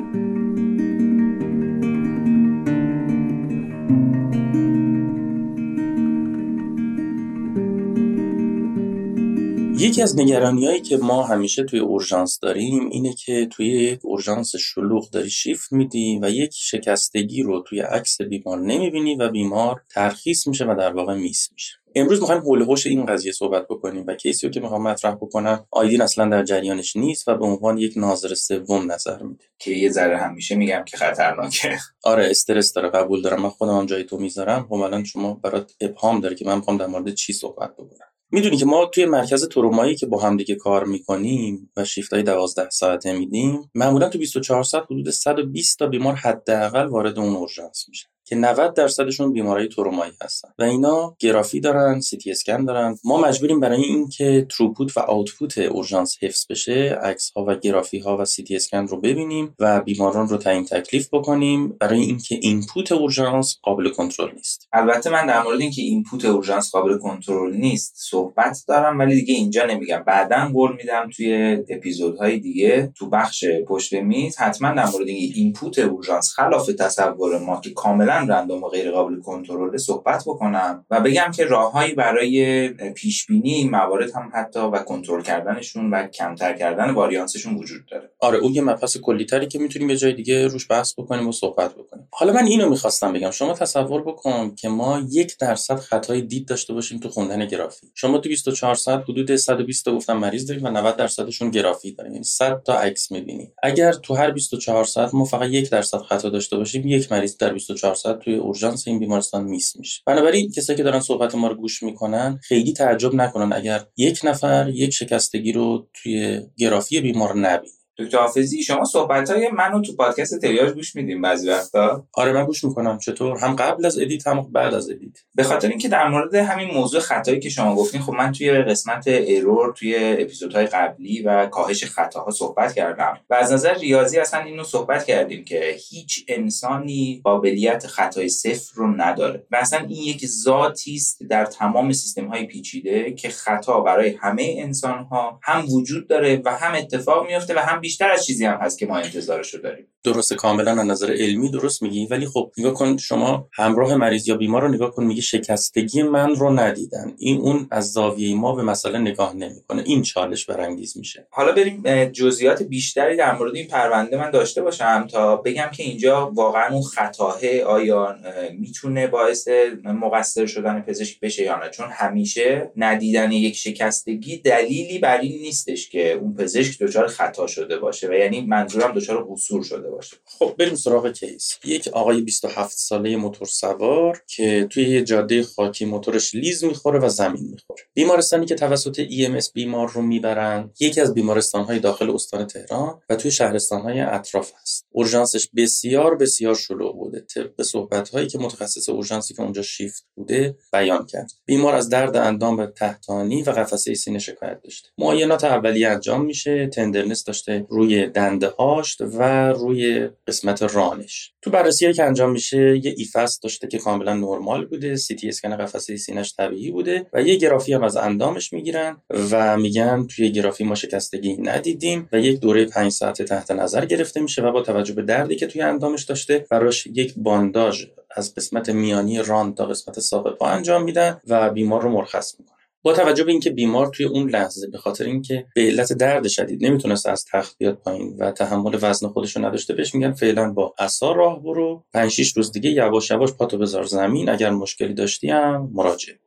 [9.80, 15.10] یکی از نگرانی که ما همیشه توی اورژانس داریم اینه که توی یک اورژانس شلوغ
[15.10, 20.66] داری شیفت میدی و یک شکستگی رو توی عکس بیمار نمی‌بینی و بیمار ترخیص میشه
[20.66, 21.74] و در واقع میس میشه.
[21.96, 25.66] امروز می‌خوایم حول هوش این قضیه صحبت بکنیم و کیسی رو که می‌خوام مطرح بکنم
[25.72, 29.46] آیدین اصلا در جریانش نیست و به عنوان یک ناظر سوم نظر میده.
[29.60, 31.78] که یه ذره همیشه میگم که خطرناکه.
[32.04, 33.42] آره استرس داره قبول دارم.
[33.42, 34.66] من خودم هم جای تو می‌ذارم.
[34.70, 38.08] خب الان شما برات ابهام داره که من می‌خوام در مورد چی صحبت بکنم.
[38.32, 42.70] می‌دونی که ما توی مرکز ترومایی که با همدیگه کار می‌کنیم و شیفت های 12
[42.70, 48.10] ساعته میدیم معمولا تو 24 ساعت حدود 120 تا بیمار حداقل وارد اون اورژانس میشن.
[48.28, 50.50] که 90 درصدشون بیماری ترومایی هستن.
[50.60, 52.98] و اینا گرافی دارن سی تی اسکن دارن.
[53.04, 58.18] ما مجبوریم برای اینکه throughput و output اورژانس حفظ بشه عکس ها و گرافی ها
[58.18, 61.68] و سی تی اسکن رو ببینیم و بیماران رو تعیین تکلیف بکنیم.
[61.68, 64.68] برای اینکه input اورژانس قابل کنترل نیست.
[64.74, 69.66] البته من در مورد اینکه input اورژانس قابل کنترل نیست صحبت دارم ولی دیگه اینجا
[69.66, 70.04] نمیگم.
[70.08, 75.80] بعدا قول میدم توی اپیزودهای دیگه تو بخش پشت میز حتما در مورد اینکه input
[75.80, 81.32] اورژانس خلاف تصور ما که کاملا random و غیر قابل کنترل صحبت بکنم و بگم
[81.36, 87.56] که راههایی برای پیش بینی موارد هم حتی و کنترل کردنشون و کمتر کردن واریانسشون
[87.56, 88.10] وجود داره.
[88.20, 91.76] آره اون یه مبحث کلیتری که می‌تونیم یه جای دیگه روش بحث بکنیم و صحبت
[91.76, 92.08] بکنیم.
[92.12, 93.32] حالا من اینو می‌خواستم بگم.
[93.32, 97.88] شما تصور بکن که ما یک درصد خطای دید داشته باشیم تو خوندن گرافی.
[97.96, 102.12] شما تو 24 ساعت حدود 120 تا گفتم مریض داریم و 90 درصدشون گرافی داریم.
[102.12, 103.54] یعنی 100 تا عکس می‌بینیم.
[103.64, 107.54] اگر تو هر 24 ساعت ما فقط یک درصد خطا داشته باشیم یک مریض در
[107.54, 110.02] 24 ساعت توی اورژانس این بیمارستان میس میشه.
[110.06, 114.70] بنابراین کسایی که دارن صحبت ما رو گوش می‌کنن خیلی تعجب نکنن اگر یک نفر
[114.70, 117.77] یک شکستگی رو توی گرافی بیمار نبینه.
[118.00, 122.08] دکتر حافظی شما صحبت های منو تو پادکست تریاج گوش میدیم بعضی وقتا.
[122.14, 122.98] آره من گوش می‌کنم.
[122.98, 125.18] چطور؟ هم قبل از edit هم بعد از edit.
[125.36, 129.08] به خاطر اینکه در مورد همین موضوع خطایی که شما گفتین خب من توی قسمت
[129.08, 134.64] error توی اپیزودهای قبلی و کاهش خطاها صحبت کردم و از نظر ریاضی اصلا اینو
[134.64, 139.46] صحبت کردیم که هیچ انسانی قابلیت خطای صفر رو نداره.
[139.52, 144.56] و اصلا این یک ذاتی است در تمام سیستم های پیچیده که خطا برای همه
[144.58, 148.60] انسان ها هم وجود داره و هم اتفاق میفته و هم بیشتر از چیزی هم
[148.62, 149.88] هست که ما انتظارش رو داریم.
[150.04, 154.36] درسته کاملا از نظر علمی درست میگی ولی خب نگاه کن شما همراه مریض یا
[154.36, 157.14] بیمار رو نگاه کن میگه شکستگی من رو ندیدن.
[157.18, 159.84] این اون از زاویه ما به مسئله نگاه نمی‌کنه.
[159.86, 161.28] این چالش برانگیز میشه.
[161.30, 166.32] حالا بریم جزئیات بیشتری در مورد این پرونده من داشته باشم تا بگم که اینجا
[166.36, 168.16] واقعا اون خطاه آیا
[168.60, 169.48] می‌تونه باعث
[169.84, 171.70] مقصر شدن پزشک بشه یا نه.
[171.70, 177.77] چون همیشه ندیدن یک شکستگی دلیلی بر این نیستش که اون پزشک دچار خطا شده
[177.78, 180.18] شده باشه و یعنی منظورم دچار قصور شده باشه.
[180.26, 181.58] خب بریم سراغ case.
[181.66, 187.10] یک آقای 27 ساله موتور سوار که توی یه جاده خاکی موتورش لیز می‌خوره و
[187.10, 187.84] زمین می‌خوره.
[187.94, 193.32] بیمارستانی که توسط EMS بیمار رو می‌برن یکی از بیمارستانهای داخل استان تهران و توی
[193.32, 194.86] شهرستانهای اطراف هست.
[194.92, 197.20] اورژانسش بسیار بسیار شلوغ بوده.
[197.20, 201.32] طبق صحبت هایی که متخصص اورژانسی که اونجا شیفت بوده بیان کرد.
[201.46, 204.90] بیمار از درد اندام تحتانی و قفسه سینه شکایت داشته.
[204.98, 206.68] معاینات اولیه انجام میشه.
[206.68, 207.67] tenderness داشته.
[207.70, 213.68] روی دنده هاش و روی قسمت رانش تو بررسی که انجام میشه یه eFAST داشته
[213.68, 217.84] که کاملا نرمال بوده سی تی اسکن قفسه سینه‌اش طبیعی بوده و یه گرافی هم
[217.84, 218.98] از اندامش می‌گیرن
[219.32, 224.20] و میگن توی گرافی ما شکستگی ندیدیم و یک دوره 5 ساعته تحت نظر گرفته
[224.20, 227.86] میشه و با توجه به دردی که توی اندامش داشته براش یک بانداژ
[228.16, 232.57] از قسمت میانی ران تا قسمت ساق پا انجام میدن و بیمار رو مرخص می‌کنن.
[232.88, 236.66] با توجه به اینکه بیمار توی اون لحظه به خاطر اینکه به علت درد شدید
[236.66, 240.76] نمی‌تونست از تخت بیاد پایین و تحمل وزن خودش رو نداشته بهش میگن فعلا با
[240.80, 241.86] عصا راه برو.
[241.94, 246.20] 5 6 روز دیگه یواش یواش پاتو بذار زمین اگر مشکلی داشتی هم مراجعه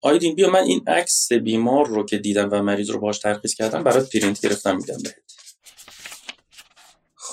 [0.00, 3.82] آیدین بیا من این عکس بیمار رو که دیدم و مریض رو باهاش ترخیص کردم
[3.82, 5.35] برات پرینت گرفتم میدم بهت.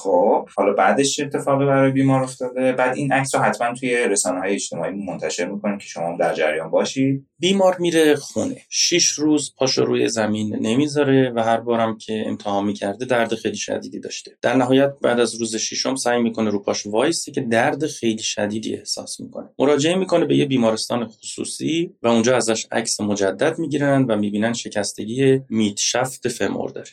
[0.03, 4.39] خب حالا بعدش چه اتفاقی برای بیمار افتاده؟ بعد این عکس رو حتما توی رسانه
[4.39, 7.27] های اجتماعی منتشر می‌کنیم که شما در جریان باشید.
[7.39, 8.61] بیمار میره خونه.
[8.69, 13.99] شیش روز پاشو روی زمین نمی‌ذاره و هر بارم که امتحان می‌کرده درد خیلی شدیدی
[13.99, 14.31] داشته.
[14.41, 18.75] در نهایت بعد از روز ششم سعی می‌کنه رو پاش وایسته که درد خیلی شدیدی
[18.75, 19.49] احساس می‌کنه.
[19.59, 25.41] مراجعه می‌کنه به یه بیمارستان خصوصی و اونجا ازش عکس مجدد می‌گیرن و می‌بینن شکستگی
[25.49, 26.89] میتشفت فمور داره.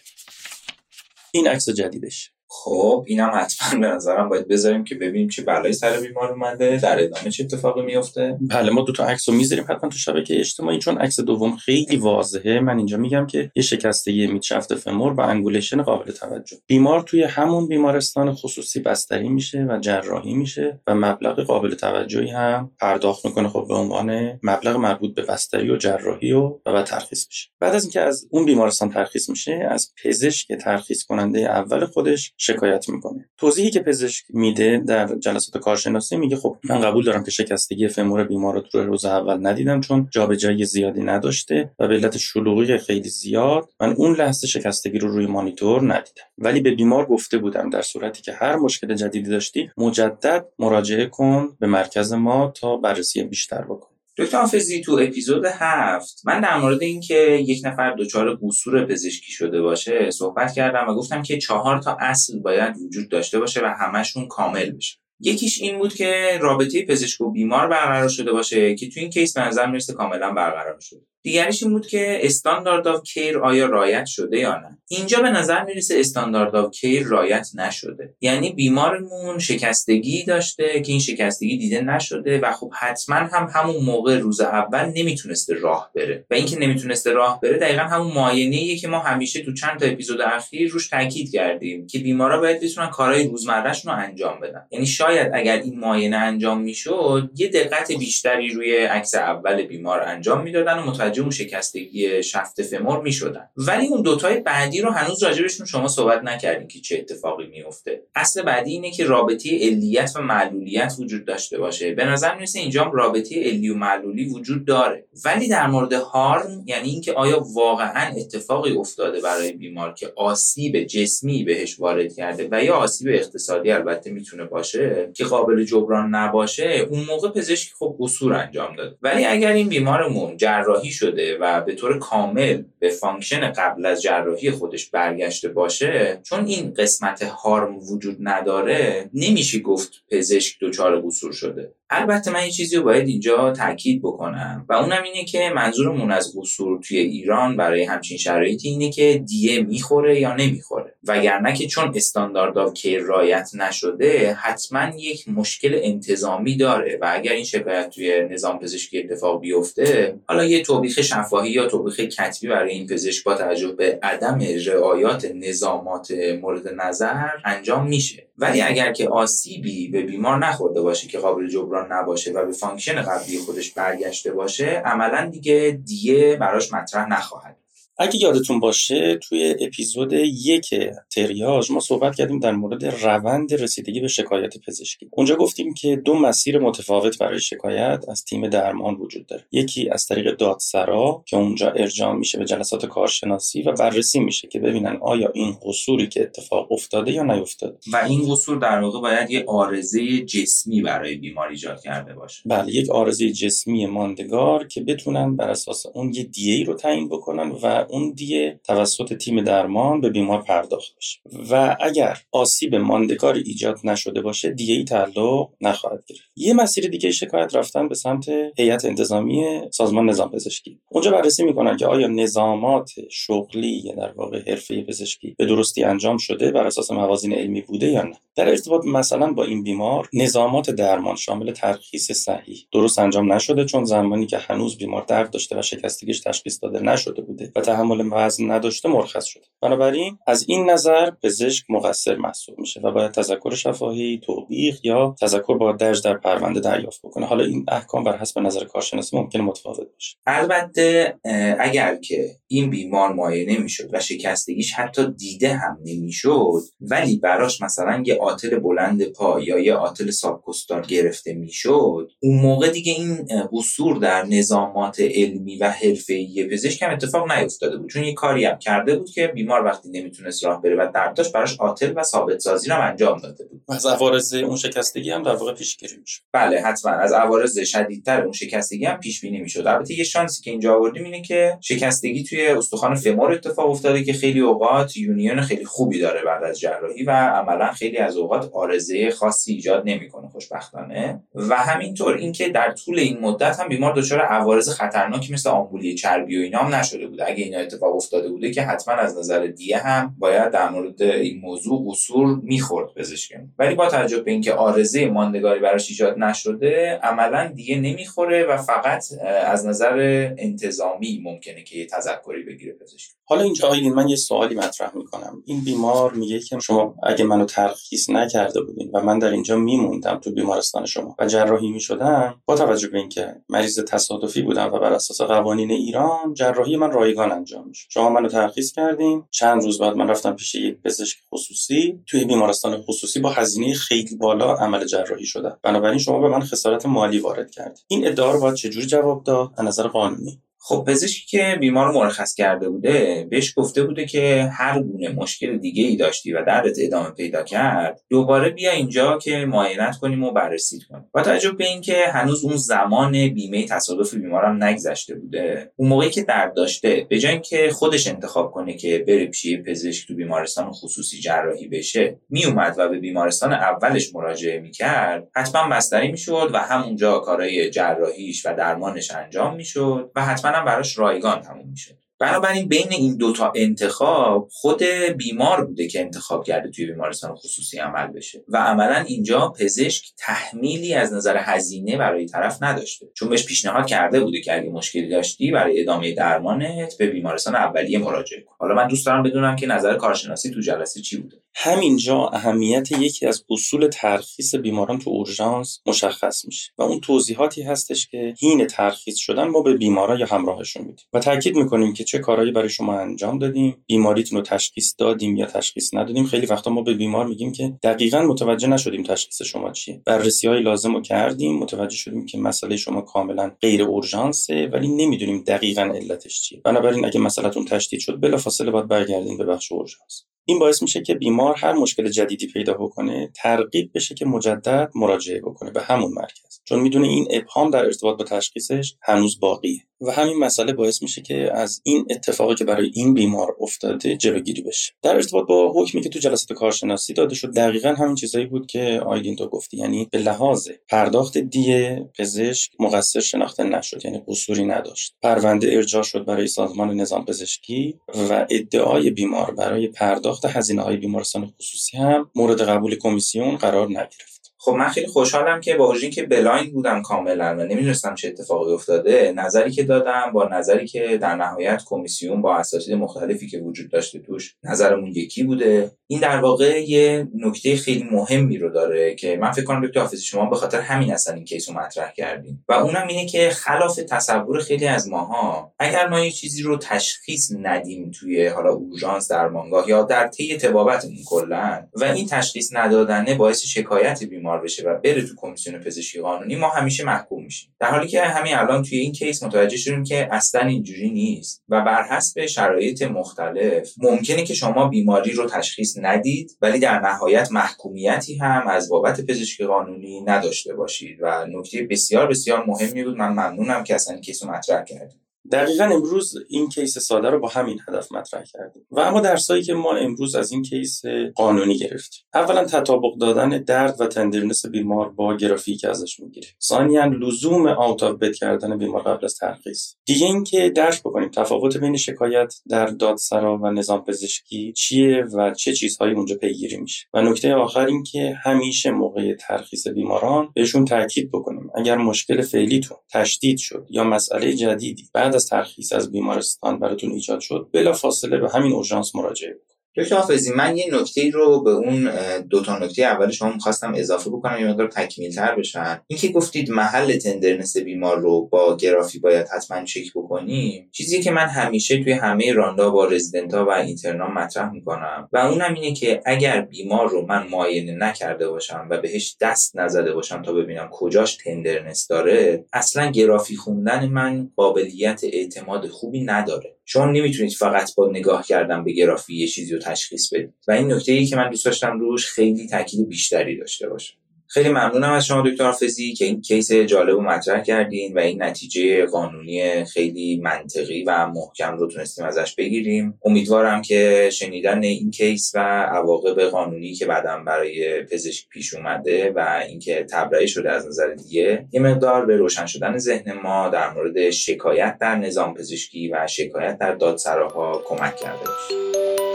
[1.33, 2.33] این عکس جدیدش.
[2.53, 7.03] خب اینم حتما به نظرم باید بذاریم که ببینیم چه بلایی سر بیمار اومده در
[7.03, 8.39] ادامه چه اتفاقی میفته.
[8.41, 11.97] بله ما دو تا عکس رو می‌ذاریم حتما تو شبکه اجتماعی چون عکس دوم خیلی
[11.97, 12.61] واضحه.
[12.61, 16.57] من اینجا میگم که یه شکستگی midshaft femur و angulation قابل توجه.
[16.67, 22.71] بیمار توی همون بیمارستان خصوصی بستری میشه و جراحی میشه و مبلغ قابل توجهی هم
[22.81, 27.27] پرداخت می‌کنه خب به عنوان مبلغ مربوط به بستری و جراحی و و بعد ترخیص
[27.29, 27.49] میشه.
[27.61, 32.89] بعد از اینکه از اون بیمارستان ترخیص میشه از پزشک ترخیص کننده اول خودش شکایت
[32.89, 33.29] می‌کنه.
[33.39, 38.25] توضیحی که پزشک میده در جلسات کارشناسی میگه خب من قبول دارم که شکستگی femur
[38.25, 43.09] بیمار رو تو روز اول ندیدم چون جابجایی زیادی نداشته و به علت شلوغی خیلی
[43.09, 46.25] زیاد من اون لحظه شکستگی رو روی مانیتور ندیدم.
[46.39, 51.57] ولی به بیمار گفته بودم در صورتی که هر مشکل جدیدی داشتی مجدد مراجعه کن
[51.61, 53.90] به مرکز ما تا بررسی بیشتر بکن
[54.21, 59.63] دکتر حافظی تو اپیزود هفت من در مورد اینکه یک نفر دچار قصور پزشکی شده
[59.63, 64.29] باشه صحبت کردم و گفتم که چهار تا اصل باید وجود داشته باشه و همشون
[64.29, 64.99] کامل بشه.
[65.21, 69.37] یکیش این بود که رابطه پزشک و بیمار برقرار شده باشه که تو این case
[69.37, 71.01] به نظر می‌رسه کاملا برقرار شده.
[71.23, 75.65] دیگرش این بود که standard of care آیا رعایت شده یا نه؟ اینجا به نظر
[75.65, 78.15] می‌رسه standard of care رعایت نشده.
[78.21, 84.19] یعنی بیمارمون شکستگی داشته که این شکستگی دیده نشده و خب حتما هم همون موقع
[84.19, 86.25] روز اول نمی‌تونسته راه بره.
[86.31, 90.21] و اینکه نمی‌تونسته راه بره دقیقا همون معاینه که ما همیشه تو چند تا اپیزود
[90.21, 94.67] اخیر روش تاکید کردیم که بیمارا باید بتونن کارهای روزمرهشون رو انجام بدن.
[94.71, 100.43] یعنی شاید اگر این معاینه انجام می‌شد یه دقت بیشتری روی عکس اول بیمار انجام
[100.43, 103.49] می‌دادن و متوجه اون شکستگی شفت فمور می‌شدن.
[103.57, 108.43] ولی اون دوتای بعدی رو هنوز راجبشون شما صحبت نکردین که چه اتفاقی میفته اصل
[108.43, 111.95] بعدی اینه که رابطه علیت و معلولیت وجود داشته باشه.
[111.95, 115.05] به نظر می‌رسه اینجا رابطه علی و معلولی وجود داره.
[115.25, 121.45] ولی در مورد هارم یعنی اینکه آیا واقعا اتفاقی افتاده برای بیمار که آسیب جسمی
[121.45, 127.05] بهش وارد کرده و یا آسیب اقتصادی البته می‌تونه باشه که قابل جبران نباشه اون
[127.05, 128.97] موقع پزشک خب قصور انجام داده.
[129.03, 134.51] ولی اگر این بیمارمون جراحی شده و به طور کامل به function قبل از جراحی
[134.51, 141.75] خودش برگشته باشه چون این قسمت harm وجود نداره نمیشه گفت پزشک دچار قصور شده.
[141.93, 146.37] البته من یه چیزی رو باید اینجا تاکید بکنم و اونم اینه که منظورمون از
[146.37, 150.95] قصور توی ایران برای همچین شرایطی اینه که دیه می‌خوره یا نمی‌خوره.
[151.05, 157.33] وگرنه که چون standard of care رعایت نشده حتما یک مشکل انتظامی داره و اگر
[157.33, 162.73] این شکایت توی نظام پزشکی اتفاق بیفته حالا یه توبیخ شفاهی یا توبیخ کتبی برای
[162.73, 166.11] این پزشک با توجه به عدم رعایت نظامات
[166.43, 168.30] مورد نظر انجام میشه.
[168.41, 173.03] ولی اگر که آسیبی به بیمار نخورده باشه که قابل جبران نباشه و به function
[173.03, 177.60] قبلی خودش برگشته باشه عملا دیگه دیه براش مطرح نخواهد
[178.03, 180.75] اگه یادتون باشه توی اپیزود یک
[181.11, 185.09] تریاج ما صحبت کردیم در مورد روند رسیدگی به شکایت پزشکی.
[185.13, 189.45] اونجا گفتیم که دو مسیر متفاوت برای شکایت از تیم درمان وجود داره.
[189.53, 194.61] یکی از طریق دادسرا که اونجا ارجاع میشه به جلسات کارشناسی و بررسی میشه که
[194.61, 197.79] ببینن آیا این قصوری که اتفاق افتاده یا نیفتاده.
[197.93, 202.43] و این قصور در واقع باید یه آرزه جسمی برای بیمار ایجاد کرده باشه.
[202.47, 207.51] بله یک آرزه جسمی ماندگار که بتونن بر اساس اون یه دیه رو تعیین بکنن
[207.51, 211.19] و اون دیه توسط تیم درمان به بیمار پرداخت بشه.
[211.51, 216.23] و اگر آسیب ماندگار ایجاد نشده باشه دیه ای تعلق نخواهد گرفت.
[216.37, 220.81] یه مسیر دیگه شکایت رفتن به سمت هیئت انتظامی سازمان نظام پزشکی.
[220.91, 226.17] اونجا بررسی می‌کنن که آیا نظامات شغلی یا در واقع حرفه پزشکی به درستی انجام
[226.19, 228.17] شده بر اساس موازین علمی بوده یا نه.
[228.37, 233.85] در ارتباط مثلا با این بیمار نظامات درمان شامل ترخیص صحیح درست انجام نشده چون
[233.85, 238.51] زمانی که هنوز بیمار درد داشته و شکستگیش تشخیص داده نشده بوده و تحمل وزن
[238.51, 239.43] نداشته مرخص شده.
[239.63, 245.59] بنابراین از این نظر پزشک مقصر محسوب میشه و باید تذکر شفاهی توبیخ یا تذکر
[245.59, 247.27] با درج در پرونده دریافت بکنه.
[247.27, 250.17] حالا این احکام بر حسب نظر کارشناسی ممکنه متفاوت باشه.
[250.27, 251.19] البته
[251.59, 258.03] اگر که این بیمار معاینه می‌شد و شکستگیش حتی دیده هم نمی‌شد ولی براش مثلا
[258.07, 262.11] یه آتل بلند پا یا یه آتل سابکوستال گرفته می‌شد.
[262.21, 267.91] اون موقع دیگه این قصور در نظامات علمی و حرفه‌ای پزشک هم اتفاق نیفتاده بود.
[267.91, 271.33] چون یه کاری هم کرده بود که بیمار وقتی نمی‌تونست راه بره و درد داشت
[271.33, 273.63] براش آتل و ثابت سازی رو انجام داده بود.
[273.69, 276.93] از عوارض اون شکستگی هم در واقع پیشگیری میشه بله حتما.
[276.93, 279.67] از عوارض شدیدتر اون شکستگی هم پیش بینی می‌شد.
[279.67, 284.13] البته یه شانسی که اینجا آوردیم اینه که شکستگی توی استخوان فمور اتفاق افتاده که
[284.13, 289.11] خیلی اوقات یونیون خیلی خوبی داره بعد از جراحی و عملا خیلی از اوقات آرزه
[289.11, 291.23] خاصی ایجاد نمی‌کنه خوشبختانه.
[291.35, 296.39] و همینطور اینکه در طول این مدت هم بیمار دچار عوارض خطرناکی مثل آمبولی چربی
[296.39, 297.29] و اینام نشده بوده.
[297.29, 301.41] اگه اینا اتفاق افتاده بوده که حتما از نظر دیه هم باید در مورد این
[301.41, 303.33] موضوع قصور می‌خورد پزشک.
[303.59, 309.05] ولی با توجه به اینکه آرزه ماندگاری براش ایجاد نشده عملا دیگه نمی‌خوره و فقط
[309.45, 309.97] از نظر
[310.39, 311.87] انتظامی ممکنه که یه
[312.31, 313.11] تذکری بگیره پزشک.
[313.25, 315.43] حالا اینجا آیدین من یه سوالی مطرح می‌کنم.
[315.47, 320.21] این بیمار میگه که شما اگه منو ترخیص نکرده بودین و من در اینجا میموندم
[320.25, 324.93] تو بیمارستان شما و جراحی می‌شدم با توجه به اینکه مریض تصادفی بودم و بر
[324.93, 329.97] اساس قوانین ایران جراحی من رایگان انجام میشه شما منو ترخیص کردین چند روز بعد
[329.97, 335.27] من رفتم پیش یک پزشک خصوصی توی بیمارستان خصوصی با هزینه خیلی بالا عمل جراحی
[335.27, 339.25] شدم بنابراین شما به من خسارت مالی وارد کردید این ادعا رو باید چجوری جواب
[339.25, 340.43] داد؟ از نظر قانونی.
[340.63, 345.59] خب پزشکی که بیمار رو مرخص کرده بوده بهش گفته بوده که هر گونه مشکل
[345.59, 350.31] دیگه ای داشتی و دردت ادامه پیدا کرد دوباره بیا اینجا که معاینت کنیم و
[350.31, 351.05] بررسی کنیم.
[351.13, 356.23] با توجه به اینکه هنوز اون زمان بیمه تصادف بیمارم نگذشته بوده اون موقعی که
[356.23, 361.21] درد داشته به جای اینکه خودش انتخاب کنه که بره پیش پزشک تو بیمارستان خصوصی
[361.21, 367.71] جراحی بشه میومد و به بیمارستان اولش مراجعه می‌کرد حتما بستری می‌شد و همونجا کارهای
[367.71, 373.17] جراحیش و درمانش انجام می‌شد و حتما هم براش رایگان تموم میشه بنابراین بین این
[373.17, 374.83] دوتا انتخاب خود
[375.17, 378.45] بیمار بوده که انتخاب کرده توی بیمارستان خصوصی عمل بشه.
[378.49, 383.07] و عملا اینجا پزشک تحمیلی از نظر هزینه برای طرف نداشته.
[383.15, 387.99] چون بهش پیشنهاد کرده بوده که اگه مشکلی داشتی برای ادامه درمانت به بیمارستان اولیه
[387.99, 388.55] مراجعه کن.
[388.59, 391.37] حالا من دوست دارم بدونم که نظر کارشناسی تو جلسه چی بوده.
[391.55, 398.09] همینجا اهمیت یکی از اصول ترخیص بیماران تو اورژانس مشخص میشه و اون توضیحاتی هستش
[398.09, 402.19] که هین ترخیص شدن ما به بیمارا یا همراهشون میدیم و تاکید می‌کنیم که چه
[402.19, 406.27] کارهایی برای شما انجام دادیم بیماریتون رو تشخیص دادیم یا تشخیص ندادیم.
[406.27, 410.03] خیلی وقتا ما به بیمار میگیم که دقیقا متوجه نشدیم تشخیص شما چیه.
[410.07, 415.45] بررسی های لازم رو کردیم متوجه شدیم که مسئله شما کاملا غیر اورژانسه ولی نمی‌دونیم
[415.47, 416.61] دقیقا علتش چیه.
[416.65, 420.30] بنابراین اگه مسئلهتون تشدید شد بلافاصله باید برگردین به بخش اورژانس.
[420.51, 425.41] این باعث میشه که بیمار هر مشکل جدیدی پیدا بکنه ترغیب بشه که مجدد مراجعه
[425.41, 426.50] بکنه به همون مرکز.
[426.65, 429.81] چون می‌دونه این ابهام در ارتباط با تشخیصش هنوز باقیه.
[430.01, 434.63] و همین مسئله باعث میشه که از این اتفاقی که برای این بیمار افتاده جلوگیری
[434.63, 434.93] بشه.
[435.03, 439.01] در ارتباط با حکمی که تو جلسات کارشناسی داده شد دقیقا همین چیزایی بود که
[439.07, 439.77] آیدین تو گفتی.
[439.77, 445.15] یعنی به لحاظ پرداخت دیه پزشک مقصر شناخته نشد یعنی قصوری نداشت.
[445.23, 447.99] پرونده ارجاع شد برای سازمان نظام پزشکی
[448.31, 454.40] و ادعای بیمار برای پرداخت هزینه های بیمارستان خصوصی هم مورد قبول کمیسیون قرار نگرفت.
[454.63, 458.73] خب من خیلی خوشحالم که با وجودی که blind بودم کاملا و نمی‌دونستم چه اتفاقی
[458.73, 463.91] افتاده نظری که دادم با نظری که در نهایت کمیسیون با اساتید مختلفی که وجود
[463.91, 465.91] داشته توش نظرمون یکی بوده.
[466.07, 470.23] این در واقع یه نکته خیلی مهمی رو داره که من فکر کنم دکتر حافظی
[470.23, 473.97] شما به خاطر همین اصلا این case رو مطرح کردیم و اونم اینه که خلاف
[473.97, 479.89] تصور خیلی از ماها اگر ما یه چیزی رو تشخیص ندیم توی حالا اورژانس درمانگاه
[479.89, 485.23] یا در طی طبابتمون کلا و این تشخیص ندادنه باعث شکایت بیمار بشه و بره
[485.23, 487.75] تو کمیسیون پزشکی قانونی ما همیشه محکوم میشیم.
[487.81, 491.81] در حالی که همین الان توی این case متوجه شدیم که اصلا اینجوری نیست و
[491.81, 498.37] بر حسب شرایط مختلف ممکنه که شما بیماری رو تشخیص ندید ولی در نهایت محکومیتی
[498.37, 501.19] هم از بابت پزشکی قانونی نداشته باشید.
[501.21, 503.17] و نکته بسیار بسیار مهمی بود.
[503.17, 505.21] من ممنونم که اصلا case رو مطرح کردیم
[505.53, 508.87] دقیقا امروز این case ساده رو با همین هدف مطرح کردیم.
[508.91, 511.03] و اما درسایی که ما امروز از این case
[511.35, 512.25] قانونی گرفتیم.
[512.35, 516.51] اولا تطابق دادن درد و tenderness بیمار با گرافی که ازش می‌گیریم.
[516.63, 521.77] ثانیا لزوم out of bed کردن بیمار قبل از ترخیص دیگه اینکه درک بکنیم تفاوت
[521.77, 527.07] بین شکایت در دادسرا و نظام پزشکی چیه و چه چیزهایی اونجا پیگیری میشه.
[527.15, 531.71] و نکته آخر این که همیشه موقع ترخیص بیماران بهشون تاکید بکنیم.
[531.75, 537.41] اگر مشکل فعلیتون تشدید شد یا مسئله جدیدی بعد از ترخیص از بیمارستان براتون ایجاد
[537.41, 539.61] شد بلا فاصله به همین اورژانس مراجعه
[539.97, 542.11] دکتر حافظی من یه نکته رو به اون
[542.41, 546.71] دو تا نکته اول شما می‌خواستم اضافه بکنم یه مقدار تکمیل تر بشن اینکه گفتید
[546.71, 552.13] محل تندرنس بیمار رو با گرافی باید حتما چک بکنیم چیزی که من همیشه توی
[552.13, 557.27] همه راندا با رزیدنتا و اینترنا مطرح می‌کنم و اونم اینه که اگر بیمار رو
[557.27, 563.11] من معاینه نکرده باشم و بهش دست نزده باشم تا ببینم کجاش تندرنس داره اصلا
[563.11, 566.80] گرافی خوندن من قابلیت اعتماد خوبی نداره.
[566.93, 570.55] شما نمی‌تونید فقط با نگاه کردن به گرافی یه چیزی رو تشخیص بدید.
[570.69, 574.15] و این نکته ای که من دوست داشتم روش خیلی تاکید بیشتری داشته باشه
[574.53, 578.43] خیلی ممنونم از شما دکتر حافظی که این کیس جالب رو مطرح کردین و این
[578.43, 583.19] نتیجه قانونی خیلی منطقی و محکم رو تونستیم ازش بگیریم.
[583.25, 589.63] امیدوارم که شنیدن این کیس و عواقب قانونی که بعدا برای پزشک پیش اومده و
[589.69, 594.31] اینکه تبرئه شده از نظر دیگه یه مقدار به روشن شدن ذهن ما در مورد
[594.31, 599.30] شکایت در نظام پزشکی و شکایت در دادسراها کمک کرده باشه.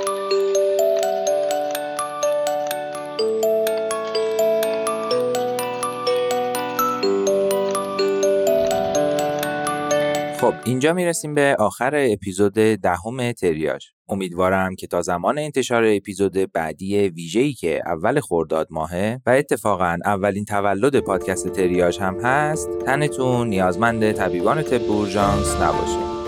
[10.45, 17.09] خب اینجا می‌رسیم به آخر اپیزود دهم تریاج امیدوارم که تا زمان انتشار اپیزود بعدی
[17.09, 24.11] ویژه‌ای که اول خرداد ماهه و اتفاقا اولین تولد پادکست تریاج هم هست تنتون نیازمند
[24.11, 26.24] طبیبان طب اورژانس نباشه